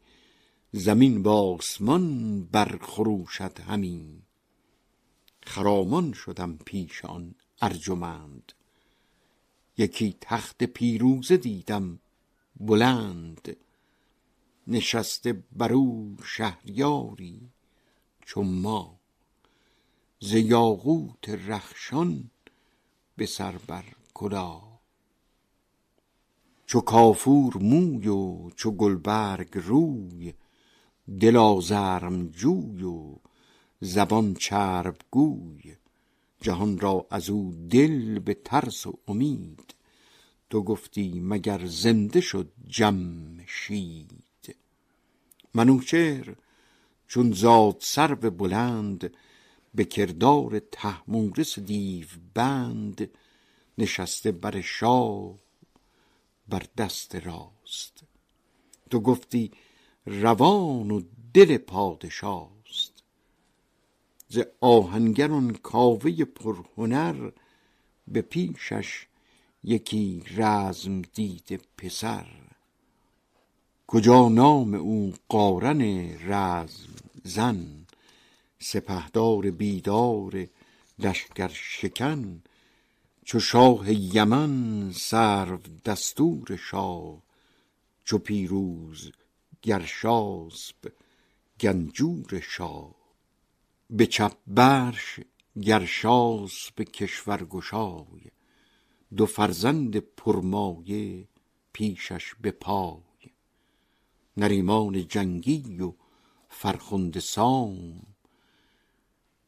زمین 0.75 1.23
با 1.23 1.55
آسمان 1.55 2.45
برخروشد 2.45 3.61
همی. 3.61 4.23
خرامان 5.43 6.13
شدم 6.13 6.57
پیش 6.57 7.05
آن 7.05 7.35
ارجمند. 7.63 8.53
یکی 9.79 10.17
تخت 10.21 10.65
پیروزه 10.65 11.37
دیدم 11.37 11.99
بلند. 12.61 13.57
نشسته 14.67 15.43
بر 15.53 15.73
او 15.73 16.17
شهریاری 16.25 17.41
چو 18.27 18.43
ما. 18.43 19.01
ز 20.21 20.35
یاقوت 20.35 21.29
رخشان 21.29 22.31
به 23.17 23.27
سر 23.27 23.59
بر 23.67 23.85
کلاه 24.15 24.81
چو 26.67 26.81
کافور 26.81 27.57
موی 27.57 28.09
و 28.09 28.51
چو 28.51 28.71
گلبرگ 28.71 29.51
روی 29.55 30.35
دل 31.21 31.37
آزرم 31.37 32.29
جوی 32.29 32.83
و 32.83 33.17
زبان 33.81 34.35
چرب 34.35 34.97
گوی. 35.11 35.77
جهان 36.41 36.79
را 36.79 37.07
از 37.11 37.31
او 37.31 37.55
دل 37.71 38.19
به 38.19 38.35
ترس 38.35 38.87
و 38.87 38.99
امید. 39.09 39.75
تو 40.51 40.63
گفتی 40.63 41.21
مگر 41.21 41.67
زنده 41.67 42.21
شد 42.21 42.53
جمشید 42.67 44.57
منوچهر 45.55 46.37
چون 47.09 47.33
زاد 47.33 47.77
سرو 47.81 48.31
بلند 48.31 49.17
به 49.75 49.85
کردار 49.85 50.59
تحمورس 50.59 51.59
دیو 51.59 52.07
بند. 52.35 53.11
نشسته 53.79 54.33
بر 54.33 54.61
شاه 54.61 55.35
بر 56.49 56.63
دست 56.77 57.15
راست. 57.15 58.05
تو 58.91 59.01
گفتی 59.01 59.51
روان 60.07 60.91
و 60.91 61.03
دل 61.35 61.59
پادشاست. 61.59 63.03
ز 64.29 64.39
آهنگران 64.61 65.53
کاوه 65.53 66.25
پرهنر 66.25 67.31
به 68.09 68.23
پیشش 68.23 69.07
یکی 69.65 70.23
رزم 70.37 71.03
دید 71.03 71.61
پسر. 71.79 72.27
کجا 73.87 74.29
نام 74.29 74.75
او 74.75 75.15
قارن 75.29 75.81
رزم 76.29 76.95
زن 77.25 77.87
سپهدار 78.59 79.51
بیدار 79.51 80.47
لشکر 80.99 81.49
شکن. 81.49 82.43
چو 83.25 83.41
شاه 83.41 83.93
یمن 83.93 84.93
سرو 84.93 85.59
دستور 85.85 86.57
شاه 86.57 87.23
چو 88.05 88.19
پیروز 88.19 89.13
گرشاسب 89.63 90.93
گنجور 91.61 92.41
شاه 92.41 92.95
به 93.91 94.07
چپ 94.07 94.37
برش 94.47 95.21
گرشاسب 95.63 96.83
کشور 96.83 97.45
گشای 97.45 98.21
دو 99.17 99.27
فرزند 99.27 99.97
پرمایه 99.97 101.29
پیشش 101.73 102.35
به 102.41 102.51
پای. 102.51 103.03
نریمان 104.37 105.09
جنگی 105.09 105.81
و 105.81 105.93
فرخنده 106.49 107.21
سام 107.21 108.03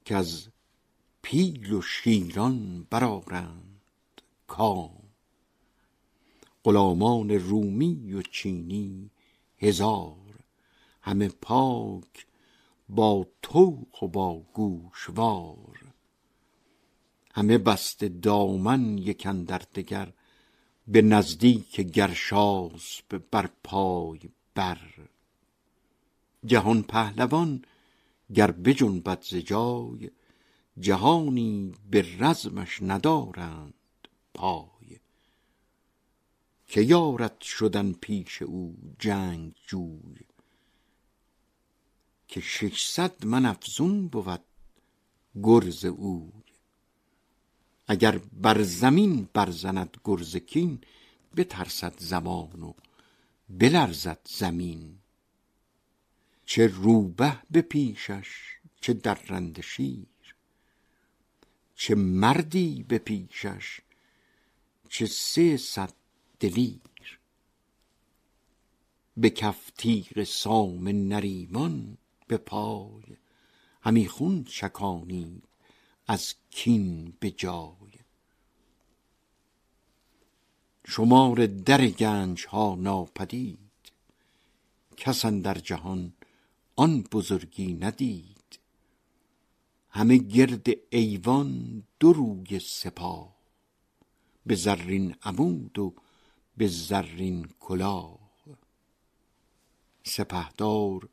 که 0.04 0.16
از 0.16 0.48
پیل 1.22 1.72
و 1.72 1.82
شیران 1.82 2.86
برآرند 2.90 4.22
کام. 4.46 5.02
غلامان 6.64 7.30
رومی 7.30 8.12
و 8.12 8.22
چینی 8.22 9.10
هزار. 9.58 10.44
همه 11.02 11.28
پاک 11.28 12.26
با 12.88 13.26
طوق 13.42 14.02
و 14.02 14.08
با 14.08 14.38
گوشوار. 14.52 15.94
همه 17.34 17.58
بسته 17.58 18.08
دامن 18.08 18.98
یک 18.98 19.26
اندر 19.26 19.62
دگر 19.74 20.12
به 20.88 21.02
نزدیک 21.02 21.80
گرشاسب 21.80 23.22
بر 23.30 23.50
پای 23.64 24.20
بر. 24.54 24.80
جهان 26.44 26.82
پهلوان 26.82 27.64
گر 28.34 28.50
بجنبد 28.50 29.22
ز 29.22 29.34
جای 29.34 30.10
جهانی 30.80 31.72
به 31.90 32.06
رزمش 32.18 32.82
ندارند 32.82 33.74
پای. 34.34 34.73
که 36.66 36.80
یارد 36.80 37.40
شدن 37.40 37.92
پیش 37.92 38.42
او 38.42 38.76
جنگ 38.98 39.54
جوی. 39.66 40.26
که 42.28 42.40
ششصد 42.40 43.24
من 43.24 43.46
افزون 43.46 44.08
بود 44.08 44.44
گرز 45.42 45.84
او 45.84 46.32
اگر 47.86 48.18
بر 48.18 48.62
زمین 48.62 49.28
برزند 49.32 49.96
گرز 50.04 50.36
کین 50.36 50.80
بترسد 51.36 51.94
زمان 51.98 52.62
و 52.62 52.72
بلرزد 53.48 54.18
زمین. 54.24 54.98
چه 56.44 56.66
روبه 56.66 57.38
به 57.50 57.62
پیشش 57.62 58.30
چه 58.80 58.92
درنده 58.92 59.62
شیر. 59.62 60.06
چه 61.74 61.94
مردی 61.94 62.84
به 62.88 62.98
پیشش 62.98 63.80
چه 64.88 65.06
سه 65.06 65.56
صد 65.56 65.92
دلیر. 66.40 67.18
به 69.16 69.30
کف 69.30 69.70
تیغ 69.70 70.24
سام 70.24 70.88
نریمان 70.88 71.98
به 72.26 72.36
پای. 72.36 73.02
همی 73.82 74.08
خون 74.08 74.44
چکانید 74.44 75.48
از 76.06 76.34
کین 76.50 77.14
به 77.20 77.30
جای. 77.30 77.92
شمار 80.86 81.46
در 81.46 81.86
گنج 81.86 82.46
ها 82.46 82.74
ناپدید. 82.74 83.58
کس 84.96 85.26
در 85.26 85.54
جهان 85.54 86.12
آن 86.76 87.02
بزرگی 87.12 87.74
ندید. 87.74 88.58
همه 89.90 90.16
گرد 90.16 90.66
ایوان 90.90 91.82
دو 92.00 92.12
روی 92.12 92.58
سپاه. 92.58 93.34
به 94.46 94.54
زرین 94.54 95.16
عمود 95.22 95.78
و 95.78 95.94
به 96.56 96.66
زرین 96.66 97.48
کلاه. 97.60 98.18
سپهدار 100.04 101.08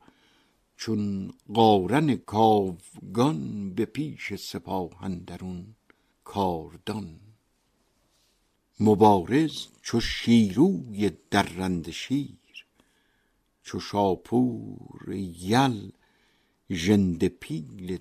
چون 0.78 1.34
قارن 1.54 2.16
کاوگان 2.16 3.74
به 3.74 3.86
پیش 3.86 4.34
سپاه 4.36 5.04
اندرون 5.04 5.76
کاردان. 6.24 7.20
مبارز 8.80 9.68
چو 9.82 10.00
شیروی 10.00 11.12
درنده 11.32 11.92
شیر 11.92 12.66
چو 13.64 13.80
شاپور 13.80 15.14
یل 15.40 15.92
ژنده 16.72 17.30
پیل 17.30 18.00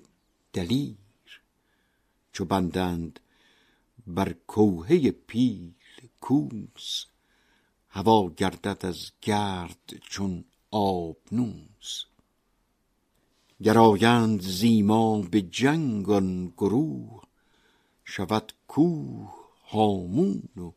دلیر. 0.53 1.41
چو 2.33 2.45
بندند 2.45 3.19
بر 4.07 4.33
کوهه 4.33 5.11
پیل 5.11 5.73
کوس 6.21 7.05
هوا 7.93 8.29
گردد 8.29 8.85
از 8.85 9.11
گرد 9.21 9.93
چون 10.09 10.43
آبنوس 10.71 12.05
گرایند 13.63 14.41
زیما 14.41 15.21
به 15.21 15.41
جنگ 15.41 16.09
آن 16.09 16.53
گروه 16.57 17.23
شود 18.05 18.53
کوه 18.67 19.33
هامون 19.67 20.43
و 20.57 20.71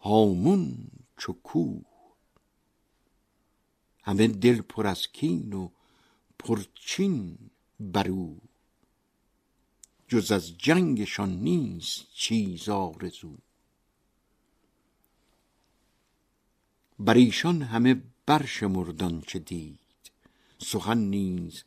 هامون 0.00 0.90
چو 1.18 1.32
کوه. 1.32 1.82
همه 4.02 4.26
دل 4.28 4.60
پر 4.60 4.86
از 4.86 5.06
کین 5.06 5.52
و 5.52 5.68
پرچین 6.38 7.38
برو 7.80 8.36
جز 10.08 10.32
از 10.32 10.58
جنگشان 10.58 11.30
نیست 11.30 12.06
چیز 12.14 12.68
آرزو. 12.68 13.36
بر 17.04 17.14
ایشان 17.14 17.62
همه 17.62 18.02
برشمرد 18.26 19.24
چه 19.26 19.38
دید. 19.38 19.78
سخن 20.58 20.98
نیز 20.98 21.64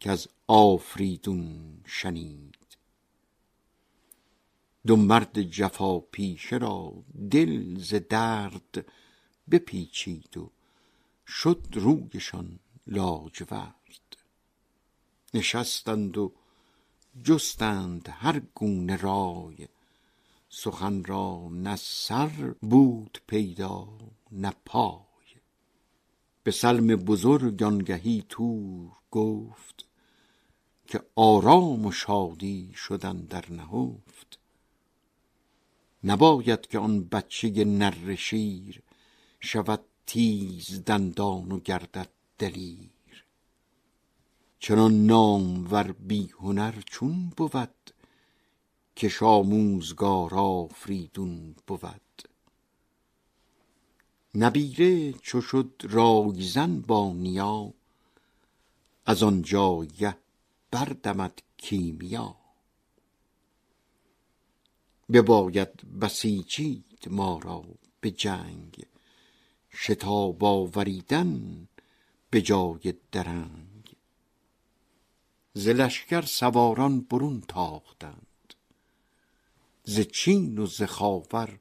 که 0.00 0.10
از 0.10 0.28
آفریدون 0.46 1.80
شنید. 1.86 2.76
دو 4.86 4.96
مرد 4.96 5.42
جفا 5.42 5.98
پیشه 5.98 6.56
را 6.56 6.92
دل 7.30 7.78
ز 7.78 7.94
درد 7.94 8.86
بپیچید 9.50 10.36
و 10.36 10.50
شد 11.26 11.66
رویشان 11.72 12.58
لاجورد. 12.86 14.16
نشستند 15.34 16.18
و 16.18 16.32
جستند 17.24 18.08
هر 18.08 18.42
گونه 18.54 18.96
رای. 18.96 19.68
سخن 20.48 21.04
را 21.04 21.48
نه 21.52 21.76
سر 21.76 22.54
بود 22.60 23.18
پیدا. 23.26 23.88
نه 24.34 24.52
پای. 24.66 25.00
به 26.42 26.50
سلم 26.50 26.86
بزرگ 26.86 27.62
آنگهی 27.62 28.24
تور 28.28 28.92
گفت 29.10 29.86
که 30.86 31.02
آرام 31.14 31.86
و 31.86 31.92
شادی 31.92 32.72
شدن 32.76 33.16
در 33.16 33.52
نهفت. 33.52 34.38
نباید 36.04 36.66
که 36.66 36.78
آن 36.78 37.04
بچه 37.04 37.64
نر 37.64 38.14
شیر 38.14 38.82
شود 39.40 39.84
تیز 40.06 40.84
دندان 40.84 41.52
و 41.52 41.60
گردد 41.60 42.08
دلیر. 42.38 43.24
چنان 44.58 45.06
نامور 45.06 45.92
بی 45.92 46.28
هنر 46.38 46.74
چون 46.86 47.32
بود 47.36 47.90
که 48.96 49.08
شاموزگار 49.08 50.34
آفریدون 50.34 51.54
بود. 51.66 52.03
نبیره 54.36 55.12
چو 55.12 55.40
شد 55.40 55.82
رایزن 55.82 56.80
با 56.80 57.12
نیا 57.12 57.74
از 59.06 59.22
آن 59.22 59.42
جایه 59.42 60.16
بردمد 60.70 61.42
کیمیا. 61.56 62.36
بباید 65.12 66.00
بسیچید 66.00 67.08
ما 67.10 67.38
را 67.38 67.64
به 68.00 68.10
جنگ 68.10 68.86
شتاب 69.70 70.44
آوریدن 70.44 71.68
به 72.30 72.42
جای 72.42 72.94
درنگ. 73.12 73.96
ز 75.54 75.68
لشکر 75.68 76.22
سواران 76.22 77.00
برون 77.00 77.40
تاختند 77.40 78.54
ز 79.84 80.00
چین 80.00 80.58
و 80.58 80.66
ز 80.66 80.82
خاور 80.82 81.58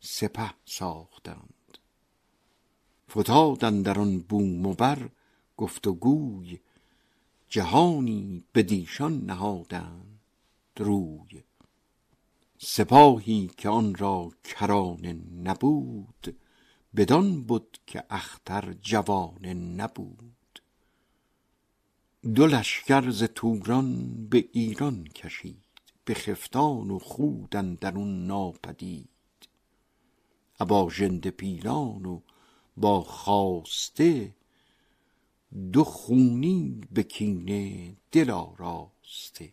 سپه 0.00 0.54
ساختند. 0.64 1.55
فتاد 3.10 3.64
اندر 3.64 3.98
آن 3.98 4.18
بوم 4.18 4.66
و 4.66 4.74
بر 4.74 5.08
گفت 5.56 5.86
و 5.86 5.92
گوی 5.92 6.60
جهانی 7.48 8.44
بدیشان 8.54 9.24
نهادند 9.24 10.20
روی. 10.76 11.42
سپاهی 12.58 13.50
که 13.56 13.68
آن 13.68 13.94
را 13.94 14.32
کرانه 14.44 15.12
نبود 15.44 16.36
بدان 16.96 17.42
بود 17.42 17.78
که 17.86 18.04
اختر 18.10 18.72
جوانه 18.72 19.54
نبود. 19.54 20.62
دو 22.34 22.46
لشکر 22.46 23.10
ز 23.10 23.22
توران 23.22 24.14
به 24.28 24.48
ایران 24.52 25.04
کشید 25.04 25.62
به 26.04 26.14
خفتان 26.14 26.90
و 26.90 26.98
خود 26.98 27.56
اندرون 27.56 28.26
ناپدید. 28.26 29.08
ابا 30.60 30.88
ژنده 30.90 31.30
پیلان 31.30 32.04
و 32.06 32.20
با 32.76 33.00
خواسته 33.00 34.34
دو 35.72 35.84
خونی 35.84 36.80
به 36.92 37.02
دل 38.12 38.30
آراسته. 38.30 39.52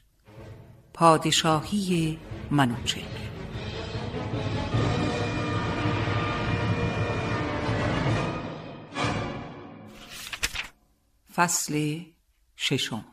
پادشاهی 1.01 2.19
منوچهر. 2.51 3.03
فصل 11.35 11.99
ششم. 12.57 13.05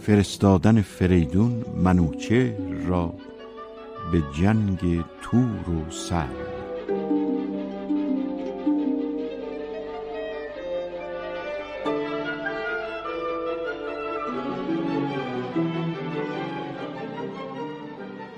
فرستادن 0.00 0.82
فریدون 0.82 1.64
منوچه 1.76 2.58
را 2.86 3.25
به 4.12 4.22
جنگ 4.32 5.04
تور 5.22 5.70
و 5.70 5.90
سر. 5.90 6.28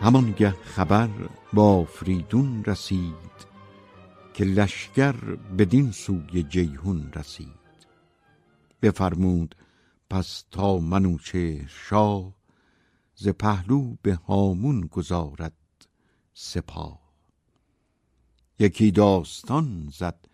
همانگه 0.02 0.50
خبر 0.50 1.08
با 1.52 1.84
فریدون 1.84 2.64
رسید 2.64 3.12
که 4.34 4.44
لشکر 4.44 5.12
بدین 5.58 5.92
سوی 5.92 6.42
جیهون 6.42 7.12
رسید. 7.16 7.48
بفرمود 8.82 9.54
پس 10.10 10.44
تا 10.50 10.78
منوچهر 10.78 11.66
شاه 11.66 12.34
ز 13.14 13.28
پهلو 13.28 13.96
به 14.02 14.14
هامون 14.14 14.80
گذارد 14.80 15.52
سپاه. 16.40 17.00
یکی 18.58 18.90
داستان 18.90 19.88
زد 19.92 20.28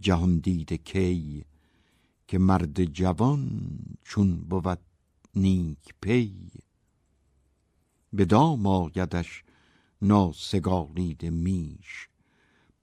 جهان 0.00 0.38
دیده 0.38 0.76
کی 0.76 1.44
که 2.28 2.38
مرد 2.38 2.84
جوان 2.84 3.60
چون 4.02 4.40
بود 4.40 4.78
نیک 5.34 5.94
پی. 6.00 6.50
به 8.12 8.24
دام 8.24 8.66
آیدش 8.66 9.44
ناسگالید 10.02 11.24
میش 11.24 12.08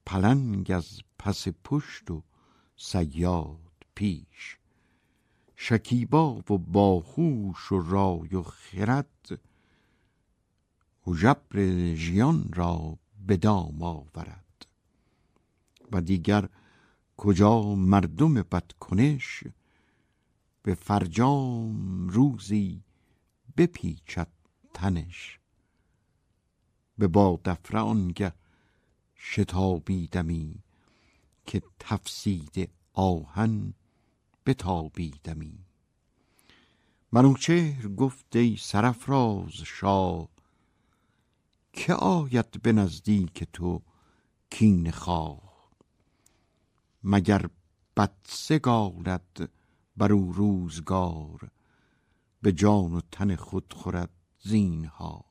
پلنگ 0.05 0.72
از 0.72 1.01
پس 1.20 1.47
پشت 1.63 2.11
و 2.11 2.24
صیاد 2.78 3.74
پیش. 3.95 4.57
شکیبا 5.55 6.43
و 6.49 6.57
باهوش 6.57 7.72
و 7.72 7.82
رای 7.82 8.36
و 8.36 8.43
خرد 8.43 9.39
هژبر 11.07 11.93
ژیان 11.95 12.49
را 12.53 12.97
به 13.27 13.37
دام 13.37 13.83
آورد. 13.83 14.65
و 15.91 16.01
دیگر 16.01 16.49
کجا 17.17 17.75
مردم 17.75 18.33
بدکنش 18.33 19.43
به 20.63 20.73
فرجام 20.73 22.07
روزی 22.09 22.83
بپیچد 23.57 24.27
تنش. 24.73 25.39
به 26.97 27.07
بادافره 27.07 27.79
آنگه 27.79 28.33
شتابیدمی 29.15 30.63
که 31.45 31.61
تفسید 31.79 32.69
آهن 32.93 33.73
بتابیدمی. 34.45 35.59
منوچهر 37.11 37.87
گفت 37.87 38.35
ای 38.35 38.57
سرفراز 38.59 39.53
شاه 39.53 40.29
که 41.78 41.93
آید 41.93 42.61
به 42.61 42.71
نزدیک 42.71 43.43
تو 43.43 43.82
کین 44.49 44.91
خواه 44.91 45.69
مگر 47.03 47.49
بد 47.97 48.15
سگالد 48.23 49.49
بر 49.97 50.13
او 50.13 50.34
روزگار 50.34 51.51
به 52.41 52.51
جان 52.51 52.93
و 52.93 53.01
تن 53.11 53.36
خود 53.36 53.73
خورد 53.73 54.09
زینهار؟ 54.39 55.23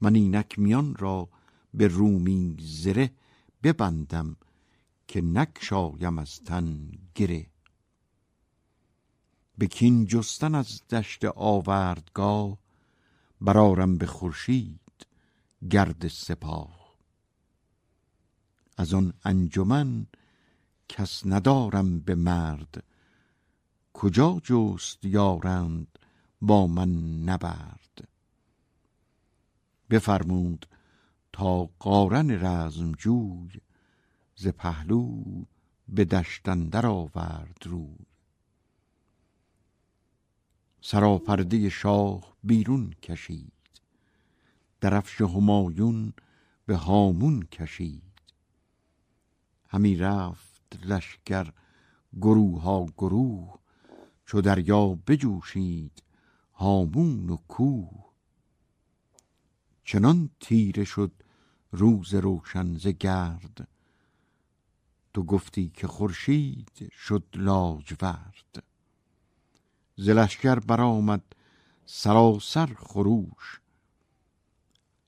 من 0.00 0.14
اینک 0.14 0.58
میان 0.58 0.94
را 0.94 1.28
به 1.74 1.88
رومی 1.88 2.56
زره 2.60 3.10
ببندم 3.62 4.36
که 5.08 5.20
نکشایم 5.20 6.18
از 6.18 6.40
تن 6.40 6.90
گره. 7.14 7.46
به 9.58 9.66
کین 9.66 10.06
جستن 10.06 10.54
از 10.54 10.82
دشت 10.88 11.24
آوردگاه 11.24 12.61
برارم 13.44 13.98
به 13.98 14.06
خورشید 14.06 15.06
گرد 15.70 16.08
سپاه. 16.08 16.94
از 18.76 18.94
آن 18.94 19.12
انجمن 19.24 20.06
کس 20.88 21.26
ندارم 21.26 22.00
به 22.00 22.14
مرد. 22.14 22.84
کجا 23.92 24.40
جست 24.44 25.04
یارند 25.04 25.98
با 26.40 26.66
من 26.66 27.22
نبرد؟ 27.22 28.08
بفرمود 29.90 30.66
تا 31.32 31.68
قارن 31.78 32.30
رزم 32.30 32.92
جوی 32.92 33.60
ز 34.36 34.48
پهلو 34.48 35.24
به 35.88 36.04
دشت 36.04 36.48
اندر 36.48 36.86
آورد 36.86 37.58
روی. 37.64 38.11
سراپرده 40.84 41.68
شاه 41.68 42.36
بیرون 42.44 42.90
کشید. 43.02 43.52
درفش 44.80 45.20
همایون 45.20 46.12
به 46.66 46.76
هامون 46.76 47.42
کشید. 47.42 48.02
همی 49.68 49.96
رفت 49.96 50.78
لشکر 50.84 51.52
گروه 52.20 52.62
ها 52.62 52.86
گروه 52.86 53.58
چو 54.26 54.40
دریا 54.40 54.98
بجوشید 55.06 56.02
هامون 56.52 57.30
و 57.30 57.36
کوه. 57.36 58.04
چنان 59.84 60.30
تیره 60.40 60.84
شد 60.84 61.12
روز 61.72 62.14
روشن 62.14 62.76
ز 62.76 62.86
گرد 62.86 63.68
تو 65.14 65.24
گفتی 65.24 65.68
که 65.68 65.86
خورشید 65.86 66.90
شد 66.92 67.24
لاجورد. 67.34 68.71
ز 69.96 70.08
لشکر 70.08 70.58
برآمد 70.58 71.22
سراسر 71.86 72.74
خروش. 72.74 73.60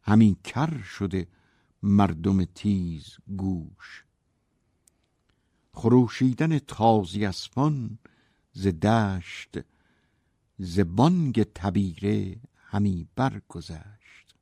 همی 0.03 0.37
کر 0.45 0.83
شده 0.83 1.27
مردم 1.83 2.45
تیز 2.45 3.17
گوش. 3.37 4.05
خروشیدن 5.73 6.59
تازی 6.59 7.25
اسپان 7.25 7.99
ز 8.53 8.67
دشت 8.67 9.55
ز 10.59 10.81
بانگ 10.81 11.43
تبیره 11.43 12.37
همی 12.57 13.09
برگذشت. 13.17 14.35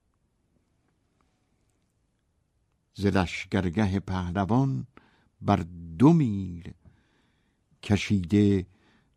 ز 2.94 3.06
لشکرگه 3.06 4.00
پهلوان 4.00 4.86
بر 5.40 5.64
دو 5.98 6.12
میل 6.12 6.72
کشیده 7.82 8.66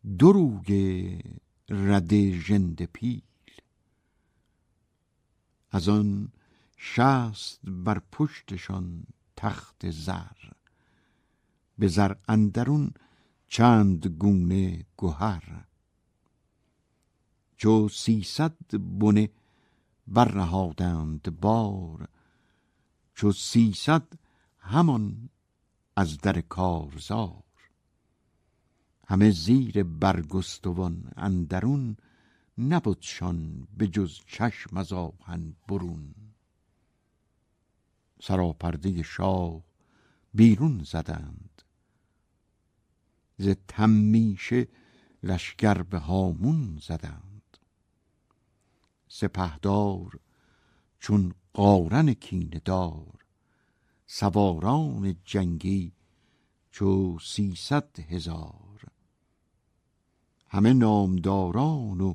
دو 0.06 0.32
روی 0.32 1.20
رده 1.68 2.86
پیل. 2.92 3.22
از 5.70 5.88
آن 5.88 6.32
شست 6.76 7.60
بر 7.64 8.02
پشتشان 8.12 9.06
تخت 9.36 9.90
زر. 9.90 10.50
به 11.78 11.88
زر 11.88 12.14
اندرون 12.28 12.90
چند 13.48 14.06
گونه 14.06 14.84
گهر. 14.98 15.64
چو 17.56 17.88
سیصد 17.88 18.56
بنه 18.98 19.30
برنهادند 20.06 21.40
بار 21.40 22.08
چو 23.14 23.32
سیصد 23.32 24.12
همان 24.58 25.28
از 25.96 26.18
در 26.18 26.40
کارزار. 26.40 27.45
همه 29.06 29.30
زیر 29.30 29.82
برگستوان 29.82 31.12
اندرون 31.16 31.96
نبودشان 32.58 33.68
به 33.76 33.88
جز 33.88 34.20
چشم 34.26 34.76
از 34.76 34.92
آهن 34.92 35.56
برون. 35.68 36.14
سراپرده 38.22 39.02
شاه 39.02 39.62
بیرون 40.34 40.82
زدند. 40.84 41.62
ز 43.38 43.48
تمیشه 43.68 44.68
لشکر 45.22 45.82
به 45.82 45.98
هامون 45.98 46.78
زدند. 46.82 47.56
سپهدار 49.08 50.20
چون 51.00 51.34
قارن 51.52 52.14
کینه 52.14 52.60
دار 52.64 53.24
سواران 54.06 55.16
جنگی 55.24 55.92
چو 56.70 57.18
سیصد 57.18 58.00
هزار. 58.00 58.65
همه 60.48 60.72
نامداران 60.72 62.00
و 62.00 62.14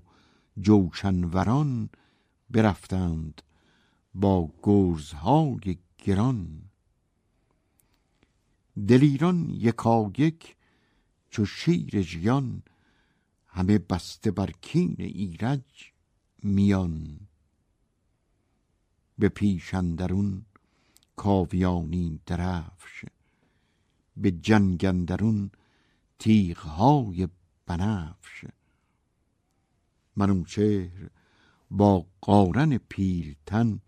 جوشنوران 0.59 1.89
برفتند 2.49 3.41
با 4.13 4.49
گرزهای 4.63 5.77
گران. 5.97 6.61
دلیران 8.87 9.49
یکایک 9.49 10.55
چو 11.29 11.45
شیر 11.45 12.01
ژیان 12.01 12.63
همه 13.47 13.77
بسته 13.77 14.31
بر 14.31 14.51
کین 14.51 14.95
ایرج 14.97 15.91
میان. 16.43 17.19
به 19.19 19.29
پیش 19.29 19.73
اندرون 19.73 20.45
کاویانی 21.15 22.19
درفش 22.25 23.05
به 24.17 24.31
جنگ 24.31 24.85
اندرون 24.85 25.51
تیغهای 26.19 27.27
بنفش. 27.71 28.45
منوچهر 30.15 31.09
با 31.71 32.05
قارن 32.21 32.77
پیلتن 32.77 33.79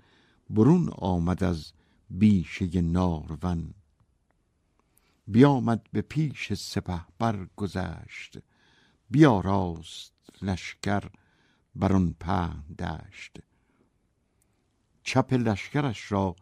برون 0.49 0.89
آمد 0.89 1.43
از 1.43 1.73
بیشه 2.09 2.81
نارون. 2.81 3.73
بیامد 5.27 5.87
به 5.91 6.01
پیش 6.01 6.53
سپه 6.53 7.01
بر 7.19 7.47
گذشت 7.55 8.37
بیاراست 9.09 10.13
لشکر 10.41 11.03
بر 11.75 11.93
آن 11.93 12.15
پهن 12.19 12.63
دشت. 12.79 13.37
چپ 15.03 15.33
لشکرش 15.33 16.11
را 16.11 16.35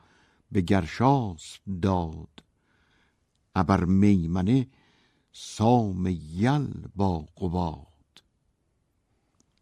به 0.51 0.61
گرشاس 0.61 1.59
داد 1.81 2.43
ابر 3.55 3.85
میمنه 3.85 4.67
سام 5.33 6.07
یل 6.07 6.87
با 6.95 7.19
قباد. 7.37 7.87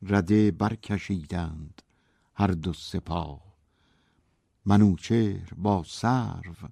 رده 0.02 0.52
برکشیدند 0.52 1.82
هر 2.36 2.48
دو 2.48 2.74
سپاه. 2.74 3.42
منوچهر 4.66 5.54
با 5.54 5.84
سرو 5.84 6.70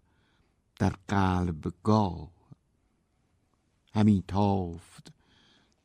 در 0.80 0.90
قلب 1.08 1.74
گاه. 1.84 2.32
همی 3.94 4.24
تافت 4.28 5.14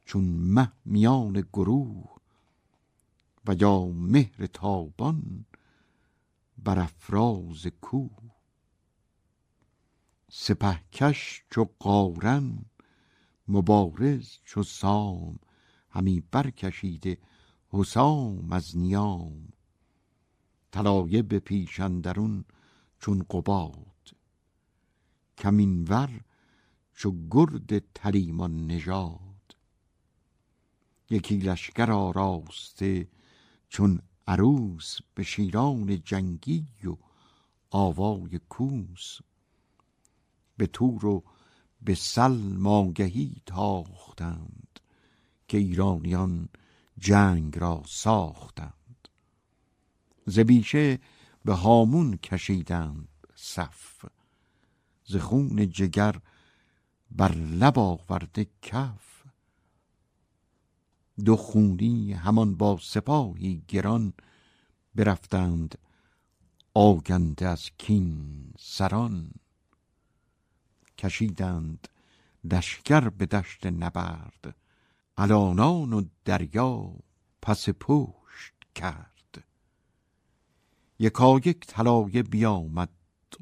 چون 0.04 0.24
مه 0.24 0.72
میان 0.84 1.32
گروه 1.32 2.16
و 3.46 3.54
یا 3.60 3.84
مهر 3.84 4.46
تابان 4.46 5.44
بر 6.58 6.78
افراز 6.78 7.66
کوه. 7.66 8.32
سپهکش 10.30 11.44
چو 11.50 11.68
قارن 11.78 12.64
مبارز 13.48 14.28
چو 14.44 14.62
سام 14.62 15.38
همی 15.90 16.22
برکشیده 16.30 17.18
حسام 17.68 18.52
از 18.52 18.76
نیام. 18.78 19.48
طلایه 20.70 21.22
به 21.22 21.38
پیش 21.38 21.80
اندرون 21.80 22.44
چون 22.98 23.22
قباد. 23.30 24.14
کمینور 25.38 26.20
چو 26.94 27.14
گرد 27.30 27.78
تلیمان 27.78 28.66
نژاد. 28.66 29.56
یکی 31.10 31.36
لشکر 31.36 31.92
آراسته 31.92 33.08
چون 33.68 34.02
عروس 34.26 34.98
به 35.14 35.22
شیران 35.22 36.02
جنگی 36.02 36.66
و 36.84 36.96
آوای 37.70 38.38
کوس. 38.48 39.18
به 40.56 40.66
تور 40.66 41.06
و 41.06 41.24
به 41.84 41.94
سلم 41.94 42.66
آگهی 42.66 43.42
تاختند 43.46 44.80
که 45.48 45.58
ایرانیان 45.58 46.48
جنگ 46.98 47.58
را 47.58 47.82
ساختند. 47.86 49.08
ز 50.26 50.38
بیشه 50.38 50.98
به 51.44 51.54
هامون 51.54 52.16
کشیدند 52.16 53.08
صف 53.34 54.04
ز 55.04 55.16
خون 55.16 55.70
جگر 55.70 56.16
بر 57.10 57.34
لب 57.34 57.78
آورده 57.78 58.46
کف. 58.62 59.22
دو 61.24 61.36
خونی 61.36 62.12
همان 62.12 62.54
با 62.54 62.78
سپاهی 62.82 63.62
گران 63.68 64.12
برفتند 64.94 65.78
آگنده 66.74 67.48
از 67.48 67.70
کین 67.78 68.52
سران. 68.58 69.30
کشیدند 71.02 71.88
لشکر 72.44 73.08
به 73.08 73.26
دشت 73.26 73.66
نبرد. 73.66 74.56
الانان 75.16 75.92
و 75.92 76.02
دریا 76.24 76.94
پس 77.42 77.68
پشت 77.68 78.54
کرد. 78.74 79.44
یکایک 80.98 81.66
طلایه 81.66 82.22
بیامد 82.22 82.90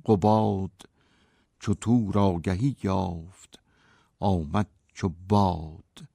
قباد 0.06 0.88
چو 1.58 1.74
تور 1.74 2.18
آگهی 2.18 2.76
یافت 2.82 3.60
آمد 4.20 4.70
چو 4.94 5.08
باد. 5.28 6.08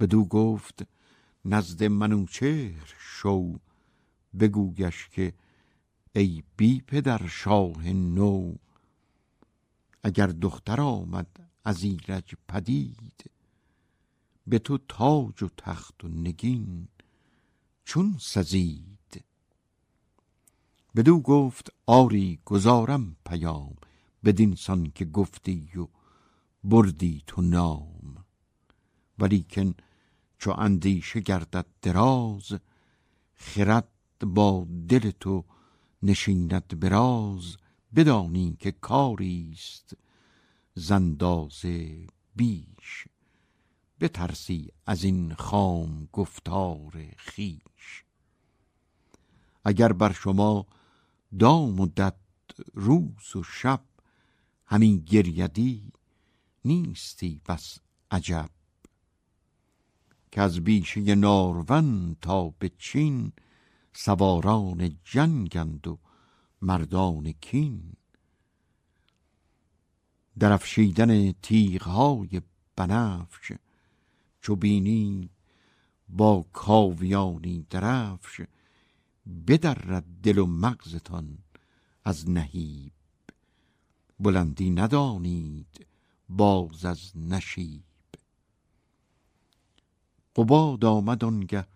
بدو 0.00 0.24
گفت 0.24 0.82
نزد 1.44 1.84
منوچهر 1.84 2.94
شو 2.98 3.58
بگویش 4.40 5.08
که 5.08 5.32
ای 6.14 6.42
بی 6.56 6.80
پدر 6.80 7.26
شاه 7.26 7.88
نو. 7.88 8.54
اگر 10.02 10.26
دختر 10.26 10.80
آمد 10.80 11.50
از 11.64 11.82
ایرج 11.82 12.34
پدید 12.48 13.30
به 14.46 14.58
تو 14.58 14.78
تاج 14.88 15.42
و 15.42 15.48
تخت 15.56 16.04
و 16.04 16.08
نگین 16.08 16.88
چون 17.84 18.16
سزید. 18.20 19.24
بدو 20.96 21.20
گفت 21.20 21.72
آری 21.86 22.40
گزارم 22.44 23.16
پیام 23.26 23.76
بدین 24.24 24.54
سان 24.54 24.92
که 24.94 25.04
گفتی 25.04 25.70
و 25.78 25.88
بردی 26.64 27.22
تو 27.26 27.42
نام. 27.42 28.24
ولیکن 29.18 29.74
چو 30.38 30.50
اندیشه 30.58 31.20
گردد 31.20 31.66
دراز 31.82 32.52
خرد 33.34 33.88
با 34.20 34.66
دل 34.88 35.10
تو 35.10 35.44
نشیند 36.02 36.80
براز 36.80 37.56
بدانی 37.94 38.56
که 38.60 38.72
کاریست 38.72 39.96
زندازه 40.74 42.06
بیش. 42.36 43.06
بترسی 44.00 44.68
از 44.86 45.04
این 45.04 45.34
خام 45.34 46.08
گفتار 46.12 46.92
خیش 47.16 48.04
اگر 49.64 49.92
بر 49.92 50.12
شما 50.12 50.66
دام 51.38 51.80
و 51.80 51.86
دد 51.86 52.16
روز 52.74 53.36
و 53.36 53.42
شب 53.42 53.80
همین 54.66 54.98
گریدی 54.98 55.92
نیستی 56.64 57.40
بس 57.48 57.78
عجب. 58.10 58.50
که 60.32 60.40
از 60.40 60.60
بیشه 60.60 61.14
نارون 61.14 62.16
تا 62.20 62.48
به 62.48 62.68
چین 62.78 63.32
سواران 63.92 64.98
جنگند 65.04 65.86
و 65.86 65.98
مردان 66.62 67.32
کین. 67.32 67.92
درفشیدن 70.38 71.32
تیغهای 71.32 72.42
بنفش 72.76 73.52
چو 74.40 74.56
بینی 74.56 75.30
با 76.08 76.46
کاویانی 76.52 77.66
درفش 77.70 78.40
بدرد 79.48 80.04
دل 80.22 80.38
و 80.38 80.46
مغزتان 80.46 81.38
از 82.04 82.30
نهیب. 82.30 82.92
بلندی 84.20 84.70
ندانید 84.70 85.86
باز 86.28 86.84
از 86.84 87.16
نشیب. 87.16 87.82
قباد 90.36 90.84
آمد 90.84 91.24
آنگه 91.24 91.66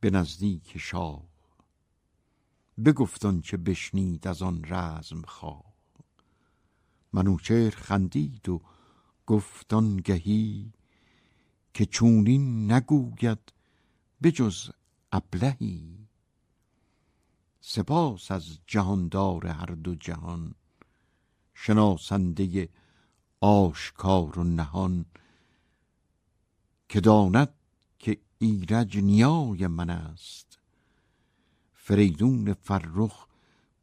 به 0.00 0.10
نزدیک 0.10 0.78
شاه. 0.78 1.33
بگفت 2.84 3.40
چه 3.40 3.56
بشنید 3.56 4.28
از 4.28 4.42
آن 4.42 4.64
رزم 4.64 5.22
خواه. 5.22 5.74
منوچهر 7.12 7.70
خندید 7.70 8.48
و 8.48 8.60
گفت 9.26 9.74
آنگهی 9.74 10.72
که 11.74 11.86
چونین 11.86 12.72
نگوید 12.72 13.52
بجز 14.22 14.70
ابلهی. 15.12 16.08
سپاس 17.60 18.30
از 18.30 18.58
جهاندار 18.66 19.46
هر 19.46 19.66
دو 19.66 19.94
جهان 19.94 20.54
شناسنده 21.54 22.68
آشکار 23.40 24.38
و 24.38 24.44
نهان 24.44 25.06
که 26.88 27.00
داند 27.00 27.54
که 27.98 28.20
ایرج 28.38 28.98
نیای 28.98 29.66
من 29.66 29.90
است. 29.90 30.53
فریدون 31.86 32.52
فرخ 32.52 33.26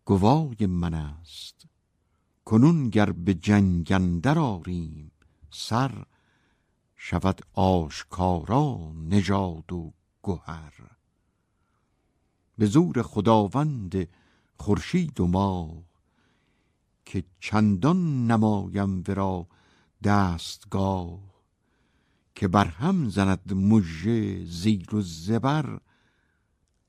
گوای 0.06 0.66
من 0.66 0.94
است. 0.94 1.66
کنون 2.46 2.90
گر 2.90 3.12
به 3.12 3.34
جنگ 3.34 3.92
آریم 4.38 5.12
سر 5.52 6.06
شود 6.96 7.42
آشکارا 7.54 8.92
نژاد 8.96 9.74
و 9.74 9.94
گهر. 10.24 10.74
به 12.58 12.66
زور 12.66 13.02
خداوند 13.02 14.08
خورشید 14.58 15.20
و 15.20 15.28
ماه 15.28 15.84
که 17.06 17.24
چندان 17.40 18.28
نمایم 18.32 19.04
ورا 19.08 19.48
دستگاه 20.04 21.20
که 22.36 22.48
برهم 22.48 23.10
زند 23.10 23.54
مژه 23.54 24.46
زیر 24.46 24.96
و 24.96 25.02
زبر 25.02 25.80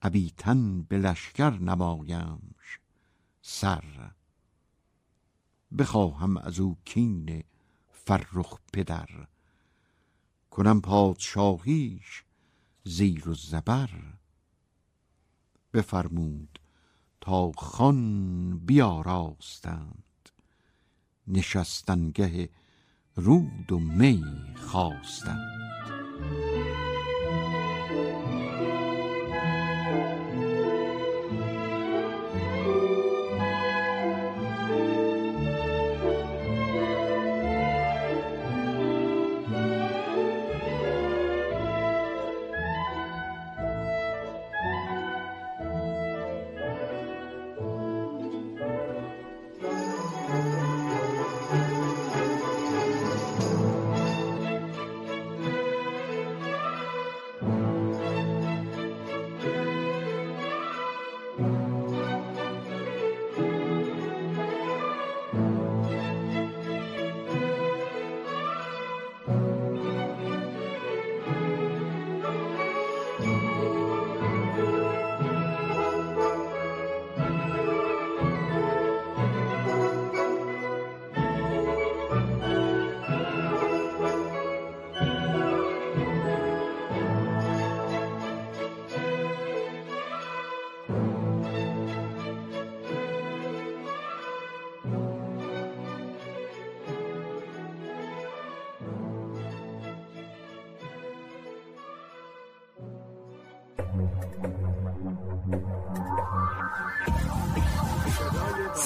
ابیتن 0.03 0.83
به 0.83 0.99
لشکر 0.99 1.51
نمایمش. 1.51 2.79
سر. 3.43 4.11
بخواهم 5.79 6.37
از 6.37 6.61
او 6.61 6.77
کین 6.85 7.45
فرخ 7.91 8.59
پدر. 8.73 9.09
کنم 10.51 10.81
پادشاهیش 10.81 12.25
زیر 12.85 13.29
و 13.29 13.35
زبر. 13.35 13.91
بفرمود 15.73 16.59
تا 17.21 17.53
خان 17.53 18.59
بیاراستند. 18.59 20.29
نشستنگه 21.27 22.49
رود 23.17 23.73
و 23.73 23.79
می 23.79 24.25
خواستند. 24.57 26.02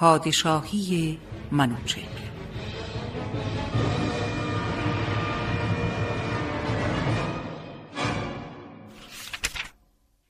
پادشاهی 0.00 1.18
منوچهر. 1.52 2.02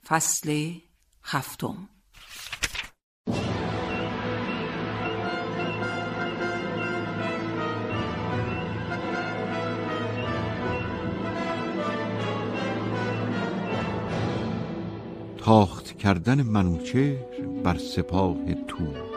فصل 0.05 0.73
هفتم. 1.25 1.89
تاخت 15.39 15.99
کردن 15.99 16.43
منوچهر 16.43 17.25
بر 17.65 17.79
سپاه 17.79 18.55
تور 18.69 19.08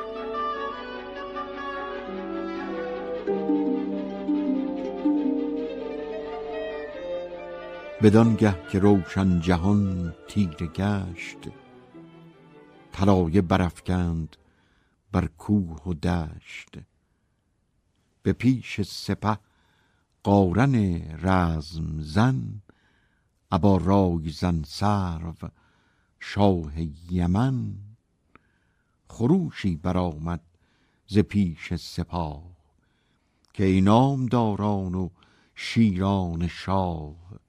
بدانگه 8.03 8.67
که 8.69 8.79
روشن 8.79 9.39
جهان 9.39 10.15
تیره 10.27 10.67
گشت 10.67 11.37
طلایه 12.91 13.41
برافکند 13.41 14.37
بر 15.11 15.25
کوه 15.25 15.83
و 15.83 15.93
دشت. 15.93 16.77
به 18.23 18.33
پیش 18.33 18.81
سپه 18.81 19.37
قارن 20.23 20.75
رزم 21.21 22.01
زن 22.01 22.61
ابا 23.51 23.77
رای 23.77 24.29
زن 24.29 24.63
سرو 24.65 25.33
شاه 26.19 26.73
یمن. 27.11 27.73
خروشی 29.07 29.75
برآمد 29.75 30.41
ز 31.07 31.19
پیش 31.19 31.73
سپاه 31.73 32.43
که 33.53 33.63
ای 33.63 33.81
نامداران 33.81 34.95
و 34.95 35.09
شیران 35.55 36.47
شاه. 36.47 37.40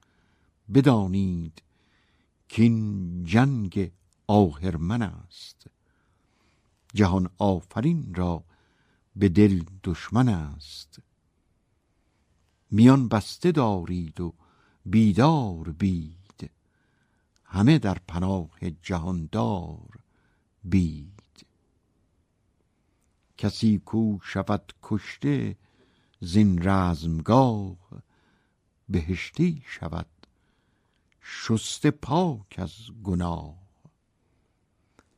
بدانید 0.73 1.63
کین 2.47 3.23
جنگ 3.23 3.91
آهرمن 4.27 5.01
است. 5.01 5.67
جهان 6.93 7.29
آفرین 7.37 8.13
را 8.13 8.43
به 9.15 9.29
دل 9.29 9.63
دشمن 9.83 10.29
است. 10.29 10.99
میان 12.71 13.07
بسته 13.07 13.51
دارید 13.51 14.21
و 14.21 14.33
بیدار 14.85 15.71
بید. 15.71 16.49
همه 17.45 17.79
در 17.79 17.97
پناه 18.07 18.51
جهاندار 18.81 19.99
بید. 20.63 21.45
کسی 23.37 23.79
کو 23.85 24.17
شود 24.23 24.73
کشته 24.83 25.57
زین 26.19 26.69
رزمگاه 26.69 27.77
بهشتی 28.89 29.63
شود 29.65 30.07
شسته 31.23 31.91
پاک 31.91 32.55
از 32.57 32.73
گناه. 33.03 33.55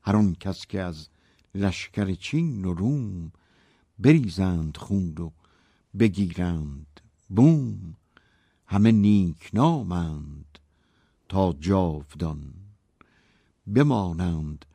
هر 0.02 0.34
کس 0.34 0.66
که 0.66 0.82
از 0.82 1.10
لشکر 1.56 2.14
چین 2.14 2.66
و 2.66 2.74
روم 2.74 3.32
بریزند 4.00 4.78
خون 4.78 5.18
و 5.18 5.32
بگیرند 6.00 7.02
بوم 7.30 7.96
همه 8.68 8.92
نیک 8.92 9.50
نامند 9.54 10.60
تا 11.30 11.54
جاودان 11.60 12.54
بمانند 13.68 14.66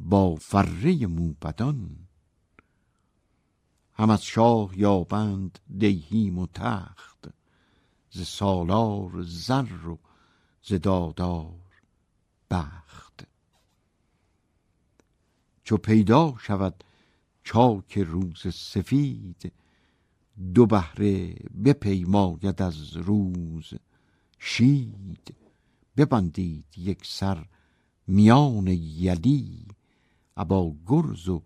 با 0.00 0.34
فره 0.34 1.06
موبدان. 1.06 1.96
هم 3.94 4.10
از 4.10 4.24
شاه 4.24 4.78
یابند 4.78 5.58
دیهیم 5.78 6.38
و 6.38 6.46
تخت 6.46 7.28
ز 8.10 8.22
سالار 8.22 9.22
زر 9.22 9.86
و 9.86 9.98
ز 10.68 10.72
دادار 10.72 11.82
بخت. 12.50 13.26
چو 15.64 15.76
پیدا 15.76 16.34
شود 16.40 16.84
چاک 17.44 17.98
روز 17.98 18.54
سفید 18.54 19.52
دو 20.54 20.66
بهره 20.66 21.34
بپیماید 21.64 22.62
از 22.62 22.96
روز 22.96 23.74
شید. 24.38 25.34
ببندید 25.96 26.66
یک 26.76 27.06
سر 27.06 27.46
میان 28.06 28.66
یلی 28.66 29.66
ابا 30.36 30.74
گرز 30.86 31.28
و 31.28 31.42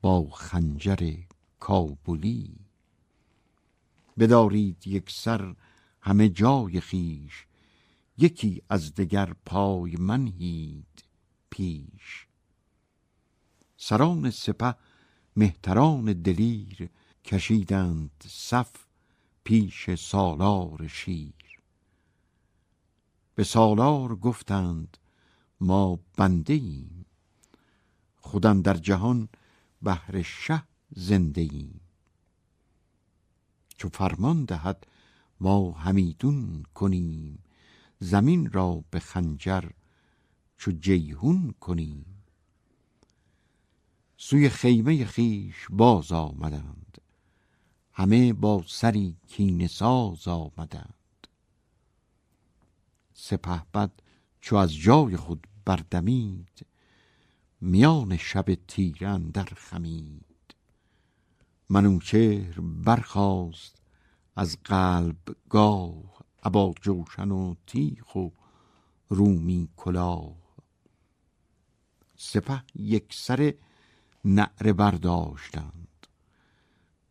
با 0.00 0.30
خنجر 0.30 1.14
کابلی. 1.60 2.56
بدارید 4.18 4.86
یک 4.86 5.10
سر 5.10 5.54
همه 6.00 6.28
جای 6.28 6.80
خیش 6.80 7.46
یکی 8.18 8.62
از 8.68 8.94
دگر 8.94 9.32
پای 9.46 9.96
منهید 9.96 11.04
پیش. 11.50 12.26
سران 13.76 14.30
سپه 14.30 14.74
مهتران 15.36 16.04
دلیر 16.12 16.88
کشیدند 17.24 18.24
صف 18.28 18.70
پیش 19.44 19.90
سالار 19.94 20.88
شیر. 20.88 21.60
به 23.34 23.44
سالار 23.44 24.16
گفتند 24.16 24.98
ما 25.60 25.98
بنده 26.16 26.54
ایم 26.54 27.06
خودم 28.16 28.62
در 28.62 28.74
جهان 28.74 29.28
بهر 29.82 30.22
شه 30.22 30.62
زنده 30.96 31.40
ایم 31.40 31.80
چو 33.78 33.88
فرمان 33.88 34.44
دهد 34.44 34.86
ما 35.40 35.70
همیدون 35.70 36.62
کنیم. 36.74 37.38
زمین 37.98 38.52
را 38.52 38.84
به 38.90 39.00
خنجر 39.00 39.70
چو 40.58 40.70
جیهون 40.70 41.54
کنیم 41.60 42.16
سوی 44.16 44.48
خیمه 44.48 45.04
خیش 45.04 45.66
باز 45.70 46.12
آمدند. 46.12 46.98
همه 47.92 48.32
با 48.32 48.64
سری 48.66 49.16
کین 49.28 49.66
ساز 49.66 50.28
آمدند. 50.28 51.26
سپهبد 53.14 53.90
چو 54.40 54.56
از 54.56 54.74
جای 54.74 55.16
خود 55.16 55.46
بردمید 55.64 56.66
میان 57.60 58.16
شب 58.16 58.54
تیره 58.54 59.18
در 59.18 59.44
خمید. 59.44 60.54
منوچهر 61.68 62.60
برخاست 62.60 63.82
از 64.36 64.56
قلب 64.64 65.36
گاه 65.50 66.15
ابا 66.46 66.74
جوشن 66.82 67.30
و 67.30 67.54
تیخ 67.66 68.16
و 68.16 68.28
رومی 69.08 69.68
کلاه. 69.76 70.36
سپه 72.16 72.62
یک 72.74 73.14
سر 73.14 73.54
نعره 74.24 74.72
برداشتند. 74.72 76.06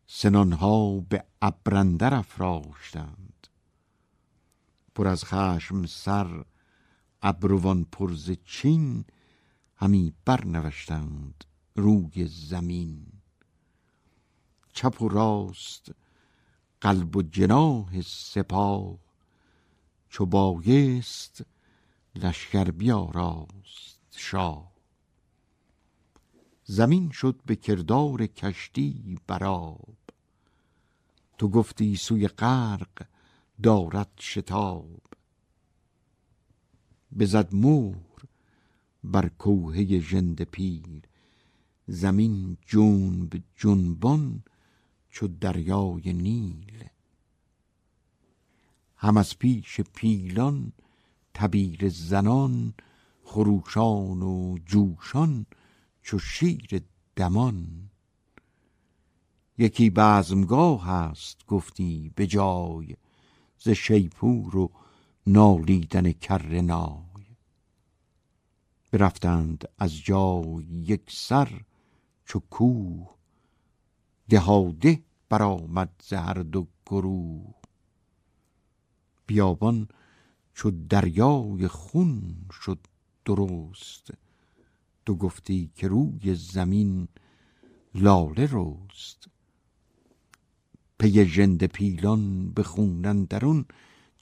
سنانها 0.06 1.00
به 1.00 1.24
ابرندر 1.42 2.14
افراشتند. 2.14 3.46
پر 4.94 5.08
از 5.08 5.24
خشم 5.24 5.86
سر 5.86 6.44
ابروان 7.22 7.84
پرز 7.84 8.30
چین 8.44 9.04
همی 9.76 10.12
برنوشتند 10.24 11.44
روی 11.74 12.26
زمین. 12.28 13.06
چپ 14.72 15.02
و 15.02 15.08
راست 15.08 15.90
قلب 16.80 17.16
و 17.16 17.22
جناه 17.22 18.00
سپاه 18.02 19.05
چو 20.08 20.26
بایست 20.26 21.44
لشکر 22.14 22.70
بیاراست 22.70 24.00
شاه. 24.10 24.72
زمین 26.64 27.10
شد 27.10 27.40
به 27.46 27.56
کردار 27.56 28.26
کشتی 28.26 29.18
براب 29.26 29.96
تو 31.38 31.48
گفتی 31.48 31.96
سوی 31.96 32.28
غرق 32.28 33.06
دارد 33.62 34.10
شتاب. 34.20 35.02
بزد 37.18 37.54
مهر 37.54 38.24
بر 39.04 39.28
کوهه 39.28 40.00
ژنده 40.00 40.44
پیر. 40.44 41.02
زمین 41.86 42.56
جنب 42.66 43.42
جنبان 43.56 44.42
چو 45.08 45.28
دریای 45.28 46.12
نیل. 46.12 46.84
هم 48.96 49.16
از 49.16 49.38
پیش 49.38 49.80
پیلان 49.80 50.72
تبیر 51.34 51.88
زنان 51.88 52.74
خروشان 53.24 54.22
و 54.22 54.58
جوشان 54.66 55.46
چو 56.02 56.18
شیر 56.18 56.82
دمان. 57.16 57.90
یکی 59.58 59.90
بزمگاه 59.90 60.86
هست 60.86 61.46
گفتی 61.46 62.12
به 62.14 62.26
جای 62.26 62.96
ز 63.58 63.68
شیپور 63.68 64.56
و 64.56 64.70
نالیدن 65.26 66.12
کر 66.12 66.60
نای. 66.60 67.26
برفتند 68.92 69.68
از 69.78 69.98
جای 69.98 70.64
یک 70.64 71.02
سر 71.08 71.60
چو 72.24 72.40
کوه 72.50 73.16
دهاده 74.28 75.02
برآمد 75.28 75.90
ز 76.02 76.12
هر 76.12 76.34
دو 76.34 76.66
گروه. 76.86 77.55
بیابان 79.26 79.88
چو 80.54 80.70
دریای 80.70 81.68
خون 81.68 82.36
شد 82.62 82.78
درست. 83.24 84.10
تو 85.06 85.14
گفتی 85.14 85.70
که 85.74 85.88
روی 85.88 86.34
زمین 86.34 87.08
لاله 87.94 88.48
رست. 88.52 89.28
پی 90.98 91.24
ژند 91.24 91.64
پیلان 91.64 92.50
به 92.50 92.62
خونن 92.62 93.24
درون 93.24 93.64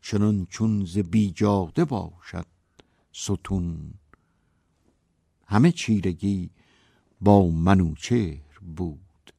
چنان 0.01 0.47
چون 0.47 0.85
ز 0.85 0.99
بیجاده 0.99 1.85
باشد 1.85 2.47
ستون. 3.13 3.95
همه 5.47 5.73
چیرگی 5.73 6.51
با 7.21 7.51
منوچهر 7.51 8.59
بود. 8.77 9.33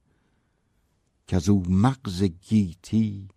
که 1.28 1.36
از 1.36 1.50
او 1.50 1.64
مغز 1.70 2.24
گیتی 2.24 3.28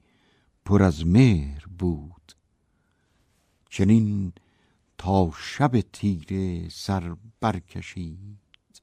پر 0.65 0.83
از 0.83 1.07
مهر 1.07 1.67
بود. 1.79 2.18
چنین 3.69 4.33
تا 4.99 5.33
شب 5.37 5.81
تیره 5.81 6.69
سر 6.69 7.17
برکشید 7.41 8.83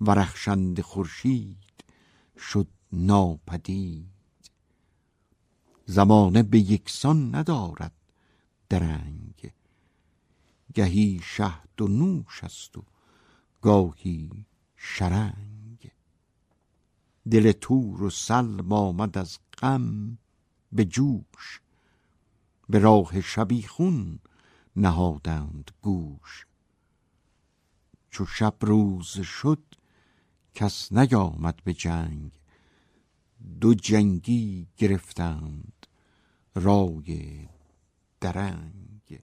و 0.00 0.10
رخشند 0.10 0.80
خورشید 0.80 1.84
شد 2.38 2.68
ناپدید. 2.92 4.50
زمانه 5.86 6.42
به 6.42 6.58
یکسان 6.58 7.34
ندارد 7.34 7.92
درنگ. 8.68 9.52
گهی 10.74 11.20
شهد 11.22 11.80
و 11.80 11.88
نوش 11.88 12.44
است 12.44 12.78
و 12.78 12.82
گاهی 13.62 14.46
شرنگ. 14.76 15.90
دل 17.30 17.52
تور 17.52 18.02
و 18.02 18.10
سلم 18.10 18.72
آمد 18.72 19.18
از 19.18 19.38
غم 19.58 20.18
به 20.72 20.84
جوش 20.84 21.60
به 22.68 22.78
راه 22.78 23.20
شبیخون 23.20 24.18
نهادند 24.76 25.70
گوش. 25.82 26.46
چو 28.10 28.26
شب 28.26 28.54
روز 28.60 29.20
شد 29.20 29.62
کس 30.54 30.92
نیامد 30.92 31.64
به 31.64 31.74
جنگ. 31.74 32.30
دو 33.60 33.74
جنگی 33.74 34.68
گرفتند 34.76 35.86
رای 36.54 37.48
درنگ. 38.20 39.22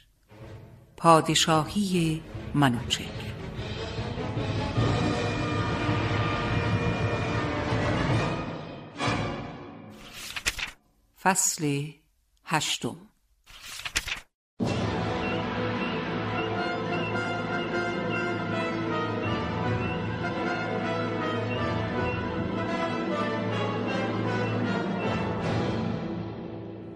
پادشاهی 1.03 2.21
منوچهر. 2.53 3.05
فصل 11.21 11.83
هشتم. 12.45 12.95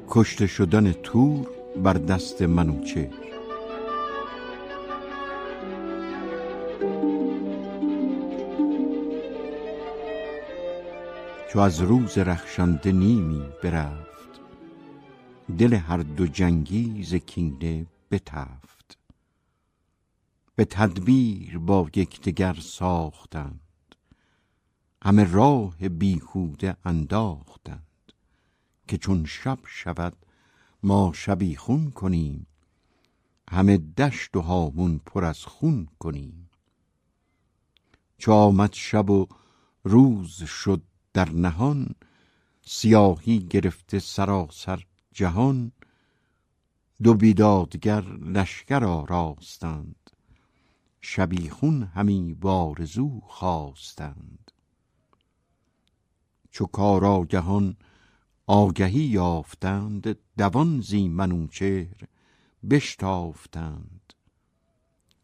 کشته 0.10 0.48
شدن 0.48 0.92
تور 0.92 1.48
بر 1.84 1.94
دست 1.94 2.42
منوچهر. 2.42 3.35
چو 11.56 11.62
از 11.62 11.82
روز 11.82 12.18
رخشنده 12.18 12.92
نیمی 12.92 13.50
برفت. 13.64 14.42
دل 15.58 15.74
هر 15.74 15.98
دو 15.98 16.28
جنگی 16.28 17.04
ز 17.04 17.16
کینه 17.16 17.86
بتفت. 18.12 18.98
به 20.56 20.66
تدبیر 20.66 21.58
با 21.58 21.90
یکدیگر 21.96 22.54
ساختند. 22.54 23.96
همه 25.04 25.32
راه 25.32 25.90
بیهوده 25.90 26.78
انداختند 26.86 28.12
که 28.88 28.98
چون 28.98 29.26
شب 29.26 29.60
شود 29.66 30.14
ما 30.84 31.12
شبیخون 31.16 31.92
کنیم. 31.92 32.48
همه 33.50 33.78
دشت 33.78 34.36
و 34.36 34.42
هامون 34.42 35.02
پر 35.06 35.26
از 35.26 35.46
خون 35.46 35.88
کنیم. 36.00 36.50
چو 38.18 38.32
آمد 38.32 38.74
شب 38.74 39.10
و 39.10 39.28
روز 39.84 40.44
شد 40.44 40.82
در 41.16 41.32
نهان 41.32 41.96
سیاهی 42.62 43.40
گرفته 43.40 44.00
سراسر 44.00 44.86
جهان 45.14 45.72
دو 47.04 47.14
بیدادگر 47.14 48.02
لشکر 48.02 48.84
آراستند 48.86 50.10
شبیخون 51.02 51.84
همی 51.84 52.34
بارزو 52.34 53.20
خواستند. 53.20 54.52
چو 56.52 56.66
کارآگهان 56.66 57.78
آگهی 58.48 59.04
یافتند 59.04 60.18
دوان 60.38 60.82
زی 60.82 61.08
منوچهر 61.08 62.08
بشتافتند. 62.70 64.14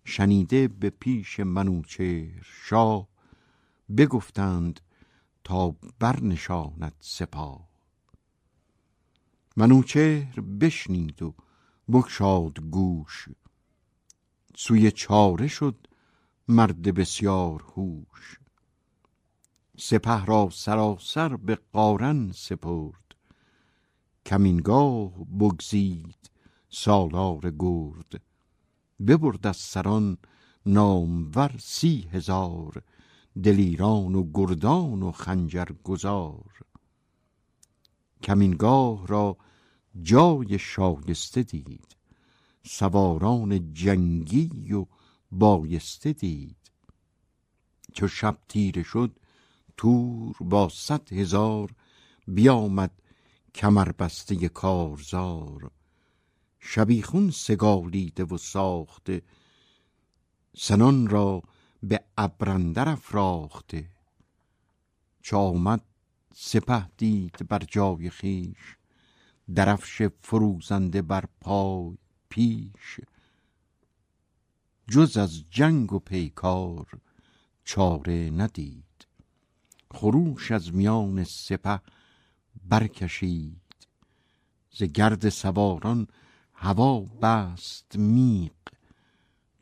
شنیده 0.06 0.68
به 0.68 0.90
پیش 0.90 1.40
منوچهر 1.40 2.42
شاه 2.44 3.08
بگفتند 3.98 4.80
تا 5.44 5.76
برنشاند 6.00 6.96
سپاه. 7.00 7.68
منوچهر 9.58 10.42
بشنید 10.42 11.22
و 11.22 11.36
بگشاد 11.92 12.60
گوش. 12.60 13.30
سوی 14.56 14.92
چاره 14.92 15.48
شد 15.48 15.88
مرد 16.48 16.82
بسیار 16.82 17.62
هوش. 17.62 18.40
سپه 19.78 20.26
را 20.26 20.50
سراسر 20.52 21.36
به 21.36 21.60
قارن 21.74 22.32
سپرد. 22.32 23.16
کمینگاه 24.26 25.12
بگزید 25.40 26.32
سالار 26.70 27.52
گرد. 27.60 28.22
ببرد 29.08 29.48
از 29.48 29.58
سران 29.58 30.18
نامور 30.66 31.56
سی 31.60 32.10
هزار. 32.12 32.84
دلیران 33.44 34.16
و 34.16 34.32
گردان 34.34 35.04
و 35.04 35.12
خنجر 35.12 35.68
گذار 35.84 36.52
کمینگاه 38.24 39.08
را 39.08 39.38
جای 40.02 40.60
شایسته 40.60 41.44
دید. 41.44 41.96
سواران 42.64 43.74
جنگی 43.74 44.74
و 44.74 44.86
بایسته 45.32 46.14
دید. 46.14 46.72
چو 47.94 48.08
شب 48.08 48.38
تیره 48.48 48.84
شد 48.84 49.20
تور 49.78 50.36
با 50.42 50.70
صد 50.70 51.14
هزار 51.14 51.76
بیامد 52.28 53.02
کمربسته 53.56 54.50
کارزار. 54.50 55.72
شبیخون 56.60 57.32
سگالیده 57.32 58.24
و 58.24 58.38
ساخته 58.38 59.22
سنان 60.58 61.08
را 61.08 61.42
به 61.84 62.04
ابرندر 62.18 62.90
افراخته. 62.90 63.90
چو 65.22 65.38
آمد 65.38 65.82
سپه 66.34 66.88
دید 66.98 67.48
بر 67.48 67.60
جای 67.60 68.10
خیش 68.10 68.78
درفش 69.56 70.02
فروزنده 70.22 71.02
بر 71.02 71.26
پای 71.42 71.98
پیش. 72.30 73.00
جز 74.88 75.18
از 75.18 75.44
جنگ 75.50 75.94
و 75.94 76.00
پیکار 76.00 76.88
چاره 77.64 78.30
ندید 78.30 79.08
خروش 79.92 80.52
از 80.52 80.74
میان 80.74 81.24
سپه 81.24 81.80
برکشید. 82.64 83.62
ز 84.72 84.84
گرد 84.84 85.30
سواران 85.30 86.08
هوا 86.54 87.00
بست 87.00 87.96
میغ 87.96 88.52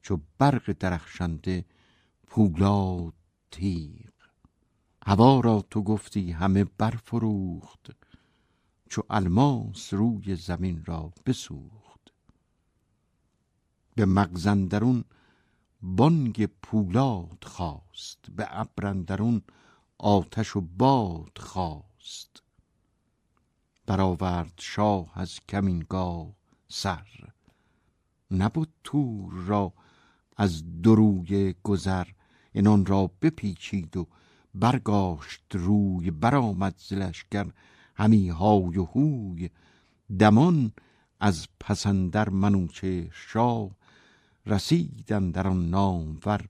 چو 0.02 0.20
برق 0.38 0.76
درخشنده 0.80 1.66
پولاد 2.30 3.14
تیغ. 3.52 4.10
هوا 5.06 5.40
را 5.40 5.62
تو 5.70 5.84
گفتی 5.84 6.32
همه 6.32 6.64
برفروخت 6.64 7.92
چو 8.90 9.04
الماس 9.10 9.94
روی 9.94 10.36
زمین 10.36 10.86
را 10.86 11.14
بسوخت. 11.26 12.00
به 13.96 14.06
مغز 14.06 14.48
اندرون 14.48 15.04
بانگ 15.82 16.46
پولاد 16.46 17.44
خواست 17.44 18.20
به 18.36 18.48
ابر 18.60 18.86
اندرون 18.86 19.42
آتش 19.98 20.56
و 20.56 20.62
باد 20.62 21.38
خواست. 21.38 22.44
برآورد 23.86 24.54
شاه 24.60 25.12
از 25.14 25.40
کمینگاه 25.50 26.34
سر 26.68 27.34
نبود 28.32 28.74
تور 28.84 29.34
را 29.34 29.74
از 30.38 30.82
دروی 30.82 31.56
گذر 31.64 32.08
انان 32.54 32.86
را 32.86 33.12
بپیچید 33.22 33.98
و 33.98 34.08
برگاشت 34.56 35.44
روی 35.52 36.12
برآمد 36.12 36.76
ز 36.78 36.94
همی 37.96 38.30
های 38.30 38.78
و 38.78 38.86
هوی. 38.86 39.50
دمان 40.20 40.72
از 41.20 41.48
پسندر 41.60 42.30
منوچهر 42.30 43.10
شاه 43.12 43.72
رسیدن 44.46 45.32
در 45.32 45.48
آن 45.48 45.70
نامور 45.70 46.46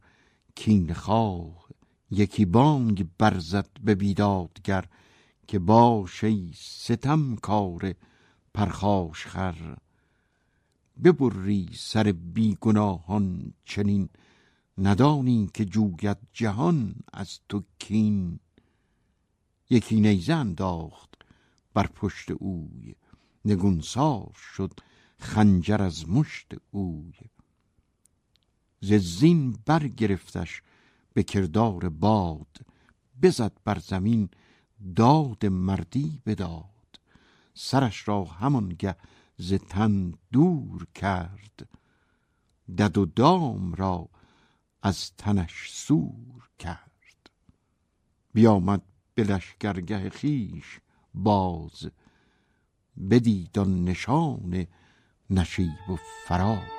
کین 0.55 0.93
خواه. 0.93 1.69
یکی 2.11 2.45
بانگ 2.45 3.07
برزد 3.17 3.69
به 3.83 3.95
بیدادگر 3.95 4.85
که 5.47 5.59
باش 5.59 6.23
ای 6.23 6.51
ستم 6.55 7.35
کار 7.35 7.93
پرخاش 8.53 9.25
خر. 9.25 9.77
ببری 11.03 11.69
سر 11.73 12.11
بیگناهان 12.11 13.53
چنین 13.65 14.09
ندانی 14.79 15.49
که 15.53 15.65
جوید 15.65 16.17
جهان 16.33 16.95
از 17.13 17.39
تو 17.49 17.63
کین. 17.79 18.39
یکی 19.69 19.99
نیزه 19.99 20.33
انداخت 20.33 21.15
بر 21.73 21.87
پشت 21.87 22.31
اوی 22.31 22.95
نگونسار 23.45 24.31
شد 24.55 24.73
خنجر 25.19 25.81
از 25.81 26.09
مشت 26.09 26.53
اوی. 26.71 27.13
ز 28.81 28.93
زین 28.93 29.57
برگرفتش 29.65 30.61
به 31.13 31.23
کردار 31.23 31.89
باد 31.89 32.57
بزد 33.21 33.51
بر 33.63 33.79
زمین 33.79 34.29
داد 34.95 35.45
مردی 35.45 36.21
بداد. 36.25 36.99
سرش 37.53 38.07
را 38.07 38.23
همانگه 38.23 38.95
ز 39.37 39.53
تن 39.53 40.13
دور 40.31 40.87
کرد 40.95 41.69
دد 42.77 42.97
و 42.97 43.05
دام 43.05 43.73
را 43.73 44.09
از 44.81 45.11
تنش 45.15 45.71
سور 45.71 46.49
کرد. 46.59 46.89
بیامد 48.33 48.81
به 49.15 49.23
لشکرگه 49.23 50.09
خیش 50.09 50.79
باز 51.13 51.91
بدید 53.09 53.59
نشان 53.59 54.67
نشیب 55.29 55.89
و 55.89 55.95
فراز 56.27 56.78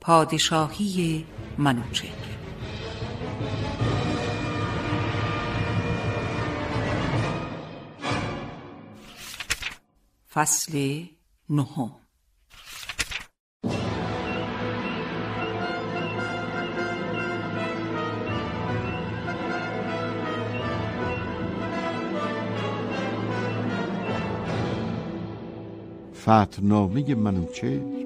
پادشاهی 0.00 1.26
منوچهر. 1.58 2.30
فصل 10.30 11.04
نهم. 11.50 11.90
فتنامه 26.14 27.14
منوچهر 27.14 27.99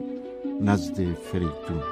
نزد 0.65 1.15
فریدون. 1.15 1.83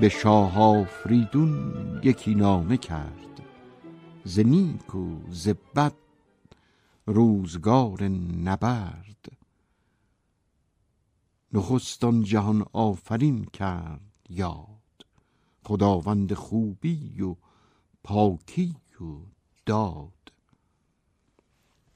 به 0.00 0.08
شاه 0.08 0.58
آفریدون 0.60 2.00
یکی 2.04 2.34
نامه 2.34 2.76
کرد. 2.76 3.42
ز 4.24 4.38
نیک 4.38 4.94
و 4.94 5.20
ز 5.30 5.48
روزگار 7.06 8.02
نبرد. 8.44 9.28
نخست 11.52 12.04
آن 12.04 12.22
جهان 12.22 12.64
آفرین 12.72 13.44
کرد 13.44 14.28
یاد. 14.28 15.06
خداوند 15.64 16.34
خوبی 16.34 17.22
و 17.22 17.36
پاکی 18.04 18.76
و 19.00 19.04
داد. 19.66 20.15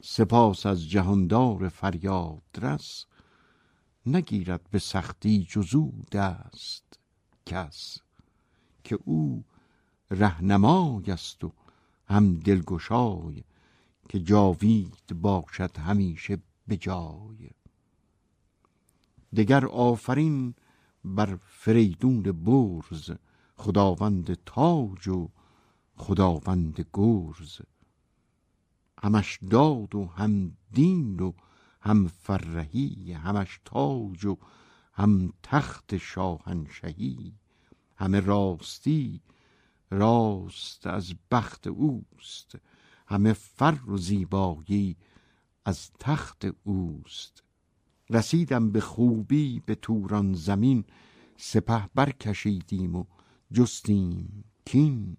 سپاس 0.02 0.66
از 0.66 0.88
جهاندار 0.88 1.68
فریادرس 1.68 3.06
نگیرد 4.06 4.70
به 4.70 4.78
سختی 4.78 5.46
جزو 5.50 5.92
دست 6.12 6.98
کس 7.46 7.98
که 8.84 8.98
او 9.04 9.44
رهنمای 10.10 11.10
است 11.10 11.44
و 11.44 11.52
هم 12.08 12.38
دلگشای 12.38 13.44
که 14.08 14.20
جاوید 14.20 15.20
باشد 15.20 15.78
همیشه 15.78 16.38
به 16.66 16.76
جای. 16.76 17.50
دگر 19.36 19.66
آفرین 19.66 20.54
بر 21.04 21.38
فریدون 21.46 22.22
برز 22.22 23.10
خداوند 23.56 24.38
تاج 24.46 25.08
و 25.08 25.28
خداوند 25.96 26.86
گرز. 26.92 27.60
همش 29.02 29.38
داد 29.50 29.94
و 29.94 30.06
هم 30.06 30.52
دین 30.72 31.20
و 31.20 31.32
هم 31.80 32.06
فرهی 32.06 33.12
همش 33.12 33.60
تاج 33.64 34.24
و 34.24 34.36
هم 34.92 35.32
تخت 35.42 35.96
شاهنشهی. 35.96 37.32
همه 37.96 38.20
راستی 38.20 39.20
راست 39.90 40.86
از 40.86 41.14
بخت 41.30 41.66
اوست. 41.66 42.58
همه 43.06 43.32
فر 43.32 43.78
و 43.86 43.96
زیبایی 43.96 44.96
از 45.64 45.90
تخت 45.98 46.46
اوست. 46.64 47.42
رسیدم 48.10 48.70
به 48.70 48.80
خوبی 48.80 49.62
به 49.66 49.74
توران 49.74 50.34
زمین 50.34 50.84
سپه 51.36 51.88
برکشیدیم 51.94 52.96
و 52.96 53.04
جستیم 53.52 54.44
کین. 54.64 55.16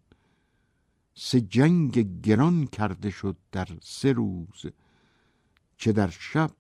سه 1.13 1.41
جنگ 1.41 2.21
گران 2.21 2.67
کرده 2.67 3.09
شد 3.09 3.37
در 3.51 3.67
سه 3.81 4.11
روز 4.11 4.65
چه 5.77 5.91
در 5.91 6.09
شب 6.09 6.51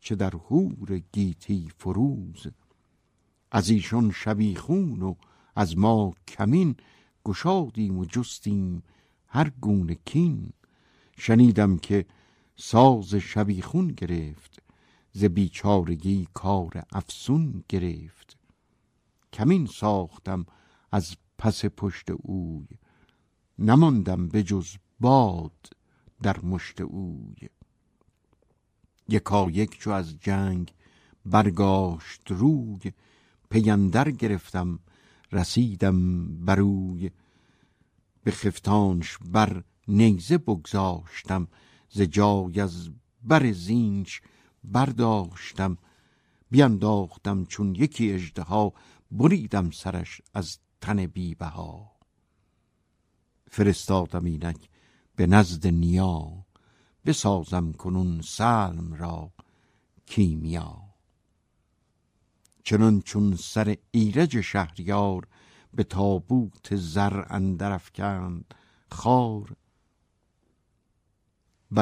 چه 0.00 0.14
در 0.14 0.30
هور 0.30 0.98
گیتی 1.12 1.70
فروز. 1.78 2.46
از 3.50 3.70
ایشان 3.70 4.10
شبیخون 4.10 5.02
و 5.02 5.14
از 5.56 5.78
ما 5.78 6.14
کمین 6.28 6.76
گشادیم 7.24 7.98
و 7.98 8.04
جستیم 8.04 8.82
هر 9.26 9.50
گونه 9.60 9.94
کین. 10.04 10.52
شنیدم 11.18 11.76
که 11.76 12.06
ساز 12.56 13.14
شبیخون 13.14 13.88
گرفت 13.88 14.62
ز 15.12 15.24
بیچارگی 15.24 16.28
کار 16.34 16.82
افسون 16.92 17.64
گرفت. 17.68 18.36
کمین 19.32 19.66
ساختم 19.66 20.46
از 20.92 21.16
پس 21.38 21.64
پشت 21.64 22.10
اوی 22.10 22.66
نماندم 23.60 24.28
به 24.28 24.42
جز 24.42 24.76
باد 25.00 25.70
در 26.22 26.40
مشت 26.40 26.80
اوی. 26.80 27.48
یکا 29.08 29.50
یک 29.50 29.78
چو 29.78 29.90
از 29.90 30.18
جنگ 30.20 30.74
برگاشت 31.26 32.22
روی 32.30 32.92
پیندر 33.50 34.10
گرفتم 34.10 34.78
رسیدم 35.32 36.26
بروی 36.44 37.10
به 38.24 38.30
خفتانش 38.30 39.18
بر 39.24 39.64
نیزه 39.88 40.38
بگذاشتم 40.38 41.48
ز 41.90 42.00
جای 42.02 42.60
از 42.60 42.90
بر 43.22 43.52
زینش 43.52 44.20
برداشتم. 44.64 45.78
بینداختم 46.50 47.44
چون 47.44 47.74
یکی 47.74 48.12
اژدها 48.12 48.72
بریدم 49.10 49.70
سرش 49.70 50.22
از 50.34 50.58
تن 50.80 51.06
بیبها. 51.06 51.99
فرستادم 53.50 54.24
اینک 54.24 54.68
به 55.16 55.26
نزد 55.26 55.66
نیا 55.66 56.32
بسازم 57.06 57.72
کنون 57.72 58.20
سلم 58.22 58.94
را 58.94 59.30
کیمیا. 60.06 60.82
چنان 62.64 63.00
چون 63.00 63.36
سر 63.36 63.76
ایرج 63.90 64.40
شهریار 64.40 65.26
به 65.74 65.84
تابوت 65.84 66.76
زر 66.76 67.24
اندر 67.28 67.72
افکند 67.72 68.54
خار 68.90 69.56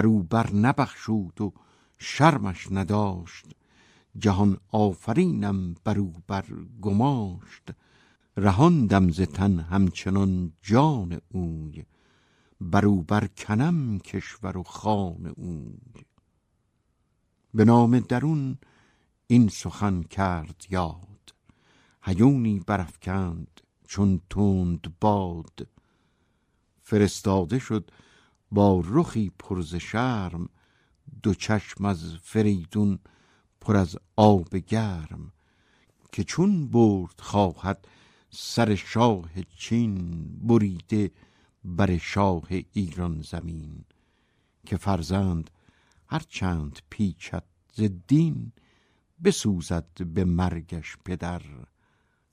او 0.05 0.23
بر 0.23 0.53
نبخشود 0.53 1.40
و 1.40 1.53
شرمش 1.99 2.73
نداشت 2.73 3.47
جهان 4.19 4.59
آفرینم 4.69 5.74
بر 5.85 5.99
او 5.99 6.15
بر 6.27 6.45
گماشت. 6.82 7.62
رهاندم 8.40 9.10
ز 9.10 9.20
تن 9.20 9.59
همچنان 9.60 10.52
جان 10.62 11.20
اوی 11.28 11.85
بر 12.60 12.86
او 12.86 13.02
بر 13.02 13.27
کنم 13.27 13.98
کشور 13.98 14.59
و 14.59 14.62
خان 14.62 15.27
اوی. 15.36 16.05
به 17.55 17.65
نام 17.65 17.98
درون 18.01 18.59
این 19.27 19.48
سخن 19.48 20.02
کرد 20.02 20.65
یاد 20.70 21.35
هیونی 22.02 22.60
برافکند 22.60 23.60
چون 23.86 24.20
تند 24.31 24.94
باد. 25.01 25.69
فرستاده 26.82 27.59
شد 27.59 27.90
با 28.52 28.82
رخی 28.86 29.32
پرز 29.39 29.74
شرم 29.74 30.48
دو 31.23 31.35
چشم 31.35 31.85
از 31.85 32.15
فریدون 32.23 32.98
پر 33.60 33.77
از 33.77 33.98
آب 34.16 34.56
گرم 34.56 35.32
که 36.12 36.24
چون 36.24 36.69
برد 36.69 37.20
خواهد 37.20 37.86
سر 38.31 38.75
شاه 38.75 39.31
چین 39.57 40.25
بریده 40.43 41.11
بر 41.65 41.99
شاه 41.99 42.49
ایران 42.73 43.23
زمین 43.23 43.85
که 44.67 44.77
فرزند 44.77 45.51
هر 46.07 46.19
چند 46.19 46.79
پیچد 46.91 47.45
ز 47.75 47.83
دین 48.07 48.53
بسوزد 49.25 50.03
به 50.15 50.25
مرگش 50.25 50.97
پدر 51.05 51.43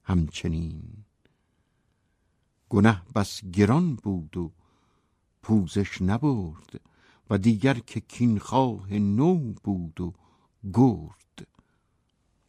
همچنین. 0.03 0.83
گنه 2.69 3.01
بس 3.15 3.41
گران 3.45 3.95
بود 3.95 4.37
و 4.37 4.51
پوزش 5.43 6.01
نبرد 6.01 6.81
و 7.29 7.37
دیگر 7.37 7.73
که 7.73 7.99
کینخواه 7.99 8.93
نو 8.93 9.53
بود 9.63 10.01
و 10.01 10.13
گرد 10.73 11.47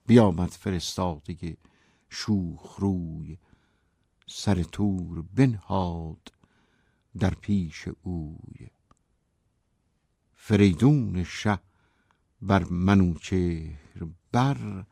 بیامد 0.07 0.51
فرستاده 0.51 1.57
شوخ 2.19 2.77
روی 2.79 3.39
سر 4.27 4.63
تور 4.63 5.23
بنهاد 5.23 6.33
در 7.19 7.35
پیش 7.35 7.89
اوی. 8.03 8.71
فریدون 10.35 11.25
شه 11.25 11.59
بر 12.43 12.65
منوچهر 12.65 14.09
بر 14.33 14.85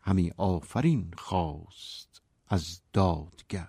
همی 0.00 0.30
آفرین 0.36 1.14
خواست 1.16 2.22
از 2.48 2.80
دادگر. 2.92 3.68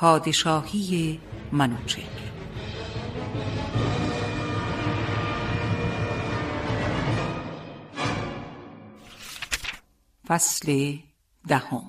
پادشاهی 0.00 1.20
منوچهر. 1.52 2.04
فصل 10.28 10.96
دهم. 11.48 11.82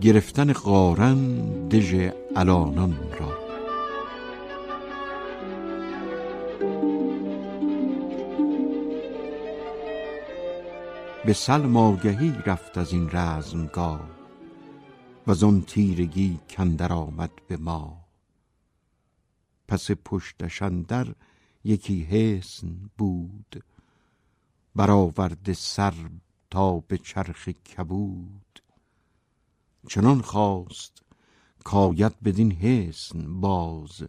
گرفتن 0.00 0.52
قارن 0.52 1.68
دژ 1.68 2.10
الانان 2.36 2.98
را. 3.20 3.45
به 11.26 11.32
سلم 11.32 11.76
آگهی 11.76 12.32
رفت 12.46 12.78
از 12.78 12.92
این 12.92 13.10
رزمگاه 13.10 14.10
و 15.26 15.44
آن 15.44 15.62
تیرگی 15.62 16.40
کندر 16.50 16.92
آمد 16.92 17.30
به 17.48 17.56
ما. 17.56 18.04
پس 19.68 19.90
پشتش 19.90 20.62
اندر 20.62 21.14
یکی 21.64 22.02
حصن 22.02 22.90
بود 22.98 23.64
برآورده 24.74 25.52
سر 25.52 25.94
تا 26.50 26.80
به 26.80 26.98
چرخ 26.98 27.48
کبود. 27.48 28.62
چنان 29.88 30.22
خواست 30.22 31.02
کاید 31.64 32.20
بدین 32.20 32.52
حصن 32.52 33.40
باز 33.40 34.02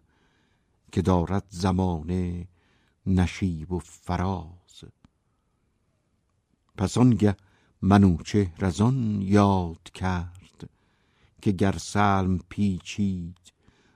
که 0.91 1.01
دارد 1.01 1.45
زمانه 1.49 2.47
نشیب 3.05 3.71
و 3.71 3.79
فراز. 3.79 4.66
پس 6.77 6.97
آنگه 6.97 7.35
منوچهر 7.81 8.65
از 8.65 8.81
یاد 9.19 9.83
کرد 9.93 10.69
که 11.41 11.51
گر 11.51 11.77
سلم 11.77 12.39
پیچید 12.49 13.53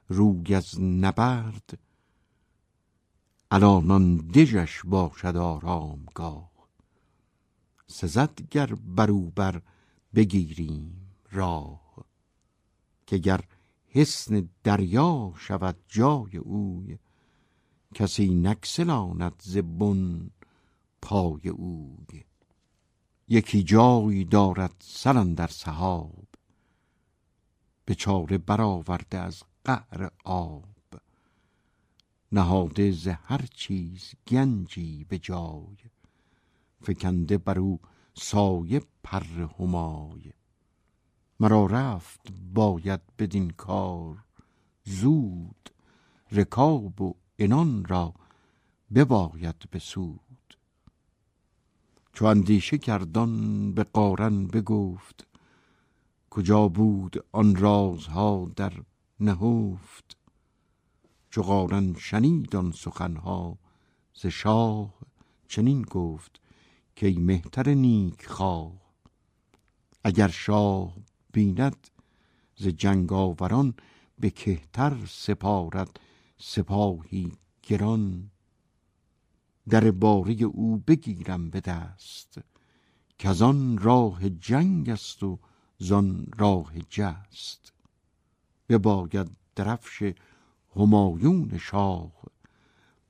روی 0.09 0.55
از 0.55 0.81
نبرد 0.81 1.79
الان 3.51 3.91
آن 3.91 4.17
دژش 4.17 4.81
باشد 4.85 5.37
آرامگاه. 5.37 6.51
سزد 7.87 8.41
گر 8.51 8.75
بروبر 8.75 9.61
بگیریم 10.15 11.07
راه 11.31 12.05
که 13.07 13.17
گر 13.17 13.41
حسن 13.87 14.49
دریا 14.63 15.33
شود 15.37 15.77
جای 15.87 16.37
اوی 16.37 16.97
کسی 17.93 18.29
نکسلاند 18.29 19.41
ز 19.43 19.57
بن 19.57 20.29
پای 21.01 21.49
اوی. 21.49 22.23
یکی 23.31 23.63
جای 23.63 24.23
دارد 24.23 24.75
سرن 24.79 25.33
در 25.33 25.47
سحاب. 25.47 26.27
به 27.85 27.95
چاره 27.95 28.37
برآورده 28.37 29.17
از 29.17 29.43
قعر 29.65 30.09
آب. 30.23 30.65
نهاده 32.31 32.91
ز 32.91 33.07
هر 33.07 33.45
چیز 33.53 34.13
گنجی 34.27 35.03
به 35.03 35.19
جای. 35.19 35.77
فکنده 36.81 37.37
بر 37.37 37.59
او 37.59 37.79
سایه 38.13 38.81
پر 39.03 39.23
همای. 39.59 40.33
مرا 41.39 41.65
رفت 41.65 42.31
باید 42.53 43.01
بدین 43.19 43.49
کار. 43.49 44.23
زود 44.83 45.69
رکاب 46.31 47.01
و 47.01 47.15
انان 47.39 47.85
را 47.85 48.13
بباید 48.95 49.69
به 49.71 49.79
چو 52.13 52.25
اندیشه 52.25 52.77
کردان 52.77 53.73
به 53.73 53.83
قارن 53.83 54.47
بگفت 54.47 55.27
کجا 56.29 56.67
بود 56.67 57.25
آن 57.31 57.55
رازها 57.55 58.51
در 58.55 58.73
نهفت؟ 59.19 60.17
چو 61.29 61.41
قارن 61.41 61.93
شنید 61.93 62.55
آن 62.55 62.71
سخنها 62.71 63.57
ز 64.13 64.25
شاه 64.25 64.93
چنین 65.47 65.81
گفت 65.81 66.41
که 66.95 67.07
ای 67.07 67.17
مهتر 67.17 67.69
نیک 67.69 68.27
خواه 68.27 68.73
اگر 70.03 70.27
شاه 70.27 70.93
بیند 71.33 71.87
ز 72.55 72.67
جنگ 72.67 73.13
آوران 73.13 73.73
به 74.19 74.29
کهتر 74.29 74.97
سپارد 75.07 75.99
سپاهی 76.37 77.31
گران. 77.63 78.30
در 79.69 79.91
باره 79.91 80.33
او 80.33 80.77
بگیرم 80.77 81.49
به 81.49 81.59
دست 81.59 82.39
که 83.19 83.29
آن 83.29 83.77
راه 83.77 84.29
جنگ 84.29 84.89
است 84.89 85.23
و 85.23 85.39
زان 85.77 86.27
راه 86.37 86.73
جست. 86.89 87.73
بباید 88.69 89.31
درفش 89.55 90.13
همایون 90.75 91.57
شاه 91.57 92.11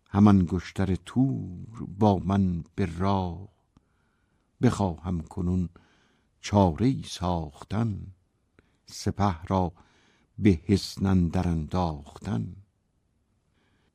همان 0.09 0.45
گشتر 0.45 0.95
تور 0.95 1.85
با 1.97 2.17
من 2.17 2.63
به 2.75 2.97
راه. 2.97 3.47
بخواهم 4.61 5.21
کنون 5.21 5.69
چاره 6.41 7.01
ساختن 7.01 8.07
سپه 8.85 9.43
را 9.43 9.71
به 10.39 10.59
حسن 10.65 11.27
در 11.27 11.47
انداختن. 11.47 12.55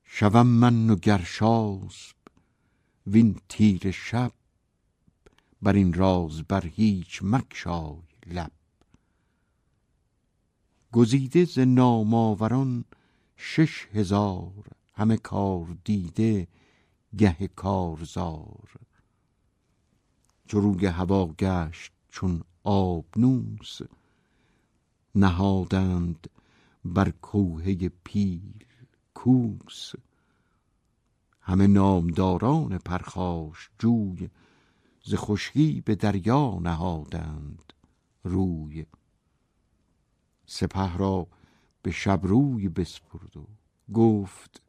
شوم 0.03 0.47
من 0.47 0.89
و 0.89 0.95
گرشاسب 0.95 2.16
وین 3.07 3.35
تیر 3.49 3.91
شب 3.91 4.31
بر 5.61 5.73
این 5.73 5.93
راز 5.93 6.43
بر 6.43 6.65
هیچ 6.65 7.19
مکشای 7.23 7.97
لب. 8.25 8.51
گزیده 10.91 11.45
ز 11.45 11.59
نامآوران 11.59 12.85
شش 13.37 13.87
هزار 13.93 14.65
همه 14.93 15.17
کار 15.17 15.77
دیده 15.83 16.47
گه 17.17 17.47
کارزار. 17.47 18.69
چو 20.47 20.59
روی 20.59 20.85
هوا 20.85 21.27
گشت 21.27 21.91
چون 22.09 22.43
آبنوس 22.63 23.79
نهادند 25.15 26.29
بر 26.85 27.09
کوهه 27.09 27.89
پیل 28.03 28.65
کوس. 29.13 29.91
همه 31.47 31.67
نامداران 31.67 32.77
پرخاش 32.77 33.69
جوی 33.79 34.29
ز 35.03 35.13
خشکی 35.15 35.81
به 35.81 35.95
دریا 35.95 36.59
نهادند 36.61 37.73
روی. 38.23 38.85
سپه 40.45 40.97
را 40.97 41.27
به 41.81 41.91
شبروی 41.91 42.69
بسپرد 42.69 43.37
و 43.37 43.47
گفت 43.93 44.61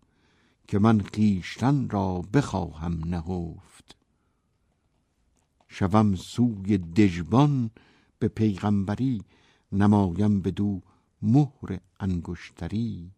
که 0.68 0.78
من 0.78 1.00
خویشتن 1.00 1.88
را 1.88 2.22
بخواهم 2.34 3.04
نهفت. 3.04 3.96
شوم 5.68 6.14
سوی 6.14 6.78
دژبان 6.78 7.70
به 8.18 8.28
پیغمبری 8.28 9.22
نمایم 9.72 10.40
بدو 10.40 10.82
مهر 11.22 11.80
انگشتری. 12.00 13.10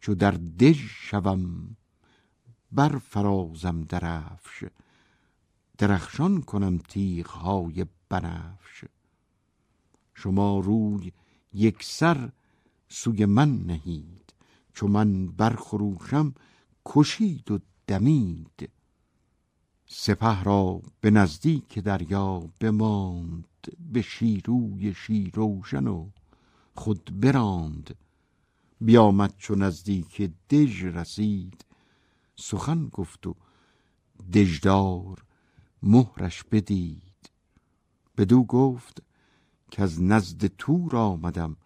چو 0.00 0.14
در 0.14 0.30
دژ 0.30 0.78
شوم 0.78 1.76
بر 2.72 2.98
فرازم 2.98 3.82
درفش. 3.82 4.64
درخشان 5.78 6.42
کنم 6.42 6.78
تیغ 6.78 7.26
های 7.26 7.86
بنفش. 8.08 8.84
شما 10.14 10.58
روی 10.58 11.12
یک 11.52 11.82
سر 11.82 12.32
سوی 12.88 13.26
من 13.26 13.58
نهید. 13.58 14.34
چو 14.74 14.88
من 14.88 15.26
برخروشم 15.26 16.34
کشید 16.86 17.50
و 17.50 17.58
دمید. 17.86 18.70
سپه 19.86 20.42
را 20.42 20.82
به 21.00 21.10
نزدیک 21.10 21.78
دریا 21.78 22.50
بماند 22.60 23.46
به 23.92 24.02
شیروی 24.02 24.94
شیروشن 24.94 25.86
و 25.86 26.08
خود 26.74 27.20
براند. 27.20 27.94
بیامد 28.80 29.34
چو 29.38 29.54
نزدیک 29.54 30.30
دژ 30.50 30.84
رسید 30.84 31.64
سخن 32.40 32.88
گفت 32.88 33.26
و 33.26 33.34
دژدار 34.32 35.24
مهرش 35.82 36.44
بدید. 36.44 37.30
بدو 38.16 38.44
گفت 38.44 39.02
که 39.70 39.82
از 39.82 40.02
نزد 40.02 40.46
تور 40.46 40.96
آمدم. 40.96 41.56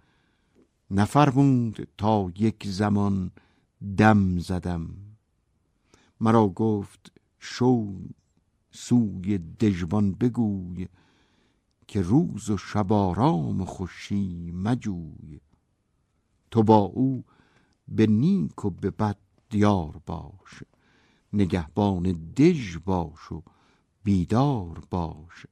نفرمود 0.91 1.89
تا 1.99 2.33
یک 2.39 2.67
زمان 2.67 3.31
دم 3.97 4.39
زدم. 4.39 4.95
مرا 6.21 6.49
گفت 6.49 7.13
شو 7.39 7.95
سوی 8.71 9.39
دژبان 9.39 10.13
بگوی 10.13 10.89
که 11.87 12.03
روز 12.03 12.51
و 12.51 12.57
شب 12.57 12.93
آرام 12.93 13.61
و 13.61 13.65
خوشی 13.65 14.51
مجوی. 14.51 15.41
تو 16.51 16.63
با 16.63 16.79
او 16.79 17.25
به 17.89 18.07
نیک 18.07 18.65
و 18.65 18.71
به 18.71 18.91
بد 18.91 19.19
دیار 19.55 20.01
باش. 20.07 20.63
نگهبان 21.33 22.03
دژ 22.37 22.77
باش 22.77 23.33
و 23.33 23.43
بیدار 24.05 24.87
باش. 24.91 25.47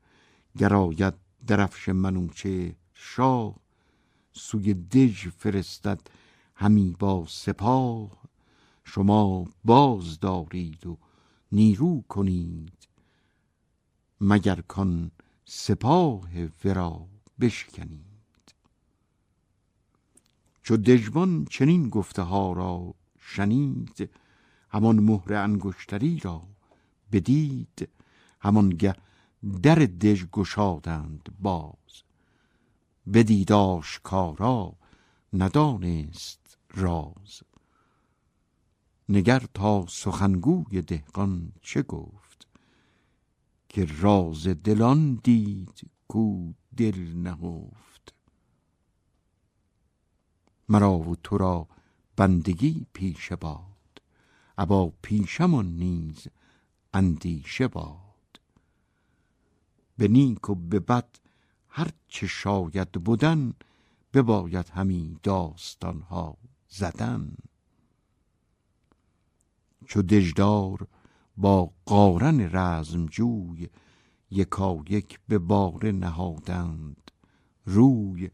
گراید 0.58 1.14
درفش 1.46 1.88
منوچه 1.88 2.76
شاه 2.94 3.56
سوی 4.32 4.74
دژ 4.74 5.28
فرستد 5.28 6.00
همی 6.54 6.96
با 6.98 7.26
سپاه. 7.28 8.10
شما 8.84 9.46
باز 9.64 10.20
دارید 10.20 10.86
و 10.86 10.98
نیرو 11.52 12.02
کنید 12.08 12.88
مگر 14.20 14.60
کان 14.60 15.10
سپاه 15.44 16.28
ورا 16.64 17.06
بشکنید. 17.40 18.54
چو 20.62 20.76
دژبان 20.76 21.44
چنین 21.44 21.88
گفته 21.88 22.22
ها 22.22 22.52
را 22.52 22.94
شنید 23.24 24.10
همان 24.70 25.00
مهر 25.00 25.34
انگشتری 25.34 26.20
را 26.24 26.42
بدید 27.12 27.88
همانگه 28.40 28.94
در 29.62 29.74
دژ 29.74 30.24
گشادند 30.24 31.28
باز. 31.40 32.02
بدید 33.12 33.52
آشکارا 33.52 34.76
ندانست 35.32 36.58
راز. 36.74 37.42
نگر 39.08 39.42
تا 39.54 39.86
سخنگوی 39.88 40.82
دهقان 40.82 41.52
چه 41.60 41.82
گفت؟ 41.82 42.46
که 43.68 43.86
راز 44.00 44.48
دلان 44.48 45.20
دید 45.24 45.90
کو 46.08 46.52
دل 46.76 47.12
نهفت. 47.14 48.14
مرا 50.68 50.98
و 50.98 51.16
تو 51.16 51.38
را 51.38 51.68
بندگی 52.16 52.86
پیشه 52.92 53.36
باد. 53.36 54.02
ابا 54.58 54.92
پیشمان 55.02 55.66
نیز 55.66 56.26
اندیشه 56.94 57.68
باد. 57.68 58.40
به 59.96 60.08
نیک 60.08 60.50
و 60.50 60.54
به 60.54 60.80
بد 60.80 61.08
هر 61.68 61.90
چه 62.08 62.26
شاید 62.26 62.92
بودن 62.92 63.52
بباید 64.12 64.68
همی 64.68 65.16
داستان 65.22 66.00
ها 66.00 66.36
زدن. 66.68 67.34
چو 69.86 70.02
دژدار 70.02 70.86
با 71.36 71.70
قارن 71.86 72.56
رزم 72.56 73.06
جوی 73.06 73.68
یکا 74.30 74.84
یک 74.88 75.20
به 75.28 75.38
باره 75.38 75.92
نهادند 75.92 77.10
روی 77.64 78.30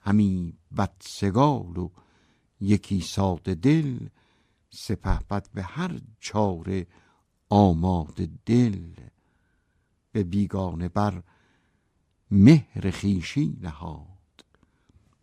همی 0.00 0.58
بدسگال 0.76 1.76
و 1.76 1.90
یکی 2.62 3.00
ساده 3.00 3.54
دل 3.54 4.08
سپهبد 4.70 5.48
به 5.54 5.62
هر 5.62 6.00
چاره 6.20 6.86
آماده 7.48 8.28
دل. 8.46 8.94
به 10.12 10.22
بیگانه 10.22 10.88
بر 10.88 11.22
مهر 12.30 12.90
خیشی 12.90 13.58
نهاد 13.60 14.44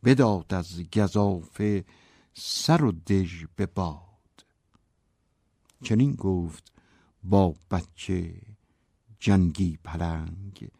بداد 0.04 0.54
از 0.54 0.82
گذافه 0.94 1.86
سر 2.34 2.84
و 2.84 2.92
دژ 2.92 3.46
به 3.56 3.66
باد. 3.66 4.46
چنین 5.84 6.16
گفت 6.16 6.72
با 7.24 7.56
بچه 7.72 8.42
جنگی 9.20 9.78
پلنگ 9.84 10.72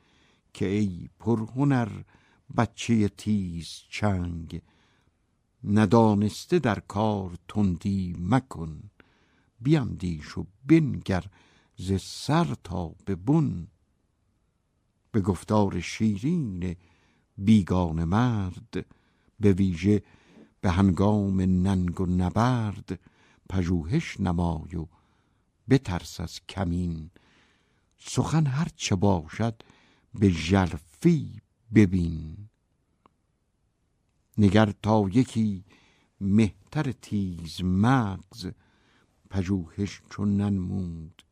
که 0.54 0.66
ای 0.66 1.10
پرهنر 1.20 2.04
بچه 2.58 3.10
تیز 3.10 3.68
چنگ 3.90 4.62
ندانسته 5.64 6.60
در 6.60 6.80
کار 6.80 7.36
تندی 7.48 8.16
مکن. 8.20 8.90
بیندیش 9.62 10.38
و 10.38 10.46
بنگر 10.66 11.26
ز 11.78 11.94
سر 12.02 12.56
تا 12.64 12.96
به 13.06 13.16
بن. 13.16 13.68
به 15.12 15.22
گفتار 15.22 15.80
شیرین 15.80 16.76
بیگان 17.38 18.04
مرد 18.04 18.86
به 19.40 19.54
ویژه 19.54 20.04
به 20.62 20.72
هنگام 20.72 21.42
ننگ 21.42 22.02
و 22.02 22.06
نبرد 22.06 23.00
پژوهش 23.50 24.20
نمای 24.20 24.76
و 24.76 24.88
بترس 25.70 26.20
از 26.20 26.40
کمین. 26.50 27.10
سخن 27.98 28.46
هر 28.46 28.68
چه 28.76 28.96
باشد 28.96 29.64
به 30.14 30.30
ژرفی 30.30 31.42
ببین. 31.74 32.49
نگر 34.40 34.74
تا 34.84 35.10
یکی 35.14 35.64
مهتر 36.22 36.92
تیز 36.92 37.62
مغز 37.64 38.48
پژوهش 39.30 40.02
چون 40.10 40.38
ننمود 40.38 41.24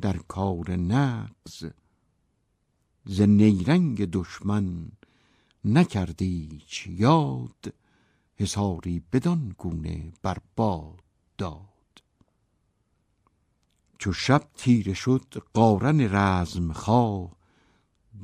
در 0.00 0.16
کار 0.16 0.70
نغز 0.70 1.70
ز 3.04 3.20
نیرنگ 3.20 4.04
دشمن 4.10 4.88
نکردی 5.64 6.62
چی 6.66 6.92
یاد 6.92 7.74
حساری 8.36 9.02
بدان 9.12 9.54
گونه 9.58 10.12
بر 10.22 10.38
باد 10.56 11.02
داد. 11.38 12.02
چو 13.98 14.12
شب 14.12 14.48
تیره 14.56 14.94
شد 14.94 15.42
قارن 15.54 16.00
رزم 16.00 16.72
خواه 16.72 17.36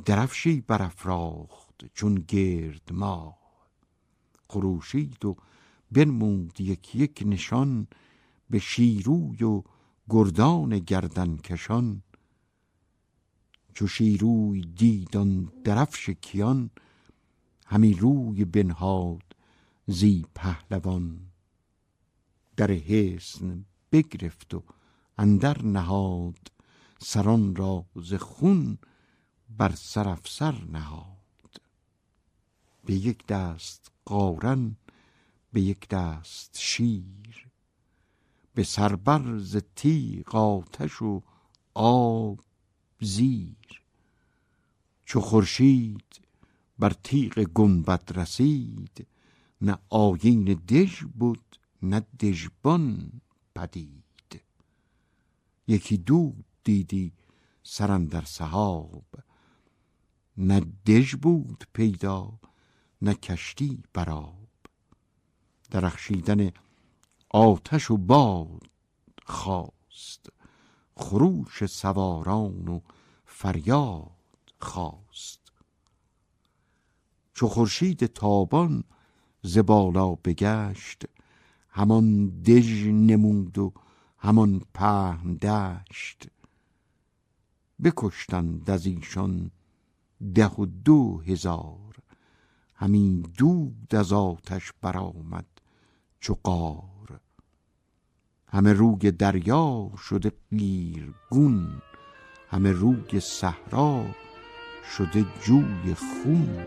درفشی 0.05 0.61
برافراخت 0.61 1.85
چون 1.95 2.15
گرد 2.15 2.93
ماه 2.93 3.40
خروشید 4.51 5.24
و 5.24 5.36
بنمود 5.93 6.60
یک 6.60 6.94
یک 6.94 7.22
نشان 7.27 7.86
به 8.51 8.59
شیروی 8.59 9.44
و 9.44 9.62
گردان 10.09 10.78
گردن 10.78 11.36
کشان 11.36 12.02
چو 13.74 13.86
شیروی 13.86 14.60
دیدان 14.60 15.52
درفش 15.64 16.10
کیان 16.10 16.70
همی 17.66 17.94
روی 17.94 18.44
بنهاد 18.44 19.36
زی 19.86 20.24
پهلوان. 20.35 21.20
در 22.56 22.70
حسن 22.70 23.64
بگرفت 23.93 24.55
و 24.55 24.62
اندر 25.18 25.62
نهاد 25.62 26.52
سران 26.98 27.56
را 27.56 27.86
ز 27.97 28.14
خون 28.14 28.78
بر 29.48 29.74
سر 29.74 30.64
نهاد. 30.72 31.20
به 32.85 32.94
یک 32.94 33.27
دست 33.27 33.93
قارن 34.05 34.77
به 35.52 35.61
یک 35.61 35.89
دست 35.89 36.59
شیر. 36.59 37.47
به 38.55 38.65
سربر 38.65 39.39
ز 39.39 39.57
تیغ 39.77 40.35
آتش 40.35 41.02
و 41.02 41.23
آب 41.74 42.40
زیر. 43.01 43.82
چو 45.05 45.20
خورشید 45.20 46.20
بر 46.78 46.93
تیغ 47.05 47.39
گنبد 47.55 48.12
رسید 48.15 49.07
نه 49.61 49.78
آیین 49.89 50.44
دژ 50.44 51.05
بود 51.05 51.59
نه 51.82 52.01
دژبان 52.20 53.12
پدید. 53.55 54.43
یکی 55.69 55.97
دود 55.97 56.44
دیدی 56.65 57.12
سرم 57.62 58.07
در 58.07 58.24
سحاب 58.24 59.05
نه 60.36 60.61
دژ 60.86 61.15
بود 61.15 61.65
پیدا 61.73 62.39
نه 63.02 63.14
کشتی 63.14 63.82
براب 63.94 64.48
درخشیدن 65.70 66.51
آتش 67.31 67.90
و 67.90 67.97
باد 67.97 68.70
خواست. 69.27 70.27
خروش 70.97 71.66
سواران 71.66 72.68
و 72.68 72.81
فریاد 73.24 74.52
خواست. 74.60 75.52
چو 77.35 77.48
خورشید 77.48 78.06
تابان 78.06 78.85
ز 79.43 79.59
بالا 79.59 80.14
بگشت 80.14 81.02
همان 81.68 82.28
دژ 82.28 82.86
نمود 82.86 83.59
و 83.59 83.72
همان 84.18 84.62
پهن 84.74 85.35
دشت. 85.35 86.28
بکشتند 87.85 88.70
از 88.70 88.86
ایشان 88.86 89.51
ده 90.35 90.48
و 90.48 90.66
دو 90.66 91.20
هزار 91.20 91.90
همین 92.81 93.20
دود 93.39 93.94
از 93.94 94.12
آتش 94.12 94.73
برآمد 94.82 95.47
چو 96.20 96.36
قار. 96.43 97.20
همه 98.47 98.73
روی 98.73 99.11
دریا 99.11 99.90
شده 99.98 100.32
گون 101.31 101.82
همه 102.48 102.73
روی 102.73 103.20
صحرا 103.20 104.05
شده 104.97 105.27
جوی 105.43 105.94
خون. 105.94 106.66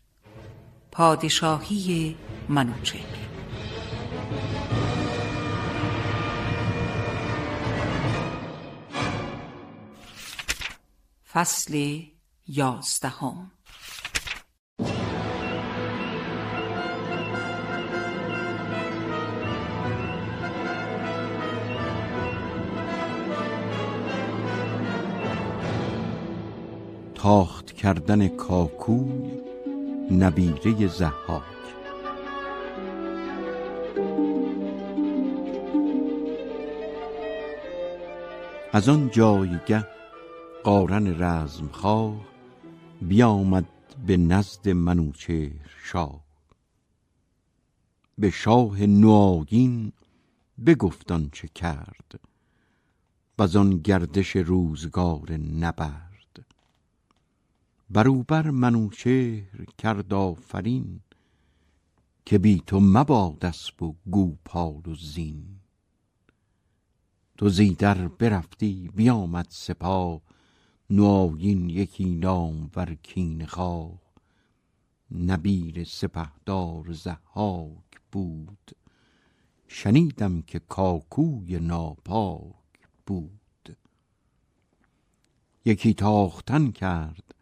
پادشاهی 0.91 2.15
منوچهر. 2.49 3.21
فصل 11.33 12.01
یازدهم. 12.47 13.51
تاخت 27.15 27.71
کردن 27.71 28.27
کاکوی 28.27 29.50
نبیره 30.11 30.87
زحاک. 30.87 31.43
از 38.73 38.89
آن 38.89 39.09
جایگه 39.09 39.87
قارن 40.63 41.23
رزمخواه 41.23 42.15
بیامد 43.01 43.65
به 44.07 44.17
نزد 44.17 44.69
منوچهر 44.69 45.69
شاه. 45.83 46.21
به 48.17 48.29
شاه 48.29 48.85
نواگین 48.85 49.91
بگفتان 50.65 51.29
چه 51.31 51.47
کرد 51.47 52.19
و 53.37 53.57
آن 53.57 53.77
گردش 53.77 54.35
روزگار 54.35 55.31
نبرد. 55.59 56.10
بروبر 57.93 58.51
منوچهر 58.51 59.65
کرد 59.77 60.13
آفرین 60.13 61.01
که 62.25 62.37
بی 62.37 62.63
تو 62.67 62.79
مباد 62.79 63.45
اسب 63.45 63.83
و 63.83 63.95
گوپال 64.11 64.87
و 64.87 64.95
زین. 64.95 65.59
تو 67.37 67.49
زیدر 67.49 68.07
برفتی 68.07 68.89
بیامد 68.95 69.47
سپاه 69.49 70.21
نوآیین 70.89 71.69
یکی 71.69 72.05
نامور 72.05 72.95
کینه 73.03 73.45
خواه 73.45 73.99
نبیر 75.11 75.83
سپهدار 75.83 76.93
ضحاک 76.93 78.01
بود 78.11 78.71
شنیدم 79.67 80.41
که 80.41 80.59
کاکوی 80.59 81.59
ناپاک 81.59 82.87
بود. 83.05 83.77
یکی 85.65 85.93
تاختن 85.93 86.71
کرد 86.71 87.35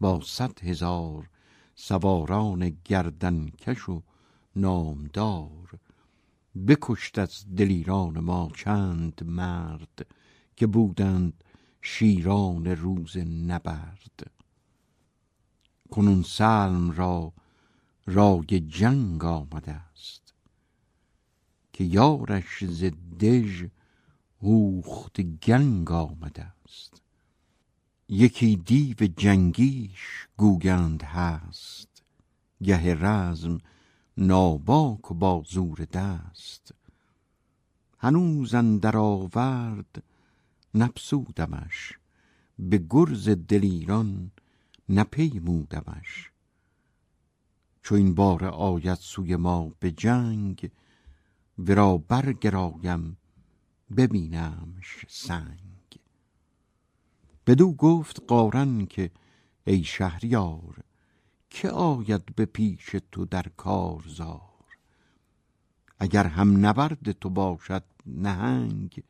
با 0.00 0.20
صد 0.24 0.64
هزار 0.64 1.30
سواران 1.74 2.76
گردنکش 2.84 3.88
و 3.88 4.02
نامدار. 4.56 5.78
بکشت 6.68 7.18
از 7.18 7.44
دلیران 7.56 8.20
ما 8.20 8.50
چند 8.56 9.24
مرد 9.24 10.06
که 10.56 10.66
بودند 10.66 11.44
شیران 11.82 12.66
روز 12.66 13.16
نبرد. 13.16 14.30
کنون 15.90 16.22
سلم 16.22 16.90
را 16.90 17.32
رای 18.06 18.60
جنگ 18.60 19.24
آمده 19.24 19.72
است 19.72 20.34
که 21.72 21.84
یارش 21.84 22.64
ز 22.64 22.84
دژ 23.20 23.64
هوخت 24.42 25.20
گنگ 25.20 25.90
آمده 25.90 26.52
است. 26.64 27.02
یکی 28.08 28.56
دیو 28.56 28.96
جنگیش 29.16 30.28
گوگند 30.36 31.02
هست. 31.02 32.02
گه 32.62 32.94
رزم 32.94 33.58
ناباک 34.16 35.10
و 35.10 35.14
با 35.14 35.42
زور 35.46 35.78
دست. 35.78 36.74
هنوز 37.98 38.54
اندر 38.54 38.96
آورد 38.96 40.02
نپسودمش 40.74 41.98
به 42.58 42.84
گرز 42.90 43.28
دلیران 43.28 44.30
نپیمودمش. 44.88 46.30
چو 47.82 47.94
این 47.94 48.14
بار 48.14 48.44
آید 48.44 48.98
سوی 48.98 49.36
ما 49.36 49.72
به 49.80 49.90
جنگ 49.90 50.70
ورا 51.58 51.98
برگرایم 51.98 53.16
ببینمش 53.96 55.06
سنگ. 55.08 55.75
بدو 57.46 57.72
گفت 57.72 58.22
قارن 58.26 58.86
که 58.86 59.10
ای 59.66 59.84
شهریار 59.84 60.84
که 61.50 61.70
آید 61.70 62.34
به 62.34 62.44
پیش 62.44 62.96
تو 63.12 63.24
در 63.24 63.46
کارزار؟ 63.56 64.40
اگر 65.98 66.26
هم 66.26 66.66
نبرد 66.66 67.12
تو 67.12 67.30
باشد 67.30 67.84
نهنگ 68.06 69.02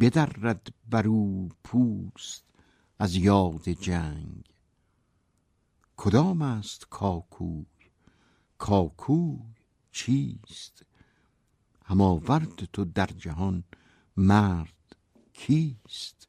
بدرد 0.00 0.68
برو 0.90 1.48
پوست 1.64 2.44
از 2.98 3.14
یاد 3.14 3.68
جنگ. 3.68 4.44
کدام 5.96 6.42
است 6.42 6.86
کاکوی؟ 6.90 7.66
کاکوی 8.58 9.38
چیست؟ 9.92 10.82
هم 11.84 12.00
آورد 12.00 12.64
تو 12.72 12.84
در 12.84 13.06
جهان 13.06 13.64
مرد 14.16 14.96
کیست؟ 15.32 16.27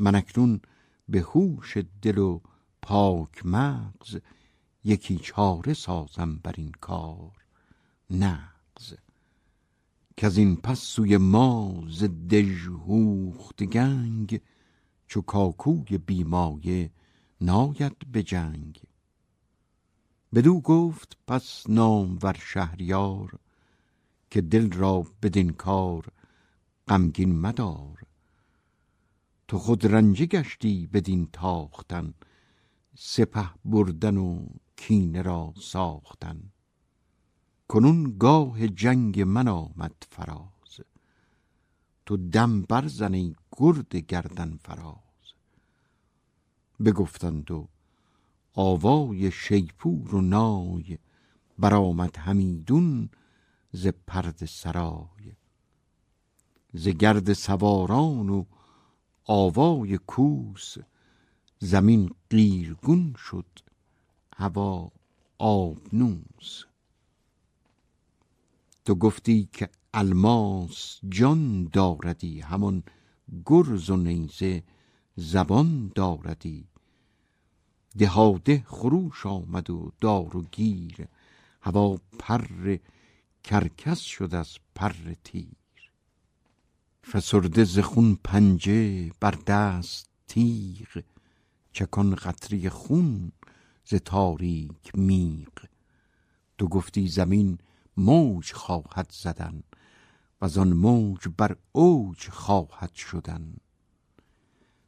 من 0.00 0.14
اکنون 0.14 0.60
به 1.08 1.20
هوش 1.20 1.76
دل 2.02 2.18
و 2.18 2.40
پاک 2.82 3.46
مغز 3.46 4.18
یکی 4.84 5.18
چاره 5.18 5.74
سازم 5.74 6.40
بر 6.42 6.54
این 6.56 6.72
کار. 6.80 7.32
نغز. 8.10 8.94
که 10.16 10.26
از 10.26 10.36
این 10.36 10.56
پس 10.56 10.80
سوی 10.80 11.16
ما 11.16 11.84
ز 11.88 12.04
دژهوخت 12.04 13.62
گنگ 13.62 14.40
چو 15.06 15.20
کاکوی 15.20 15.98
بیمایه 15.98 16.90
ناید 17.40 17.96
به 18.12 18.22
جنگ. 18.22 18.82
بدو 20.34 20.60
گفت 20.60 21.16
پس 21.26 21.64
نامور 21.68 22.36
شهریار 22.40 23.38
که 24.30 24.40
دل 24.40 24.72
را 24.72 25.06
بدین 25.22 25.50
کار 25.50 26.12
غمگین 26.88 27.40
مدار. 27.40 28.09
تو 29.50 29.58
خود 29.58 29.86
رنجه 29.86 30.26
گشتی 30.26 30.86
بدین 30.86 31.28
تاختن 31.32 32.14
سپه 32.94 33.50
بردن 33.64 34.16
و 34.16 34.46
کینه 34.76 35.22
را 35.22 35.54
ساختن. 35.60 36.42
کنون 37.68 38.18
گاه 38.18 38.68
جنگ 38.68 39.20
من 39.20 39.48
آمد 39.48 39.94
فراز 40.10 40.80
تو 42.06 42.16
دم 42.16 42.62
برزنی 42.62 43.36
گرد 43.58 43.96
گردن 43.96 44.56
فراز. 44.56 45.34
بگفتند 46.84 47.50
و 47.50 47.68
آوای 48.54 49.30
شیپور 49.30 50.14
و 50.14 50.20
نای 50.20 50.98
برآمد 51.58 52.16
همیدون 52.16 53.10
ز 53.72 53.86
پرد 54.06 54.44
سرای. 54.44 55.32
ز 56.72 56.88
گرد 56.88 57.32
سواران 57.32 58.28
و 58.28 58.44
آوای 59.32 59.98
کوس. 59.98 60.76
زمین 61.58 62.10
قیرگون 62.30 63.14
شد. 63.18 63.46
هوا 64.36 64.90
آبنوس 65.38 66.64
تو 68.84 68.94
گفتی 68.94 69.48
که 69.52 69.68
الماس 69.94 71.00
جان 71.08 71.64
داردی. 71.64 72.40
همان 72.40 72.82
گرز 73.46 73.90
و 73.90 73.96
نیزه 73.96 74.62
زبان 75.16 75.92
داردی. 75.94 76.68
دهاده 77.98 78.64
خروش 78.66 79.26
آمد 79.26 79.70
و 79.70 79.92
دار 80.00 80.36
و 80.36 80.42
گیر. 80.42 81.08
هوا 81.62 81.98
پر 82.18 82.78
کرکس 83.44 84.00
شد 84.00 84.34
از 84.34 84.58
پر 84.74 85.14
تیر. 85.24 85.59
فسرده 87.06 87.64
ز 87.64 87.78
خون 87.78 88.18
پنجه 88.24 89.10
بر 89.20 89.30
دست 89.46 90.08
تیغ 90.28 91.02
چکان 91.72 92.14
قطری 92.14 92.68
خون 92.68 93.32
ز 93.84 93.94
تاریک 93.94 94.94
میغ 94.94 95.66
تو 96.58 96.68
گفتی 96.68 97.08
زمین 97.08 97.58
موج 97.96 98.52
خواهد 98.52 99.12
زدن 99.12 99.62
و 100.40 100.60
آن 100.60 100.72
موج 100.72 101.28
بر 101.36 101.56
اوج 101.72 102.28
خواهد 102.28 102.94
شدن. 102.94 103.56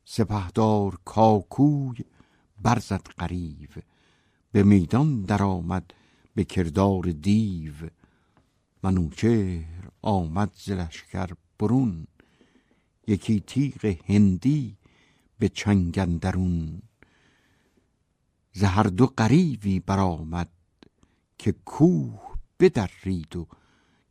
سپهدار 0.05 0.99
کاکوی 1.05 2.05
برزد 2.63 3.07
قریو 3.19 3.69
به 4.53 4.63
میدان 4.63 5.23
درآمد 5.23 5.95
به 6.35 6.45
کردار 6.45 7.03
دیو. 7.03 7.75
منوچهر 8.83 9.91
آمد 10.03 10.53
ز 10.65 10.71
لشکر 10.71 11.31
برون 11.59 12.07
یکی 13.07 13.41
تیغ 13.41 13.97
هندی 14.05 14.77
به 15.39 15.49
چنگندرون 15.49 16.83
ز 18.53 18.63
هر 18.65 18.83
دو 18.83 19.07
غریوی 19.07 19.81
برآمد 19.81 20.51
که 21.39 21.53
کوه 21.53 22.35
بدرید 22.61 23.37
و 23.37 23.47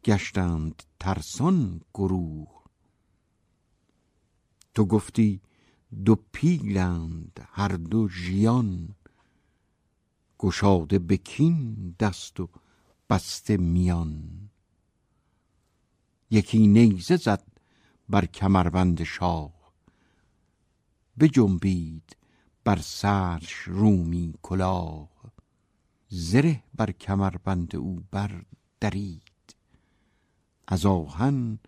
گشتند 0.03 0.83
ترسان 0.99 1.81
گروه. 1.93 2.63
تو 4.73 4.85
گفتی 4.85 5.41
دو 6.05 6.15
پیلند 6.31 7.47
هر 7.51 7.67
دو 7.67 8.09
ژیان. 8.09 8.95
گشاده 10.39 10.99
بکین 10.99 11.95
دست 11.99 12.39
و 12.39 12.49
بسته 13.09 13.57
میان. 13.57 14.49
یکی 16.31 16.67
نیزه 16.67 17.15
زد 17.15 17.43
بر 18.09 18.25
کمربند 18.25 19.03
شاه. 19.03 19.73
بجنبید 21.19 22.15
بر 22.63 22.79
سرش 22.79 23.53
رومی 23.53 24.33
کلاه. 24.41 25.09
زره 26.07 26.63
بر 26.73 26.91
کمربند 26.91 27.75
او 27.75 28.03
بر 28.11 28.45
درید. 28.79 29.55
از 30.67 30.85
آهن 30.85 31.59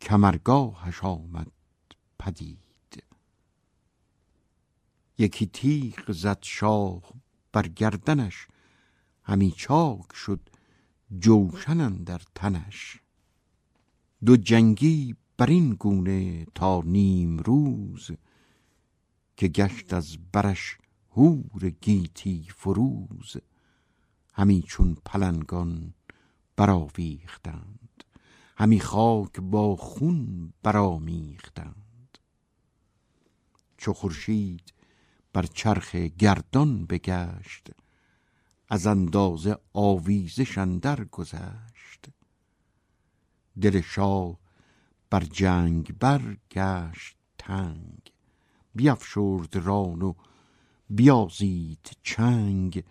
کمرگاهش 0.00 1.04
آمد 1.04 1.52
پدید. 2.18 3.04
یکی 5.18 5.46
تیغ 5.46 6.12
زد 6.12 6.38
شاه 6.42 7.02
بر 7.52 7.68
گردنش 7.68 8.46
همی 9.22 9.50
چاک 9.50 10.12
شد 10.14 10.48
جوشن 11.18 11.90
در 11.90 12.20
تنش. 12.34 13.05
دو 14.26 14.36
جنگی 14.36 15.16
بر 15.36 15.46
این 15.46 15.70
گونه 15.74 16.44
تا 16.54 16.82
نیم 16.84 17.38
روز 17.38 18.10
که 19.36 19.48
گشت 19.48 19.92
از 19.92 20.18
برش 20.32 20.78
هور 21.16 21.70
گیتی 21.80 22.46
فروز 22.56 23.36
همی 24.34 24.62
چون 24.62 24.96
پلنگان 25.04 25.94
برآویختند 26.56 28.04
همی 28.56 28.80
خاک 28.80 29.40
با 29.40 29.76
خون 29.76 30.52
برامیختند 30.62 32.18
چو 33.76 33.92
خورشید 33.92 34.72
بر 35.32 35.42
چرخ 35.42 35.94
گردان 35.94 36.86
بگشت 36.86 37.68
از 38.68 38.86
اندازه 38.86 39.56
آویزش 39.72 40.58
اندر 40.58 41.04
گذشت. 41.04 41.75
دل 43.62 43.80
شاه 43.80 44.38
بر 45.10 45.20
جنگ 45.20 45.98
برگشت 45.98 47.16
تنگ. 47.38 48.12
بیفشرد 48.74 49.56
ران 49.56 50.02
و 50.02 50.14
بیازید 50.90 51.90
چنگ. 52.02 52.84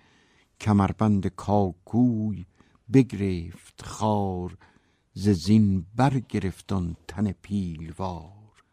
کمربند 0.61 1.27
کاکوی 1.27 2.45
بگرفت 2.93 3.81
خار. 3.81 4.57
ز 5.13 5.29
زین 5.29 5.85
برگرفتان 5.95 6.95
تن 7.07 7.31
پیلوار. 7.31 8.63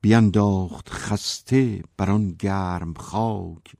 بینداخت 0.00 0.88
خسته 0.88 1.82
بر 1.96 2.10
آن 2.10 2.30
گرم 2.30 2.94
خاک. 2.94 3.76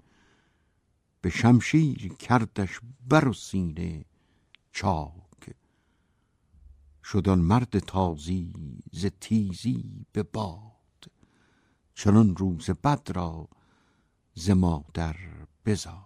به 1.20 1.31
شمشیر 1.31 2.12
کردش 2.12 2.81
بر 3.09 3.28
و 3.28 3.32
سینه 3.32 4.05
چاک. 4.73 5.26
شدان 7.12 7.39
مرد 7.39 7.78
تازی 7.78 8.53
ز 8.93 9.07
تیزی 9.20 10.07
به 10.12 10.23
باد 10.23 11.12
چنان 11.95 12.37
روز 12.37 12.70
بد 12.70 13.11
را 13.15 13.49
ز 14.35 14.51
مادر 14.51 15.16
بزاد. 15.66 16.06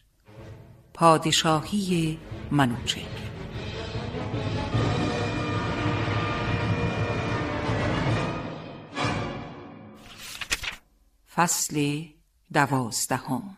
پادشاهی 1.01 2.19
منوچهر. 2.51 3.05
فصل 11.35 12.03
دوازدهم. 12.53 13.57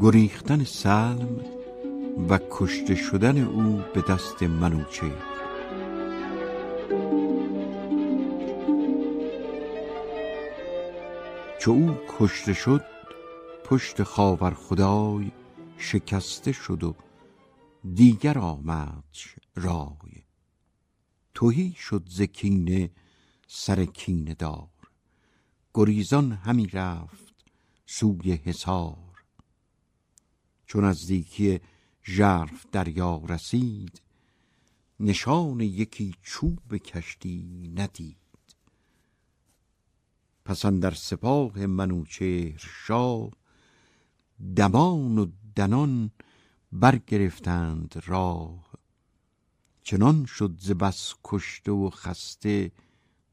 گریختن 0.00 0.64
سلم 0.64 1.55
و 2.28 2.38
کشته 2.50 2.94
شدن 2.94 3.38
او 3.38 3.82
به 3.94 4.04
دست 4.08 4.42
منوچه 4.42 5.12
چو 11.60 11.70
او 11.70 11.98
کشته 12.08 12.52
شد 12.52 12.84
پشت 13.64 14.02
خاور 14.02 14.54
خدای 14.54 15.32
شکسته 15.78 16.52
شد 16.52 16.84
و 16.84 16.94
دیگر 17.94 18.38
آمد 18.38 19.04
رای. 19.54 20.24
توهی 21.34 21.72
شد 21.78 22.02
ز 22.08 22.22
کینه 22.22 22.90
سر 23.46 23.84
کینه 23.84 24.34
دار. 24.34 24.68
گریزان 25.74 26.32
همی 26.32 26.66
رفت 26.66 27.34
سوی 27.86 28.32
حصار. 28.32 29.24
چون 30.66 30.84
نزدیکی 30.84 31.60
ژرف 32.08 32.66
دریا 32.72 33.22
رسید 33.28 34.02
نشان 35.00 35.60
یکی 35.60 36.14
چوب 36.22 36.76
کشتی 36.76 37.72
ندید. 37.74 38.16
پس 40.44 40.66
در 40.66 40.90
سپاه 40.90 41.66
منوچهر 41.66 42.58
شاه 42.58 43.30
دمان 44.56 45.18
و 45.18 45.26
دنان 45.56 46.10
برگرفتند 46.72 48.02
راه. 48.06 48.70
چنان 49.82 50.24
شد 50.24 50.56
ز 50.60 50.70
بس 50.70 51.14
کشته 51.24 51.72
و 51.72 51.90
خسته 51.90 52.72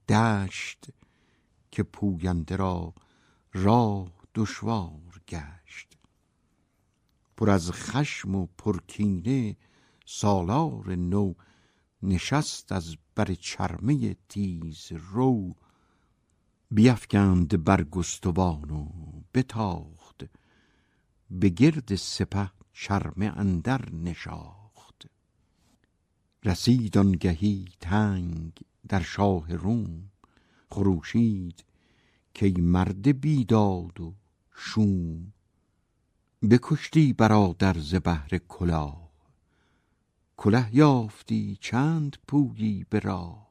دشت 0.09 0.85
که 1.71 1.83
پوینده 1.83 2.55
را 2.55 2.93
راه 3.53 4.11
دشوار 4.35 5.21
گشت. 5.27 5.92
پر 7.37 7.49
از 7.49 7.71
خشم 7.71 8.35
و 8.35 8.47
پرکینه 8.57 9.55
سالار 10.05 10.95
نو 10.95 11.33
نشست 12.03 12.71
از 12.71 12.95
بر 13.15 13.33
چرمه 13.33 14.15
تیز 14.29 14.91
رو. 14.91 15.55
بیفکند 16.71 17.63
بر 17.63 17.83
گستوان 17.83 18.71
و 18.71 18.87
بتاخت 19.33 20.23
به 21.31 21.49
گرد 21.49 21.95
سپه 21.95 22.51
چرمه 22.73 23.25
اندر 23.25 23.91
نشاخت. 23.91 25.07
رسید 26.45 26.97
آنگهی 26.97 27.67
تنگ 27.79 28.51
در 28.87 29.01
شاه 29.01 29.55
روم 29.55 30.11
خروشید 30.71 31.65
که 32.33 32.53
مرد 32.57 33.21
بیداد 33.21 34.01
و 34.01 34.13
شوم. 34.55 35.33
بکشتی 36.49 37.13
برادر 37.13 37.77
ز 37.79 37.95
بهر 37.95 38.37
کلاه. 38.37 39.09
کله 40.37 40.75
یافتی 40.75 41.57
چند 41.61 42.17
پویی 42.27 42.85
به 42.89 42.99
راه. 42.99 43.47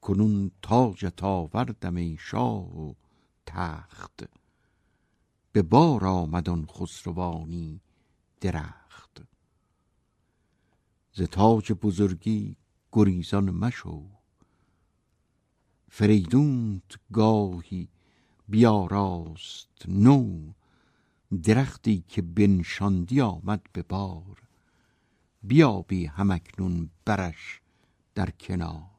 کنون 0.00 0.50
تاجت 0.62 1.24
آوردم 1.24 1.96
ای 1.96 2.16
شاه 2.20 2.80
و 2.80 2.94
تخت. 3.46 4.24
به 5.52 5.62
بار 5.62 6.06
آمد 6.06 6.48
آن 6.48 6.66
خسروانی 6.66 7.80
درخت. 8.40 9.22
ز 11.12 11.22
تاج 11.22 11.72
بزرگی 11.72 12.56
گریزان 12.92 13.50
مشو. 13.50 14.06
فریدونت 15.90 16.98
گاهی 17.12 17.88
بیاراست 18.48 19.88
نو. 19.88 20.52
درختی 21.42 22.04
که 22.08 22.22
بنشاندی 22.22 23.20
آمد 23.20 23.62
به 23.72 23.82
بار. 23.82 24.42
بیابی 25.42 26.06
همکنون 26.06 26.90
برش 27.04 27.60
در 28.14 28.30
کنار. 28.30 28.90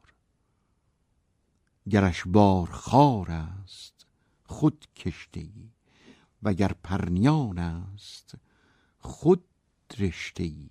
گرش 1.90 2.24
بار 2.28 2.70
خار 2.70 3.32
است 3.32 4.06
خود 4.45 4.86
کشته 4.95 5.40
ای 5.40 5.70
وگر 6.44 6.72
پرنیان 6.84 7.57
است 7.57 8.36
خود 8.99 9.44
رشته 9.99 10.44
ای 10.44 10.70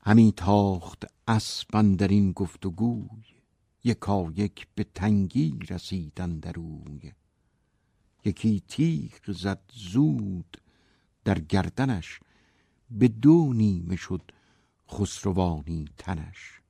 همی 0.00 0.32
تاخت 0.32 1.04
اسب 1.28 1.96
در 1.96 2.08
این 2.08 2.32
گفتگوی 2.32 3.24
یکا 3.84 4.32
یک 4.36 4.66
به 4.74 4.84
تنگی 4.84 5.58
رسیدن 5.70 6.38
دروی 6.38 7.12
یکی 8.26 8.62
تیغ 8.68 9.32
زد 9.32 9.60
زود 9.74 10.56
در 11.24 11.38
گردنش 11.38 12.20
به 12.90 13.08
دو 13.08 13.52
نیمه 13.52 13.96
شد 13.96 14.22
خسروانی 14.90 15.88
تنش. 15.98 16.60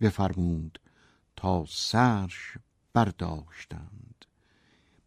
بفرمود 0.00 0.80
تا 1.36 1.64
سرش 1.68 2.58
برداشتند 2.92 4.24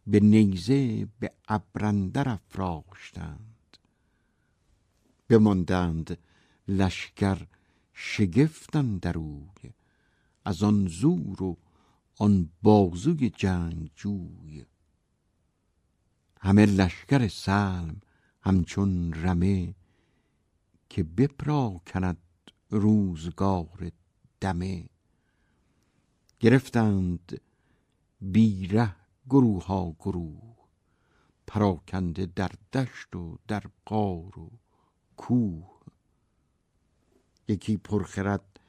به 0.06 0.20
نیزه 0.20 1.08
به 1.20 1.32
ابرندر 1.48 2.28
افراشتند. 2.28 3.76
بماندند 5.28 6.18
لشکر 6.68 7.46
شگفتن 7.92 8.98
دروی 8.98 9.72
از 10.44 10.62
آن 10.62 10.88
زور 10.88 11.42
و 11.42 11.56
آن 12.18 12.50
بازوی 12.62 13.30
جنگ 13.30 13.90
جوی 13.96 14.64
همه 16.46 16.66
لشکر 16.66 17.28
سلم 17.28 18.00
همچون 18.42 19.12
رمه 19.12 19.74
که 20.88 21.02
بپراکند 21.02 22.16
روزگار 22.70 23.90
دمه. 24.40 24.88
گرفتند 26.40 27.40
بیره 28.20 28.96
گروه 29.30 29.66
ها 29.66 29.96
گروه 29.98 30.56
پراکنده 31.46 32.26
در 32.26 32.50
دشت 32.72 33.16
و 33.16 33.38
در 33.48 33.62
قار 33.84 34.38
و 34.38 34.50
کوه. 35.16 35.80
یکی 37.48 37.76
پرخرد 37.76 38.60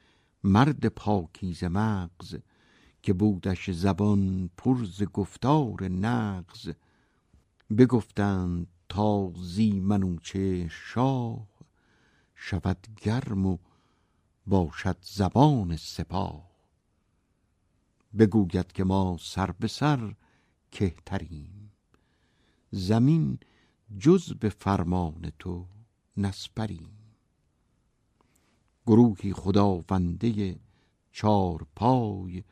مرد 0.44 0.86
پاکیز 0.86 1.64
مغز 1.64 2.36
که 3.02 3.12
بودش 3.12 3.70
زبان 3.70 4.50
پرز 4.56 5.02
گفتار 5.02 5.88
نغز. 5.88 6.70
بگفتند 7.76 8.66
تا 8.88 9.32
زی 9.36 9.80
منوچه 9.80 10.68
شاه 10.68 11.46
شود 12.34 12.86
گرم 12.96 13.46
و 13.46 13.58
باشد 14.46 14.96
زبان 15.02 15.76
سپاه. 15.76 16.50
بگوید 18.18 18.72
که 18.72 18.84
ما 18.84 19.16
سر 19.20 19.50
به 19.50 19.68
سر 19.68 20.14
کهتریم. 20.70 21.72
زمین 22.70 23.38
جز 23.98 24.32
به 24.32 24.48
فرمان 24.48 25.32
تو 25.38 25.66
نسپریم. 26.16 26.98
گروهی 28.86 29.32
خداونده 29.32 30.58
چار 31.12 31.66
پای 31.76 32.44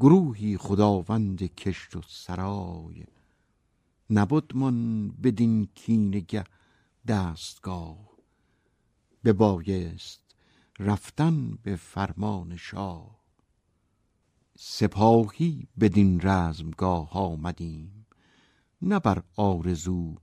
گروهی 0.00 0.56
خداوند 0.56 1.42
کشت 1.42 1.96
و 1.96 2.02
سرای. 2.08 3.04
نبود 4.12 4.56
من 4.56 5.08
بدین 5.08 5.68
کینگه 5.74 6.44
دستگاه. 7.06 8.10
ببایست 9.24 10.22
رفتن 10.78 11.58
به 11.62 11.76
فرمان 11.76 12.56
شاه. 12.56 13.20
سپاهی 14.58 15.68
بدین 15.80 16.20
رزمگاه 16.20 17.12
آمدیم 17.12 18.06
نه 18.82 18.98
بر 18.98 19.22
آرزو 19.36 20.14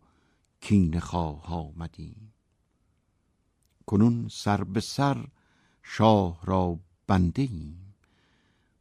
کین 0.61 0.99
خواه 0.99 1.45
آمدیم. 1.45 2.34
کنون 3.85 4.27
سر 4.31 4.64
به 4.64 4.80
سر 4.80 5.27
شاه 5.84 6.39
را 6.43 6.80
بنده 7.07 7.41
ایم 7.41 7.95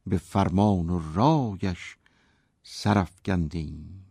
به 0.07 0.17
فرمان 0.17 0.89
و 0.89 1.13
رایش 1.13 1.97
سرفگنده 2.63 3.59
ایم 3.59 4.06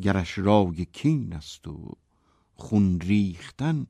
گرش 0.00 0.38
رای 0.38 0.84
کین 0.84 1.32
است 1.32 1.68
و 1.68 1.96
خون 2.54 3.00
ریختن 3.00 3.86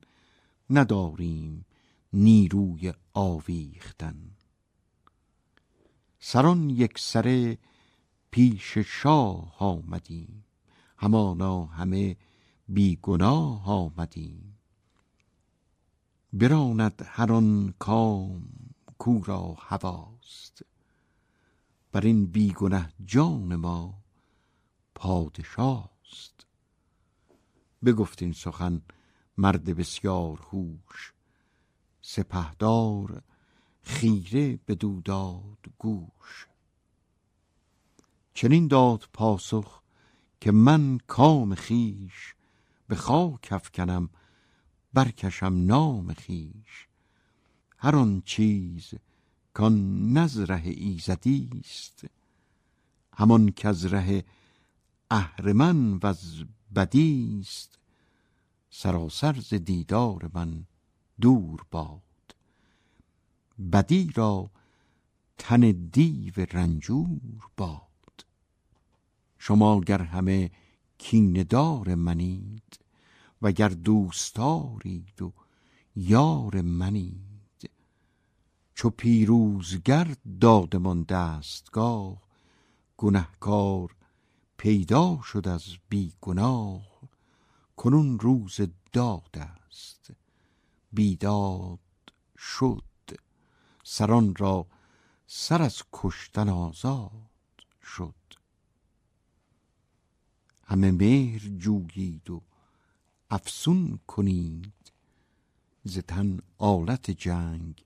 نداریم 0.71 1.65
نیروی 2.13 2.93
آویختن. 3.15 4.31
سران 6.19 6.71
یک 6.71 6.99
سره 6.99 7.59
پیش 8.31 8.79
شاه 8.79 9.57
آمدیم 9.59 10.45
همانا 10.99 11.65
همه 11.65 12.17
بیگناه 12.69 13.71
آمدیم. 13.71 14.59
براند 16.33 17.03
هر 17.07 17.33
آن 17.33 17.75
کام 17.79 18.49
کو 18.99 19.23
را 19.25 19.57
هواست 19.59 20.63
بر 21.93 22.01
این 22.01 22.27
بیگنه 22.27 22.93
جان 23.05 23.57
ما 23.57 23.95
پادشاست 24.95 25.92
بگفت 27.85 28.23
این 28.23 28.33
سخن 28.33 28.83
مرد 29.39 29.65
بسیار 29.65 30.41
هوش. 30.53 31.13
سپهدار 32.03 33.23
خیره 33.83 34.57
به 34.67 34.75
داد 34.75 35.69
گوش. 35.79 36.47
چنین 38.35 38.69
داد 38.69 39.09
پاسخ 39.13 39.83
که 40.41 40.53
من 40.53 40.99
کام 41.07 41.55
خیش 41.55 42.35
به 42.89 42.95
خاک 42.95 43.49
افکنم 43.51 44.11
برکشم 44.93 45.65
نام 45.67 46.13
خیش 46.15 46.89
هر 47.79 47.97
آن 47.97 48.23
چیز 48.25 48.95
کان 49.55 50.09
نزره 50.13 50.63
ایزدی 50.65 51.51
است. 51.65 52.05
همان 53.17 53.51
که 53.51 53.69
ره 53.69 54.25
اهرمن 55.11 55.93
و 55.93 56.07
از 56.07 56.45
بدی 56.75 57.39
است 57.41 57.79
سراسر 58.71 59.41
ز 59.41 59.55
دیدار 59.55 60.31
من 60.35 60.65
دور 61.21 61.67
باد. 61.71 62.37
بدی 63.73 64.13
را 64.15 64.51
تن 65.39 65.61
دیو 65.71 66.35
رنجور 66.37 67.51
باد. 67.57 68.27
شما 69.39 69.81
گر 69.81 70.03
همه 70.03 70.51
کیندار 70.99 71.95
منید 71.95 72.79
و 73.43 73.53
گر 73.53 73.69
دوستارید 73.69 75.23
و 75.23 75.33
یار 75.97 76.61
منید. 76.61 77.71
چو 78.75 78.91
پیروزگر 78.91 80.15
دادمان 80.41 81.03
دستگاه 81.03 82.23
گنهکار 82.97 83.97
پیدا 84.63 85.21
شد 85.25 85.49
از 85.49 85.65
بی 85.89 86.13
گناه 86.21 87.01
کنون 87.77 88.19
روز 88.19 88.61
داد 88.93 89.39
است. 89.39 90.13
بیداد 90.93 91.79
شد 92.39 92.85
سران 93.85 94.35
را 94.35 94.67
سر 95.27 95.63
از 95.63 95.83
کشتن 95.93 96.49
آزاد 96.49 97.67
شد. 97.83 98.15
همه 100.65 100.91
مهر 100.91 101.39
جویید 101.39 102.31
و 102.31 102.43
افسون 103.31 103.99
کنید 104.07 104.93
ز 105.85 105.99
تن 105.99 106.39
آلت 106.59 107.11
جنگ 107.11 107.85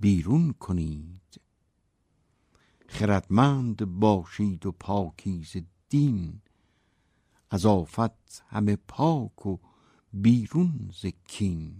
بیرون 0.00 0.52
کنید. 0.52 1.40
خردمند 2.88 3.84
باشید 3.84 4.66
و 4.66 4.72
پاکیز 4.72 5.56
دین 5.94 6.40
از 7.50 7.66
آفت 7.66 8.42
همه 8.48 8.76
پاک 8.76 9.46
و 9.46 9.58
بیرون 10.12 10.90
ز 11.02 11.06
کین. 11.28 11.74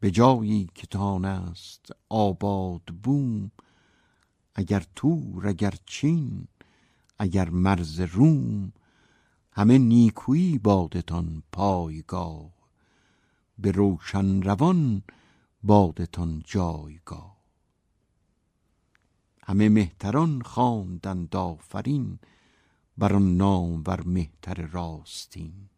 به 0.00 0.10
جایی 0.10 0.70
که 0.74 0.86
تان 0.86 1.24
است 1.24 1.92
آباد 2.08 2.82
بوم 3.02 3.50
اگر 4.54 4.86
تور 4.96 5.48
اگر 5.48 5.74
چین 5.86 6.48
اگر 7.18 7.50
مرز 7.50 8.00
روم 8.00 8.72
همه 9.52 9.78
نیکویی 9.78 10.58
بادتان 10.58 11.42
پایگاه. 11.52 12.52
به 13.58 13.70
روشن 13.70 14.42
روان 14.42 15.02
بادتان 15.62 16.42
جایگاه. 16.46 17.36
همه 19.42 19.68
مهتران 19.68 20.42
خواندند 20.42 21.36
آفرین 21.36 22.18
بر 22.98 23.12
آن 23.14 23.36
نامور 23.36 24.02
مهتر 24.06 24.66
راستین. 24.66 25.68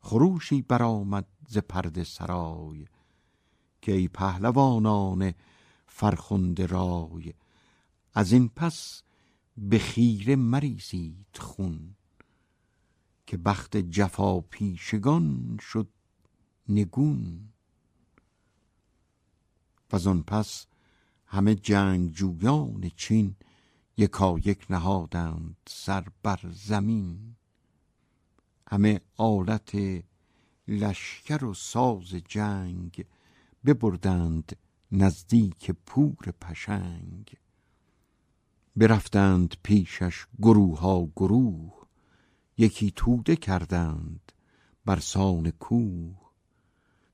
خروشی 0.00 0.62
برآمد 0.62 1.26
ز 1.48 1.58
پرده 1.58 2.04
سرای 2.04 2.86
که 3.82 3.92
ای 3.92 4.08
پهلوانان 4.08 5.34
فرخنده 5.86 6.66
رای. 6.66 7.34
از 8.14 8.32
این 8.32 8.48
پس 8.48 9.02
به 9.56 9.78
خیره 9.78 10.36
مریزید 10.36 11.36
خون 11.38 11.94
که 13.26 13.36
بخت 13.36 13.76
جفا 13.76 14.40
پیشگان 14.40 15.58
شد 15.60 15.88
نگون. 16.68 17.48
و 19.92 20.08
آن 20.08 20.22
پس 20.22 20.66
همه 21.26 21.54
جنگ 21.54 22.12
جویان 22.12 22.90
چین 22.96 23.34
یکا 24.00 24.38
یک 24.44 24.66
نهادند 24.70 25.56
سر 25.68 26.06
بر 26.22 26.40
زمین. 26.52 27.36
همه 28.70 29.00
آلت 29.16 29.72
لشکر 30.68 31.44
و 31.44 31.54
ساز 31.54 32.08
جنگ 32.08 33.06
ببردند 33.64 34.56
نزدیک 34.92 35.70
پور 35.70 36.32
پشنگ. 36.40 37.36
برفتند 38.76 39.54
پیشش 39.62 40.26
گروه 40.42 40.78
ها 40.78 41.06
گروه 41.16 41.72
یکی 42.58 42.92
توده 42.96 43.36
کردند 43.36 44.32
بر 44.84 44.98
سان 44.98 45.50
کوه. 45.50 46.16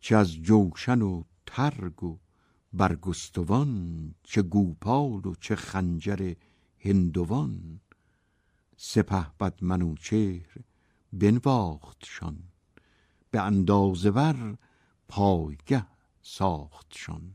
چه 0.00 0.16
از 0.16 0.32
جوشن 0.32 1.02
و 1.02 1.22
ترگ 1.46 2.02
و 2.02 2.18
برگستوان 2.72 4.14
چه 4.22 4.42
گوپال 4.42 5.26
و 5.26 5.34
چه 5.40 5.56
خنجر 5.56 6.34
هندوان. 6.84 7.80
سپه 8.76 9.26
بد 9.40 9.64
منوچهر 9.64 10.56
بنواختشان. 11.12 12.38
به 13.30 13.42
اندازه 13.42 14.10
ور 14.10 14.58
پایگه 15.08 15.86
ساختشان. 16.22 17.34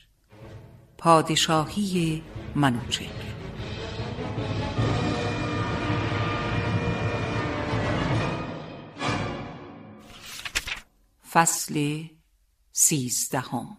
پادشاهی 1.01 2.23
منوچهر. 2.55 3.07
فصل 11.31 12.03
سیزدهم. 12.71 13.77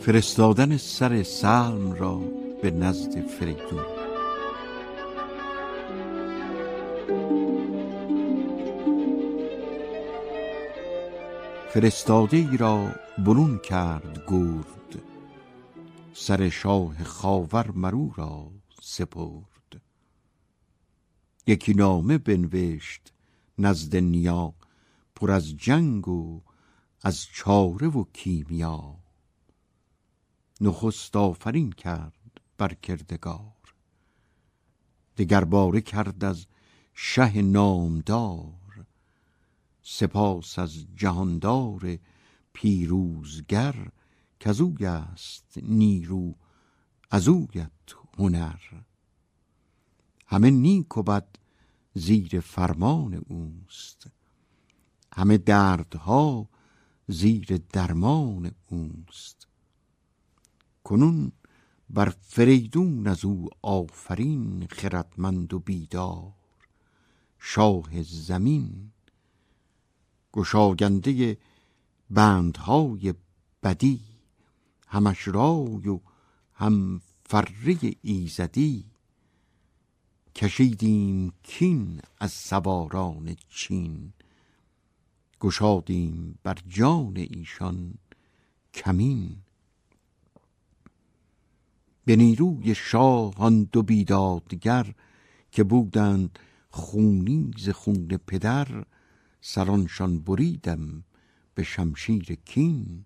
فرستادن 0.00 0.76
سر 0.76 1.22
سلم 1.22 1.92
را 1.92 2.39
به 2.62 2.70
نزد 2.70 3.26
فریدون. 3.26 3.84
فرستاده 11.70 12.36
ای 12.36 12.56
را 12.56 12.94
برون 13.18 13.58
کرد 13.58 14.24
گرد. 14.28 15.02
سر 16.14 16.48
شاه 16.48 17.04
خاور 17.04 17.70
مرو 17.70 18.12
را 18.16 18.50
سپرد. 18.82 19.80
یکی 21.46 21.74
نامه 21.74 22.18
بنوشت 22.18 23.12
نزد 23.58 23.96
نیا 23.96 24.54
پر 25.14 25.30
از 25.30 25.56
جنگ 25.56 26.08
و 26.08 26.40
از 27.02 27.26
چاره 27.34 27.88
و 27.88 28.04
کیمیا. 28.12 28.96
نخست 30.60 31.16
آفرین 31.16 31.72
کرد 31.72 32.19
بر 32.60 32.74
کردگار 32.74 33.74
دگر 35.16 35.44
باره 35.44 35.80
کرد 35.80 36.24
از 36.24 36.46
شه 36.94 37.42
نامدار 37.42 38.86
سپاس 39.82 40.58
از 40.58 40.86
جهاندار 40.96 41.98
پیروزگر 42.52 43.88
کزوی 44.40 44.86
است 44.86 45.58
نیرو 45.62 46.34
از 47.10 47.28
اویت 47.28 47.70
هنر. 48.18 48.60
همه 50.26 50.50
نیک 50.50 50.96
و 50.96 51.02
بد 51.02 51.28
زیر 51.94 52.40
فرمان 52.40 53.14
اوست 53.14 54.06
همه 55.12 55.38
دردها 55.38 56.48
زیر 57.08 57.60
درمان 57.72 58.52
اوست. 58.66 59.48
کنون 60.84 61.32
بر 61.94 62.08
فریدون 62.20 63.06
از 63.06 63.24
او 63.24 63.48
آفرین 63.62 64.66
خردمند 64.70 65.54
و 65.54 65.58
بیدار. 65.58 66.32
شاه 67.38 68.02
زمین 68.02 68.90
گشاگنده 70.32 71.38
بندهای 72.10 73.14
بدی 73.62 74.00
همش 74.88 75.28
رای 75.28 75.88
و 75.88 76.00
هم 76.54 77.00
فره 77.24 77.78
ایزدی. 78.02 78.84
کشیدیم 80.34 81.32
کین 81.42 82.00
از 82.18 82.32
سواران 82.32 83.36
چین 83.48 84.12
گشادیم 85.40 86.38
بر 86.42 86.58
جان 86.68 87.16
ایشان 87.16 87.94
کمین. 88.74 89.36
به 92.10 92.16
نیروی 92.16 92.74
شاه 92.74 93.34
آن 93.36 93.62
دو 93.72 93.82
بیدادگر 93.82 94.94
که 95.50 95.64
بودند 95.64 96.38
خونی 96.70 97.50
ز 97.58 97.68
خون 97.68 98.06
پدر 98.26 98.84
سرانشان 99.40 100.20
بریدم 100.20 101.04
به 101.54 101.62
شمشیر 101.62 102.38
کین. 102.44 103.04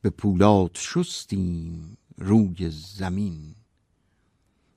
به 0.00 0.10
پولاد 0.10 0.70
شستیم 0.74 1.96
روی 2.18 2.70
زمین. 2.70 3.54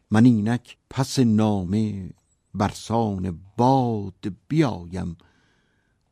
من 0.09 0.25
اینک 0.25 0.77
پس 0.89 1.19
نامه 1.19 2.09
برسان 2.53 3.41
باد 3.57 4.35
بیایم 4.47 5.17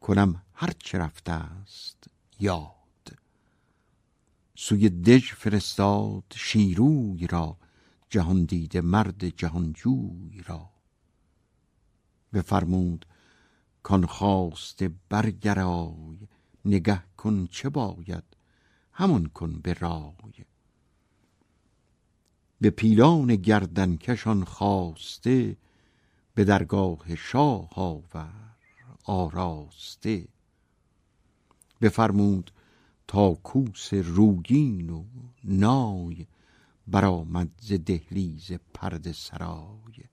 کنم 0.02 0.44
هر 0.54 0.72
چه 0.80 0.98
رفته 0.98 1.32
است 1.32 2.08
یاد. 2.40 2.79
سوی 4.62 4.90
دژ 4.90 5.32
فرستاد 5.34 6.24
شیروی 6.36 7.28
را 7.28 7.58
جهان 8.10 8.46
دیده 8.46 8.82
مرد 8.82 9.30
جهانجوی 9.30 10.44
را. 10.48 10.70
بفرمود 12.34 13.06
کان 13.84 14.06
خواسته 14.06 14.92
برگرای 15.10 16.18
نگه 16.66 17.04
کن 17.18 17.48
چه 17.48 17.70
باید 17.70 18.24
همان 18.94 19.26
کن 19.26 19.60
به 19.60 19.74
رای. 19.74 20.46
به 22.62 22.70
پیلان 22.70 23.36
گردن 23.36 23.96
کشان 23.96 24.44
خواسته 24.44 25.58
به 26.34 26.44
درگاه 26.44 27.16
شاه 27.16 27.70
آور 27.76 28.56
آراسته. 29.04 30.28
بفرمود 31.82 32.52
تا 33.10 33.34
کوس 33.34 33.94
روگین 33.94 34.90
و 34.90 35.06
نای 35.44 36.28
برآمد 36.88 37.50
ز 37.62 37.74
دهلیز 37.74 38.52
پرد 38.74 39.12
سرای. 39.12 40.04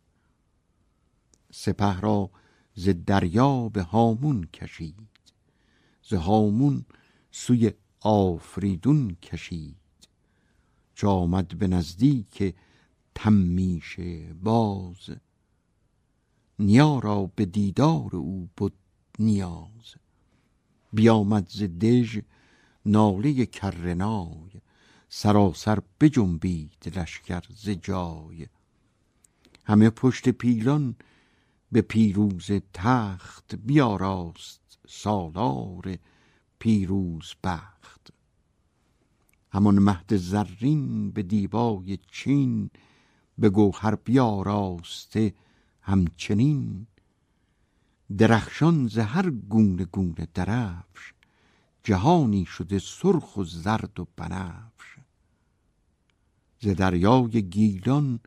سپه 1.52 2.00
را 2.00 2.30
ز 2.74 2.88
دریا 3.06 3.68
به 3.68 3.82
هامون 3.82 4.44
کشید 4.44 5.08
ز 6.02 6.14
هامون 6.14 6.84
سوی 7.30 7.72
آفریدون 8.00 9.14
کشید. 9.22 10.08
چو 10.94 11.08
آمد 11.08 11.58
به 11.58 11.66
نزدیک 11.66 12.54
تمیشه 13.14 14.34
باز 14.34 15.10
نیا 16.58 16.98
را 16.98 17.30
به 17.36 17.44
دیدار 17.44 18.16
او 18.16 18.48
بود 18.56 18.74
نیاز. 19.18 19.94
بیامد 20.92 21.48
ز 21.48 21.62
دژ 21.62 22.18
ناله 22.86 23.46
کرنای 23.46 24.50
سراسر 25.08 25.78
بجنبید 26.00 26.98
لشکر 26.98 27.42
ز 27.50 27.68
جای. 27.68 28.46
همه 29.64 29.90
پشت 29.90 30.28
پیلان 30.28 30.96
به 31.72 31.80
پیروز 31.80 32.50
تخت 32.72 33.54
بیاراست 33.54 34.78
سالار 34.88 35.98
پیروز 36.58 37.34
بخت. 37.44 38.12
همان 39.52 39.78
مهد 39.78 40.16
زرین 40.16 41.10
به 41.10 41.22
دیبای 41.22 41.98
چین 42.10 42.70
به 43.38 43.50
گوهر 43.50 43.94
بیاراسته 43.94 45.34
همچنین. 45.80 46.86
درخشان 48.18 48.88
ز 48.88 48.98
هر 48.98 49.30
گونه 49.30 49.84
گونه 49.84 50.28
درفش 50.34 51.15
جهانی 51.86 52.44
شده 52.44 52.78
سرخ 52.78 53.36
و 53.36 53.44
زرد 53.44 54.00
و 54.00 54.06
بنفش. 54.16 54.98
ز 56.60 56.68
دریای 56.68 57.42
گیلان 57.42 58.20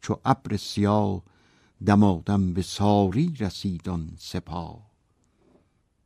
چو 0.00 0.20
ابر 0.24 0.56
سیاه 0.56 1.22
دمادم 1.86 2.52
به 2.52 2.62
ساری 2.62 3.34
رسیدان 3.40 4.10
سپاه. 4.18 4.90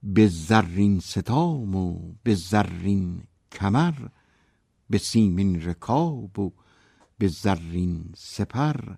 به 0.02 0.28
زرین 0.28 1.00
ستام 1.00 1.74
و 1.74 2.14
به 2.22 2.34
زرین 2.34 3.22
کمر 3.52 4.08
به 4.90 4.98
سیمین 4.98 5.62
رکاب 5.62 6.38
و 6.38 6.52
به 7.18 7.28
زرین 7.28 8.12
سپر 8.16 8.94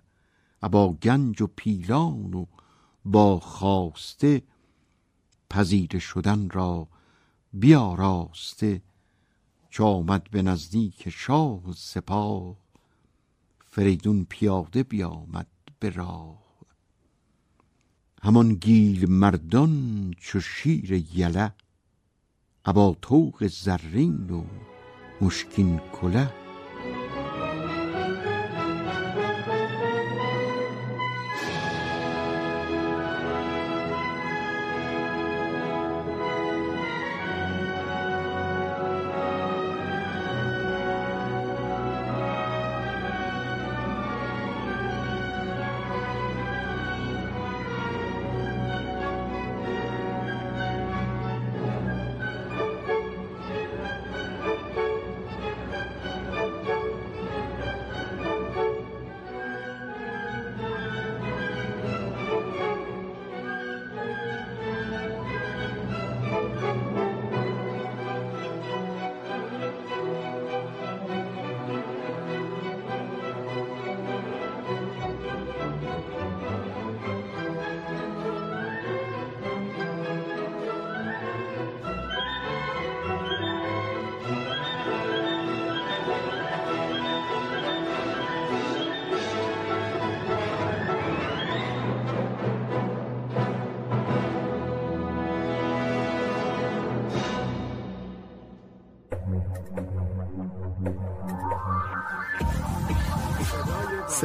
ابا 0.61 0.93
گنج 0.93 1.41
و 1.41 1.47
پیلان 1.47 2.33
و 2.33 2.45
با 3.05 3.39
خواسته 3.39 4.43
پذیره 5.49 5.99
شدن 5.99 6.49
را 6.49 6.87
بیاراسته 7.53 8.81
چو 9.69 9.83
آمد 9.85 10.29
به 10.31 10.41
نزدیک 10.41 11.09
شاه 11.09 11.61
سپاه 11.75 12.55
فریدون 13.69 14.25
پیاده 14.29 14.83
بیامد 14.83 15.47
به 15.79 15.89
راه. 15.89 16.49
همان 18.21 18.53
گیل 18.53 19.09
مردان 19.09 20.13
چو 20.17 20.39
شیر 20.39 20.91
یله 20.91 21.53
ابا 22.65 22.97
طوق 23.01 23.47
زرین 23.47 24.29
و 24.29 24.43
مشکین 25.21 25.77
کله. 25.77 26.38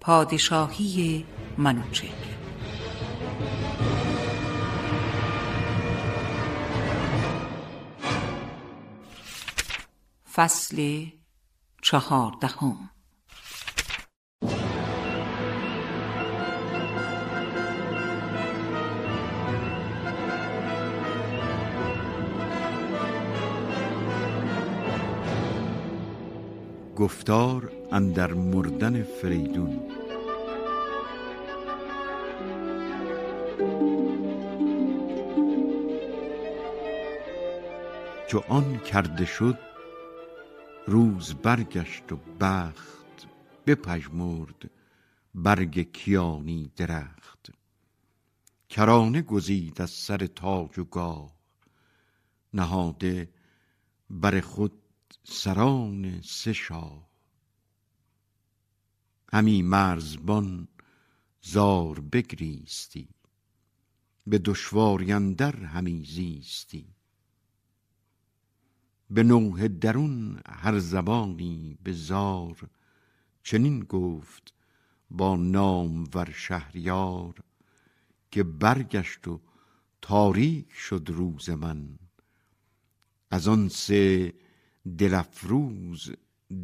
پادشاهی 0.00 1.26
منوچهر. 1.58 2.28
فصل 10.34 11.06
چهاردهم. 11.82 12.90
گفتار 26.96 27.77
اندر 27.92 28.32
مردن 28.32 29.02
فریدون. 29.02 29.80
چو 38.28 38.42
آن 38.48 38.78
کرده 38.78 39.24
شد 39.24 39.58
روز 40.86 41.34
برگشت 41.34 42.12
و 42.12 42.16
بخت 42.40 43.28
بپژمرد 43.66 44.70
برگ 45.34 45.92
کیانی 45.92 46.72
درخت. 46.76 47.50
کرانه 48.68 49.22
گزید 49.22 49.82
از 49.82 49.90
سر 49.90 50.26
تاج 50.26 50.78
و 50.78 50.84
گاه 50.84 51.32
نهاده 52.54 53.28
بر 54.10 54.40
خود 54.40 54.82
سران 55.24 56.20
سه 56.22 56.52
شاه. 56.52 57.07
همی 59.32 59.62
مرزبان 59.62 60.68
زار 61.42 62.00
بگریستی 62.00 63.08
به 64.26 64.38
دشواری 64.38 65.12
اندر 65.12 65.56
همی 65.56 66.04
زیستی. 66.04 66.86
به 69.10 69.22
نوح 69.22 69.68
درون 69.68 70.40
هر 70.46 70.78
زبانی 70.78 71.78
به 71.82 71.92
زار 71.92 72.70
چنین 73.42 73.80
گفت 73.80 74.54
با 75.10 75.36
نام 75.36 76.04
ور 76.14 76.30
شهریار 76.30 77.34
که 78.30 78.42
برگشت 78.42 79.28
و 79.28 79.40
تاریک 80.02 80.72
شد 80.72 81.06
روز 81.08 81.50
من. 81.50 81.98
از 83.30 83.48
آن 83.48 83.68
سه 83.68 84.34
دل 84.98 85.14
افروز 85.14 86.10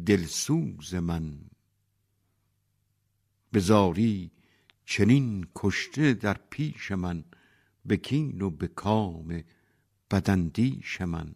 دلسوز 0.05 0.95
من. 0.95 1.39
به 3.55 3.61
زاری 3.61 4.31
چنین 4.85 5.47
کشته 5.55 6.13
در 6.13 6.37
پیش 6.49 6.91
من 6.91 7.23
به 7.85 7.97
کین 7.97 8.41
و 8.41 8.49
به 8.49 8.67
کام 8.67 9.43
بداندیش 10.11 11.01
من. 11.01 11.35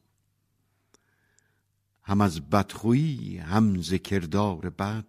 هم 2.04 2.22
از 2.22 2.50
بدخویی 2.50 3.38
هم 3.38 3.82
ز 3.82 3.94
کردار 3.94 4.70
بد 4.70 5.08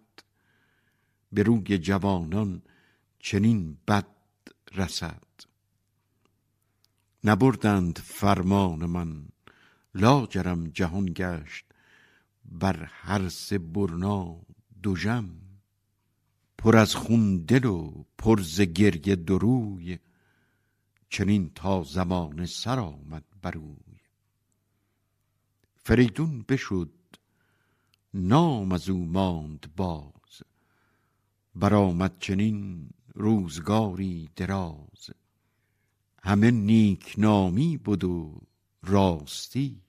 به 1.31 1.43
روی 1.43 1.77
جوانان 1.77 2.61
چنین 3.19 3.77
بد 3.87 4.07
رسد. 4.75 5.27
نبردند 7.23 7.99
فرمان 7.99 8.85
من 8.85 9.25
لاجرم 9.95 10.67
جهان 10.67 11.05
گشت 11.15 11.65
بر 12.45 12.83
هر 12.83 13.29
سه 13.29 13.57
برنا 13.57 14.41
دوژم 14.83 15.40
پر 16.63 16.77
از 16.77 16.95
خون 16.95 17.37
دل 17.37 17.65
و 17.65 18.03
پر 18.17 18.41
ز 18.41 18.61
گریه 18.61 19.15
دروی 19.15 19.99
چنین 21.09 21.51
تا 21.55 21.83
زمان 21.83 22.45
سر 22.45 22.79
آمد 22.79 23.23
بروی 23.41 23.99
فریدون 25.75 26.45
بشد 26.49 26.91
نام 28.13 28.71
از 28.71 28.89
او 28.89 29.05
ماند 29.05 29.73
باز 29.75 30.41
برآمد 31.55 32.19
چنین 32.19 32.89
روزگاری 33.13 34.29
دراز. 34.35 35.09
همه 36.23 36.51
نیک 36.51 37.15
نامی 37.17 37.77
بود 37.77 38.03
و 38.03 38.41
راستی 38.83 39.81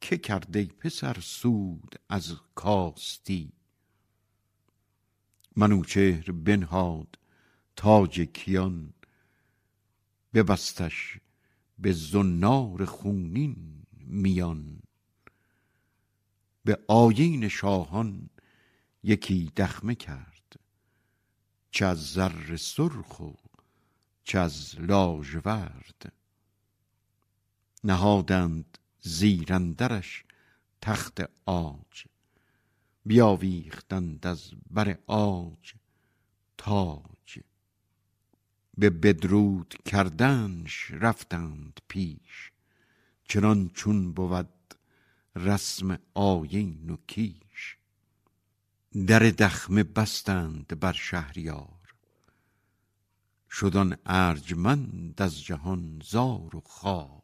که 0.00 0.18
کرده 0.18 0.64
پسر 0.64 1.20
سود 1.20 1.94
از 2.08 2.36
کاستی؟ 2.54 3.52
منوچهر 5.56 6.32
بنهاد 6.32 7.18
تاج 7.76 8.20
کیان 8.20 8.94
ببستش 10.34 11.18
به 11.78 11.92
زنار 11.92 12.84
خونین 12.84 13.86
میان. 13.92 14.82
به 16.64 16.78
آیین 16.88 17.48
شاهان 17.48 18.30
یکی 19.02 19.52
دخمه 19.56 19.94
کرد 19.94 20.60
چه 21.70 21.84
از 21.86 22.12
زر 22.12 22.56
سرخ 22.56 23.20
و 23.20 23.32
چه 24.24 24.38
از 24.38 24.80
لاژورد. 24.80 26.12
نهادند 27.84 28.78
زیراندرش 29.00 30.24
تخت 30.80 31.20
آج 31.46 32.04
بیاویختند 33.06 34.26
از 34.26 34.50
بر 34.70 34.98
آج 35.06 35.74
تاج. 36.58 37.38
به 38.78 38.90
بدرود 38.90 39.74
کردنش 39.84 40.90
رفتند 40.90 41.80
پیش 41.88 42.52
چنان 43.24 43.68
چون 43.68 44.12
بود 44.12 44.48
رسم 45.36 45.98
آیین 46.14 46.90
و 46.90 46.96
کیش. 47.06 47.76
در 49.06 49.18
دخمه 49.18 49.82
بستند 49.82 50.80
بر 50.80 50.92
شهریار 50.92 51.94
شدان 53.50 53.96
ارجمند 54.06 55.22
از 55.22 55.42
جهان 55.42 56.02
زار 56.04 56.56
و 56.56 56.60
خوار 56.60 57.22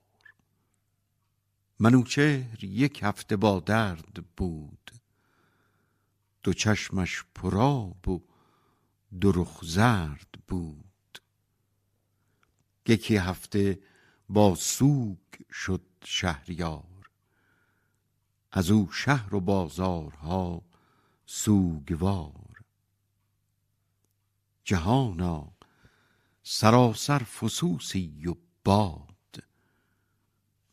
منوچهر 1.78 2.64
یک 2.64 3.00
هفته 3.02 3.36
با 3.36 3.60
درد 3.60 4.24
بود 4.36 4.90
دو 6.42 6.52
چشمش 6.52 7.24
پراب 7.34 8.08
و 8.08 8.22
دو 9.20 9.32
رخ 9.32 9.60
زرد 9.62 10.34
بود. 10.48 11.18
یکی 12.86 13.16
هفته 13.16 13.82
با 14.28 14.54
سوگ 14.54 15.18
شد 15.52 15.86
شهریار. 16.04 17.10
از 18.52 18.70
او 18.70 18.92
شهر 18.92 19.34
و 19.34 19.40
بازارها 19.40 20.62
سوگوار. 21.26 22.64
جهانا 24.64 25.52
سراسر 26.42 27.18
فسوسی 27.18 28.26
و 28.26 28.34
باد. 28.64 29.44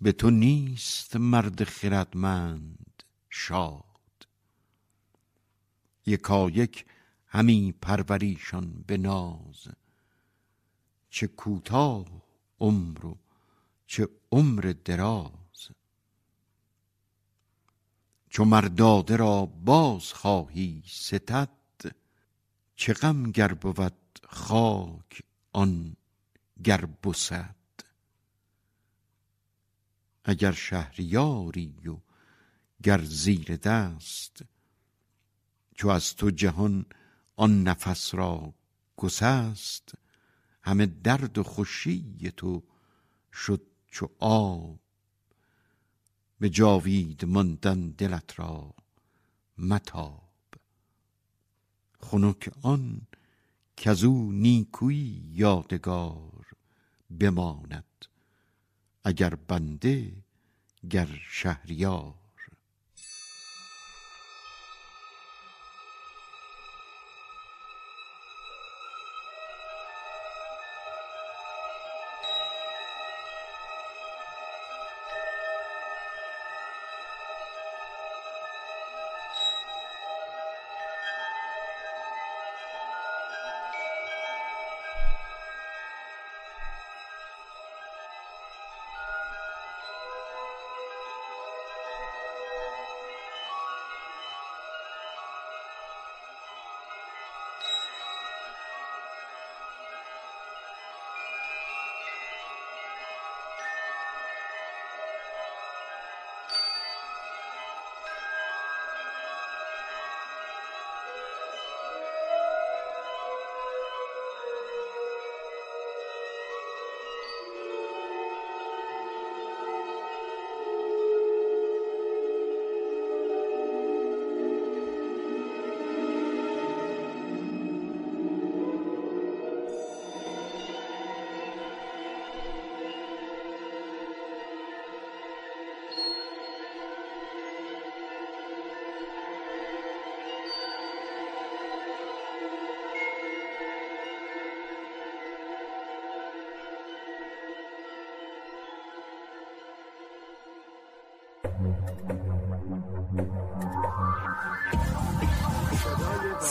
به 0.02 0.12
تو 0.12 0.30
نیست 0.30 1.16
مرد 1.16 1.64
خردمند 1.64 3.04
شاد. 3.30 3.87
یکایک 6.08 6.86
همی 7.28 7.72
پروریشان 7.82 8.84
به 8.88 8.98
ناز. 8.98 9.68
چه 11.10 11.28
کوتاه 11.28 12.06
عمر 12.60 13.06
و 13.06 13.18
چه 13.88 14.10
عمر 14.32 14.74
دراز. 14.86 15.70
چو 18.30 18.46
مرداده 18.46 19.16
را 19.16 19.46
باز 19.46 20.14
خواهی 20.14 20.84
ستد 20.88 21.50
چه 22.76 22.94
غم 22.94 23.32
گر 23.32 23.54
بود 23.54 24.20
خاک 24.24 25.24
آن 25.54 25.96
گر 26.64 26.86
بسد. 26.86 27.56
اگر 30.24 30.52
شهریاری 30.52 31.88
و 31.88 31.98
گر 32.84 33.04
زیر 33.04 33.56
دست 33.56 34.42
چو 35.78 35.88
از 35.88 36.16
تو 36.16 36.32
جهان 36.32 36.86
آن 37.36 37.64
نفس 37.64 38.16
را 38.16 38.54
گسست 38.98 39.94
همه 40.64 40.86
درد 40.86 41.38
و 41.38 41.44
خوشی 41.44 42.34
تو 42.38 42.64
شد 43.34 43.62
چو 43.88 44.10
آب. 44.20 44.80
به 46.40 46.50
جاوید 46.50 47.26
ماندن 47.26 47.90
دلت 47.90 48.40
را 48.40 48.74
متاب. 49.58 50.24
خنک 52.00 52.52
آن 52.62 53.02
کزو 53.78 54.32
نیکویی 54.32 55.32
یادگار 55.34 56.48
بماند 57.20 58.06
اگر 59.04 59.36
بنده 59.36 60.14
گر 60.90 61.10
شهریار. 61.30 62.27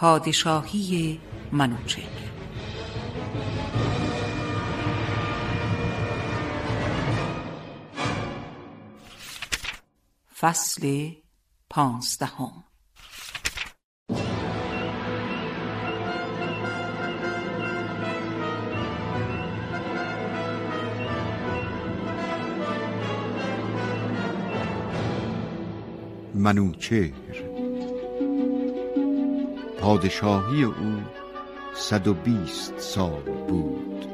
پادشاهی 0.00 1.20
منوچهر. 1.52 2.04
فصل 10.40 11.10
پانزدهم. 11.70 12.64
منوچهر. 26.34 27.27
پادشاهی 29.88 30.62
او 30.62 31.02
صد 31.74 32.08
و 32.08 32.14
بیست 32.14 32.78
سال 32.78 33.22
بود. 33.22 34.06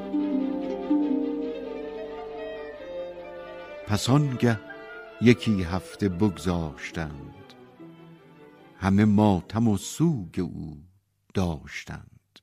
پس 3.87 4.09
یکی 5.21 5.63
هفته 5.63 6.09
بگذاشتند. 6.09 7.55
همه 8.77 9.05
ماتم 9.05 9.69
و 9.69 9.77
سوگ 9.77 10.41
او 10.41 10.85
داشتند. 11.35 12.41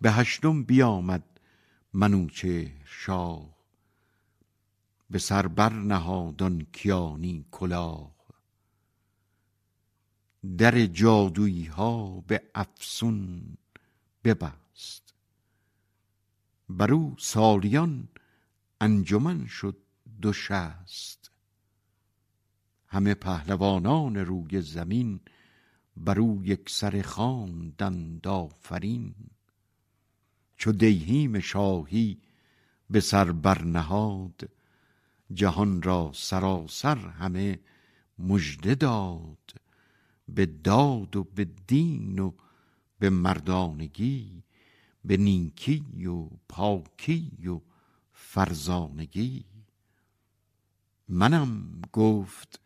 به 0.00 0.12
هشتم 0.12 0.64
بیامد 0.64 1.40
منوچهر 1.92 2.70
شاه. 2.84 3.56
به 5.10 5.18
سر 5.18 5.46
بر 5.46 5.72
نهاد 5.72 6.42
آن 6.42 6.66
کیانی 6.72 7.46
کلاه. 7.50 8.19
در 10.58 10.86
جادویی 10.86 11.64
ها 11.64 12.20
به 12.20 12.42
افسون 12.54 13.42
ببست. 14.24 15.14
بر 16.68 16.92
او 16.92 17.16
سالیان 17.18 18.08
انجمن 18.80 19.46
شد 19.46 19.76
دو 20.22 20.32
شست. 20.32 21.30
همه 22.86 23.14
پهلوانان 23.14 24.16
روی 24.16 24.60
زمین 24.60 25.20
بر 25.96 26.20
او 26.20 26.44
یک 26.44 26.70
سر 26.70 27.02
خواندند 27.02 28.28
آفرین. 28.28 29.14
چو 30.56 30.72
دیهیم 30.72 31.40
شاهی 31.40 32.18
به 32.90 33.00
سر 33.00 33.32
برنهاد 33.32 34.50
جهان 35.32 35.82
را 35.82 36.10
سراسر 36.14 36.96
همه 36.96 37.58
مژده 38.18 38.74
داد. 38.74 39.59
به 40.34 40.46
داد 40.46 41.16
و 41.16 41.24
به 41.24 41.44
دین 41.44 42.18
و 42.18 42.32
به 42.98 43.10
مردانگی 43.10 44.42
به 45.04 45.16
نیکی 45.16 46.06
و 46.06 46.28
پاکی 46.48 47.48
و 47.48 47.60
فرزانگی. 48.12 49.44
منم 51.08 51.82
گفت 51.92 52.60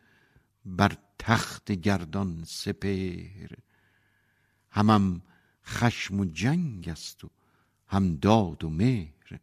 بر 0.65 0.97
تخت 1.19 1.71
گردان 1.71 2.43
سپهر 2.47 3.49
همم 4.69 5.21
خشم 5.65 6.19
و 6.19 6.25
جنگ 6.25 6.89
است 6.89 7.23
و 7.23 7.29
هم 7.87 8.15
داد 8.15 8.63
و 8.63 8.69
مهر. 8.69 9.39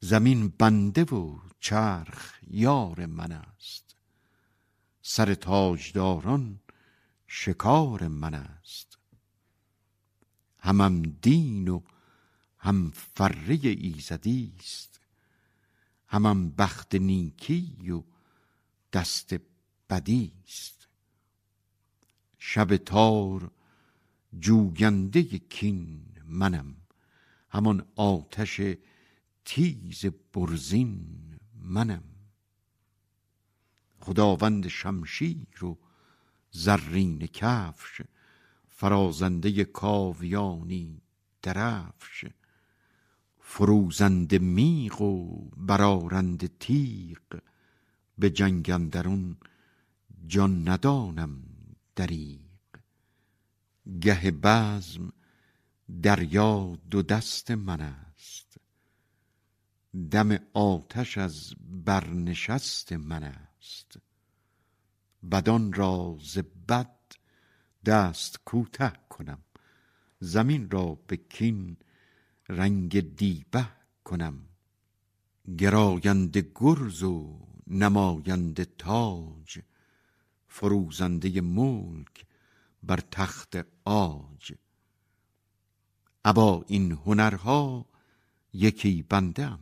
زمین 0.00 0.48
بنده 0.48 1.04
و 1.04 1.38
چرخ 1.60 2.38
یار 2.50 3.06
من 3.06 3.32
است 3.32 3.96
سر 5.02 5.34
تاجداران 5.34 6.60
شکار 7.34 8.08
من 8.08 8.34
است. 8.34 8.98
همم 10.58 11.02
دین 11.02 11.68
و 11.68 11.82
هم 12.58 12.90
فره 12.90 13.58
ایزدی 13.62 14.52
است. 14.58 15.00
همم 16.08 16.50
بخت 16.50 16.94
نیکی 16.94 17.90
و 17.90 18.02
دست 18.92 19.34
بدی 19.90 20.32
است. 20.44 20.88
شب 22.38 22.76
تار 22.76 23.50
جوینده 24.38 25.22
کین 25.38 26.06
منم. 26.24 26.76
همان 27.50 27.86
آتش 27.96 28.60
تیز 29.44 30.06
برزین 30.06 31.38
منم. 31.54 32.04
خداوند 34.00 34.68
شمشیر 34.68 35.64
و 35.64 35.81
زرین 36.52 37.18
کفش 37.18 38.00
فرازنده 38.68 39.64
کاویانی 39.64 41.02
درفش. 41.42 42.24
فروزند 43.40 44.34
میغ 44.34 45.00
و 45.00 45.44
برارند 45.56 46.58
تیغ 46.58 47.40
به 48.18 48.30
جنگ 48.30 48.70
اندرون 48.70 49.36
جان 50.26 50.68
ندانم 50.68 51.42
دریغ. 51.96 52.40
گه 54.00 54.30
بزم 54.30 55.12
دریا 56.02 56.78
دو 56.90 57.02
دست 57.02 57.50
من 57.50 57.80
است 57.80 58.56
دم 60.10 60.38
آتش 60.54 61.18
از 61.18 61.54
برنشست 61.84 62.92
من 62.92 63.22
است. 63.22 63.98
بدان 65.30 65.72
را 65.72 66.18
ز 66.20 66.38
بد 66.68 66.96
دست 67.84 68.38
کوته 68.44 68.92
کنم. 69.08 69.42
زمین 70.20 70.70
را 70.70 70.98
به 71.06 71.16
کین 71.16 71.76
رنگ 72.48 73.16
دیبه 73.16 73.68
کنم. 74.04 74.48
گراینده 75.58 76.50
گرز 76.54 77.02
و 77.02 77.38
نماینده 77.66 78.64
تاج. 78.64 79.60
فروزنده 80.48 81.40
ملک 81.40 82.26
بر 82.82 83.00
تخت 83.10 83.56
آج 83.84 84.54
ابا 86.24 86.64
این 86.68 86.92
هنرها 86.92 87.86
یکی 88.52 89.02
بندم 89.02 89.60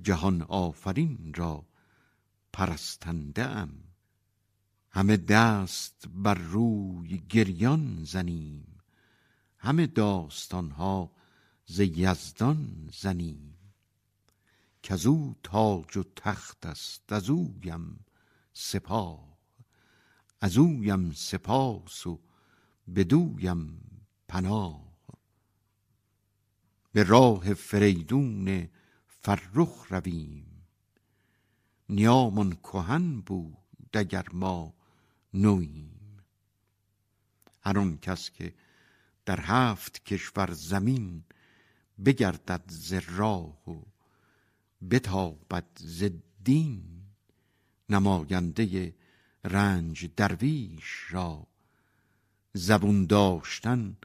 جهان 0.00 0.42
آفرین 0.42 1.34
را 1.34 1.64
پرستنده 2.52 3.44
ام. 3.44 3.83
همه 4.94 5.16
دست 5.16 6.04
بر 6.08 6.34
روی 6.34 7.18
گریان 7.18 8.04
زنیم. 8.04 8.78
همه 9.58 9.86
داستانها 9.86 11.12
ز 11.66 11.80
یزدان 11.80 12.90
زنیم. 13.00 13.58
کزو 14.82 15.34
تاج 15.42 15.96
و 15.96 16.02
تخت 16.16 16.66
است 16.66 17.12
از 17.12 17.30
اویم 17.30 18.04
سپاه. 18.52 19.38
از 20.40 20.58
اویم 20.58 21.12
سپاس 21.12 22.06
و 22.06 22.20
بدویم 22.94 23.80
پناه. 24.28 24.84
به 26.92 27.02
راه 27.02 27.54
فریدون 27.54 28.68
فرخ 29.06 29.86
رویم. 29.90 30.66
نیامان 31.88 32.52
کهن 32.52 33.20
بود 33.20 33.56
اگر 33.92 34.26
ما 34.32 34.74
نویم 35.34 36.20
هر 37.62 37.78
آن 37.78 37.98
کس 37.98 38.30
که 38.30 38.54
در 39.26 39.40
هفت 39.40 40.04
کشور 40.04 40.52
زمین 40.52 41.24
بگردد 42.04 42.62
ز 42.68 42.92
راه 42.92 43.70
و 43.70 43.82
بتابد 44.90 45.66
ز 45.76 46.04
دین 46.44 46.84
نماینده 47.88 48.94
رنج 49.44 50.10
درویش 50.16 51.06
را 51.10 51.46
زبون 52.52 53.06
داشتن 53.06 53.96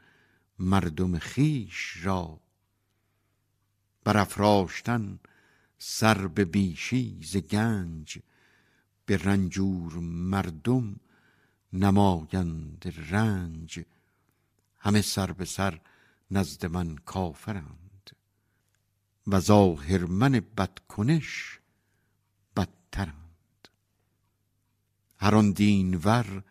مردم 0.58 1.18
خیش 1.18 2.04
را 2.04 2.40
برافراشتن 4.04 5.18
سر 5.78 6.26
به 6.26 6.44
بیشی 6.44 7.20
ز 7.22 7.36
گنج 7.36 8.18
به 9.06 9.16
رنجور 9.16 9.92
مردم 10.02 11.00
نمایند 11.72 12.94
رنج. 13.10 13.84
همه 14.78 15.02
سر 15.02 15.32
به 15.32 15.44
سر 15.44 15.80
نزد 16.30 16.66
من 16.66 16.96
کافرند. 16.96 18.10
و 19.26 19.40
ظاهر 19.40 20.04
من 20.04 20.32
بدکنش 20.32 21.60
بدترند. 22.56 23.68
هر 25.18 25.34
آن 25.34 25.50
دینور 25.50 26.42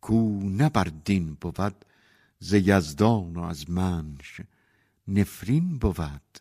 کو 0.00 0.40
نه 0.42 0.68
بر 0.68 0.84
دین 0.84 1.34
بود 1.34 1.84
ز 2.38 2.52
یزدان 2.52 3.36
و 3.36 3.40
از 3.40 3.70
منش 3.70 4.40
نفرین 5.08 5.78
بود. 5.78 6.38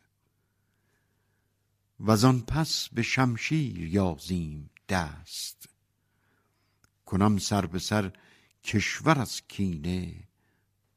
و 2.00 2.26
آن 2.26 2.42
پس 2.42 2.90
به 2.90 3.02
شمشیر 3.02 3.94
یازیم 3.94 4.70
دست. 4.90 5.75
کنم 7.06 7.38
سر 7.38 7.66
به 7.66 7.80
سر 7.80 8.12
کشور 8.64 9.20
از 9.20 9.42
کینه 9.48 10.28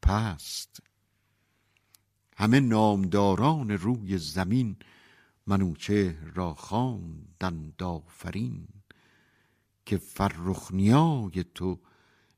پست. 0.01 0.81
همه 2.37 2.59
نامداران 2.59 3.71
روی 3.71 4.17
زمین 4.17 4.75
منوچهر 5.47 6.31
را 6.35 6.53
خواندند 6.53 7.83
آفرین 7.83 8.67
که 9.85 9.97
فرخ 9.97 10.71
نیای 10.73 11.45
تو 11.55 11.79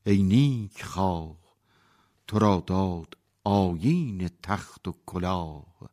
ای 0.05 0.23
نیک 0.23 0.83
خواه 0.83 1.37
تو 2.27 2.39
را 2.39 2.63
داد 2.67 3.17
آیین 3.43 4.29
تخت 4.43 4.87
و 4.87 4.95
کلاه. 5.05 5.89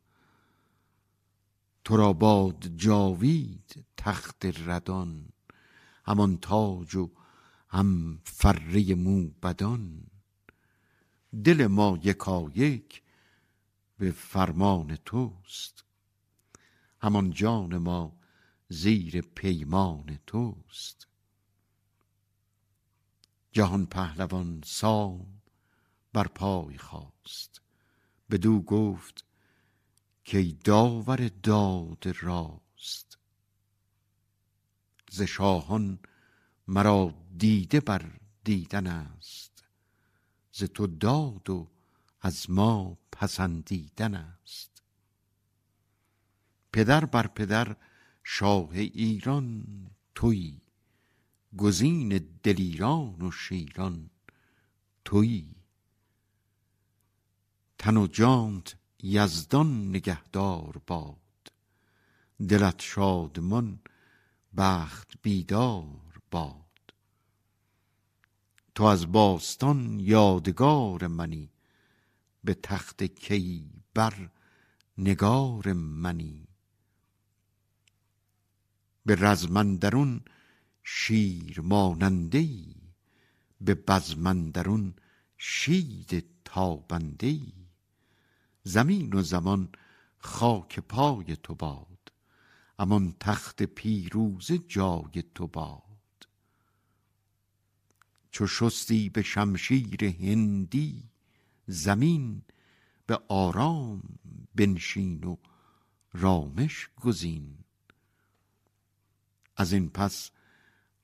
تو 1.85 1.97
را 1.97 2.13
باد 2.13 2.67
جاوید 2.77 3.87
تخت 3.97 4.47
ردان 4.69 5.29
همان 6.05 6.37
تاج 6.37 6.95
و 6.95 7.11
هم 7.69 8.21
فره 8.25 8.95
موبدان 8.95 10.07
دل 11.45 11.67
ما 11.67 11.99
یکایک 12.05 13.03
به 13.99 14.11
فرمان 14.11 14.97
توست. 14.97 15.85
همان 17.01 17.31
جان 17.31 17.77
ما 17.77 18.17
زیر 18.69 19.21
پیمان 19.21 20.19
توست. 20.27 21.09
جهان 23.53 23.87
پهلوان 23.87 24.61
سام 24.65 25.41
بر 26.13 26.27
پای 26.29 26.79
خواست 26.79 27.61
بدو 28.31 28.61
گفت 28.61 29.25
که 30.25 30.43
داور 30.65 31.29
داد 31.29 32.05
راست. 32.23 33.19
ز 35.11 35.23
شاهان 35.23 35.99
مرا 36.69 37.15
دیده 37.39 37.81
بر 37.81 38.11
دیدن 38.45 38.87
است. 38.87 39.65
ز 40.53 40.65
تو 40.65 40.87
داد 40.87 41.51
و 41.51 41.69
از 42.21 42.51
ما 42.51 42.99
پسندیدن 43.13 44.15
است. 44.15 44.83
پدر 46.73 47.05
بر 47.05 47.27
پدر 47.27 47.77
شاه 48.25 48.71
ایران 48.73 49.67
تویی 50.15 50.61
گزین 51.57 52.09
دلیران 52.43 53.23
و 53.23 53.31
شیران 53.31 54.11
تویی 55.05 55.55
تن 57.79 57.97
و 57.97 58.07
جانت 58.07 58.77
یزدان 59.03 59.89
نگهدار 59.89 60.83
باد. 60.87 61.53
دلت 62.49 62.81
شادمان 62.81 63.81
بخت 64.57 65.13
بیدار 65.23 66.08
باد. 66.31 66.95
تو 68.75 68.85
از 68.85 69.13
باستان 69.13 70.01
یادگار 70.01 71.07
منی 71.07 71.51
به 72.45 72.55
تخت 72.55 73.03
کی 73.03 73.71
بر 73.95 74.31
نگار 74.99 75.73
منی. 75.73 76.49
به 79.07 79.15
رزمندرون 79.15 80.21
شیر 80.85 81.61
ماننده 81.61 82.39
ای 82.39 82.75
به 83.61 83.75
بزمندرون 83.75 84.95
شید 85.39 86.25
تابنده 86.45 87.27
ای 87.27 87.53
زمین 88.63 89.13
و 89.13 89.23
زمان 89.23 89.69
خاک 90.19 90.81
پای 90.81 91.37
تو 91.37 91.55
باد 91.55 92.13
امان 92.79 93.15
تخت 93.21 93.63
پیروزه 93.63 94.59
جای 94.59 95.25
تو 95.35 95.47
باد. 95.47 95.88
چو 98.39 98.47
شستی 98.47 99.09
به 99.09 99.23
شمشیر 99.23 100.05
هندی 100.05 101.11
زمین 101.67 102.43
به 103.07 103.21
آرام 103.29 104.03
بنشین 104.55 105.25
و 105.25 105.37
رامش 106.13 106.89
گزین. 106.97 107.59
از 109.57 109.73
این 109.73 109.91
پس 109.91 110.31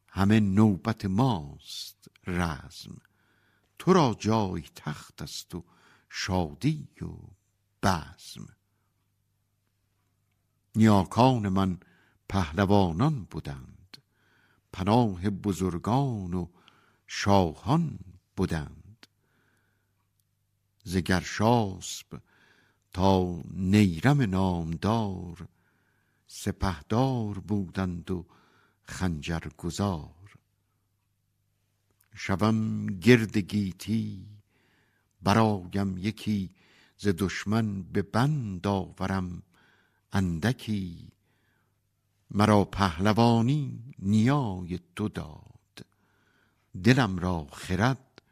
همه 0.08 0.40
نوبت 0.40 1.04
ماست 1.04 2.08
رزم 2.26 2.96
تو 3.78 3.92
را 3.92 4.16
جای 4.18 4.62
تخت 4.74 5.22
است 5.22 5.54
و 5.54 5.64
شادی 6.08 6.88
و 7.00 7.06
بزم. 7.82 8.56
نیاکان 10.76 11.48
من 11.48 11.78
پهلوانان 12.28 13.24
بودند 13.24 13.96
پناه 14.72 15.30
بزرگان 15.30 16.34
و 16.34 16.46
شاهان 17.06 17.98
بودند. 18.36 19.06
ز 20.84 20.96
گرشاسب 20.96 22.20
تا 22.92 23.42
نیرم 23.50 24.22
نامدار 24.22 25.48
سپهدار 26.26 27.38
بودند 27.38 28.10
و 28.10 28.26
خنجر 28.82 29.42
گذار 29.58 30.34
شوم 32.14 32.86
گرد 32.86 33.36
گیتی 33.36 34.26
برایم 35.22 35.98
یکی 35.98 36.50
ز 36.96 37.08
دشمن 37.18 37.82
به 37.82 38.02
بند 38.02 38.66
آورم 38.66 39.42
اندکی. 40.12 41.08
مرا 42.30 42.64
پهلوانی 42.64 43.94
نیای 43.98 44.78
تو 44.96 45.08
داد 45.08 45.53
دلم 46.82 47.18
را 47.18 47.46
خرد 47.52 48.22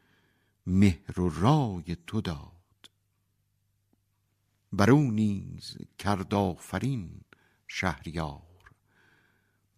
مهر 0.67 1.19
و 1.19 1.29
رای 1.29 1.97
تو 2.07 2.21
داد. 2.21 2.89
بر 4.73 4.91
او 4.91 5.11
نیز 5.11 5.77
کرد 5.99 6.33
آفرین 6.33 7.21
شهریار. 7.67 8.73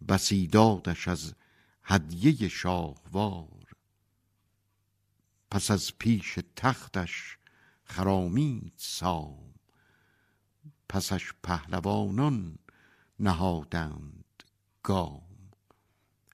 بسی 0.08 0.46
دادش 0.46 1.08
از 1.08 1.34
هدیه 1.82 2.48
شاهوار. 2.48 3.66
پس 5.50 5.70
از 5.70 5.98
پیش 5.98 6.38
تختش 6.56 7.38
خرامید 7.84 8.72
سام. 8.76 9.54
پسش 10.88 11.32
پهلوانان 11.42 12.58
نهادند 13.20 14.42
گام. 14.82 15.22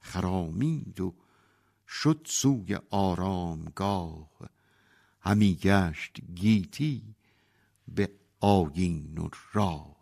خرامید 0.03 1.01
و 1.01 1.15
شد 1.95 2.21
سوی 2.25 2.79
آرامگاه. 2.91 4.31
همی 5.21 5.55
گشت 5.55 6.21
گیتی 6.35 7.03
به 7.89 8.11
آیین 8.41 9.19
و 9.19 9.29
راه. 9.53 9.97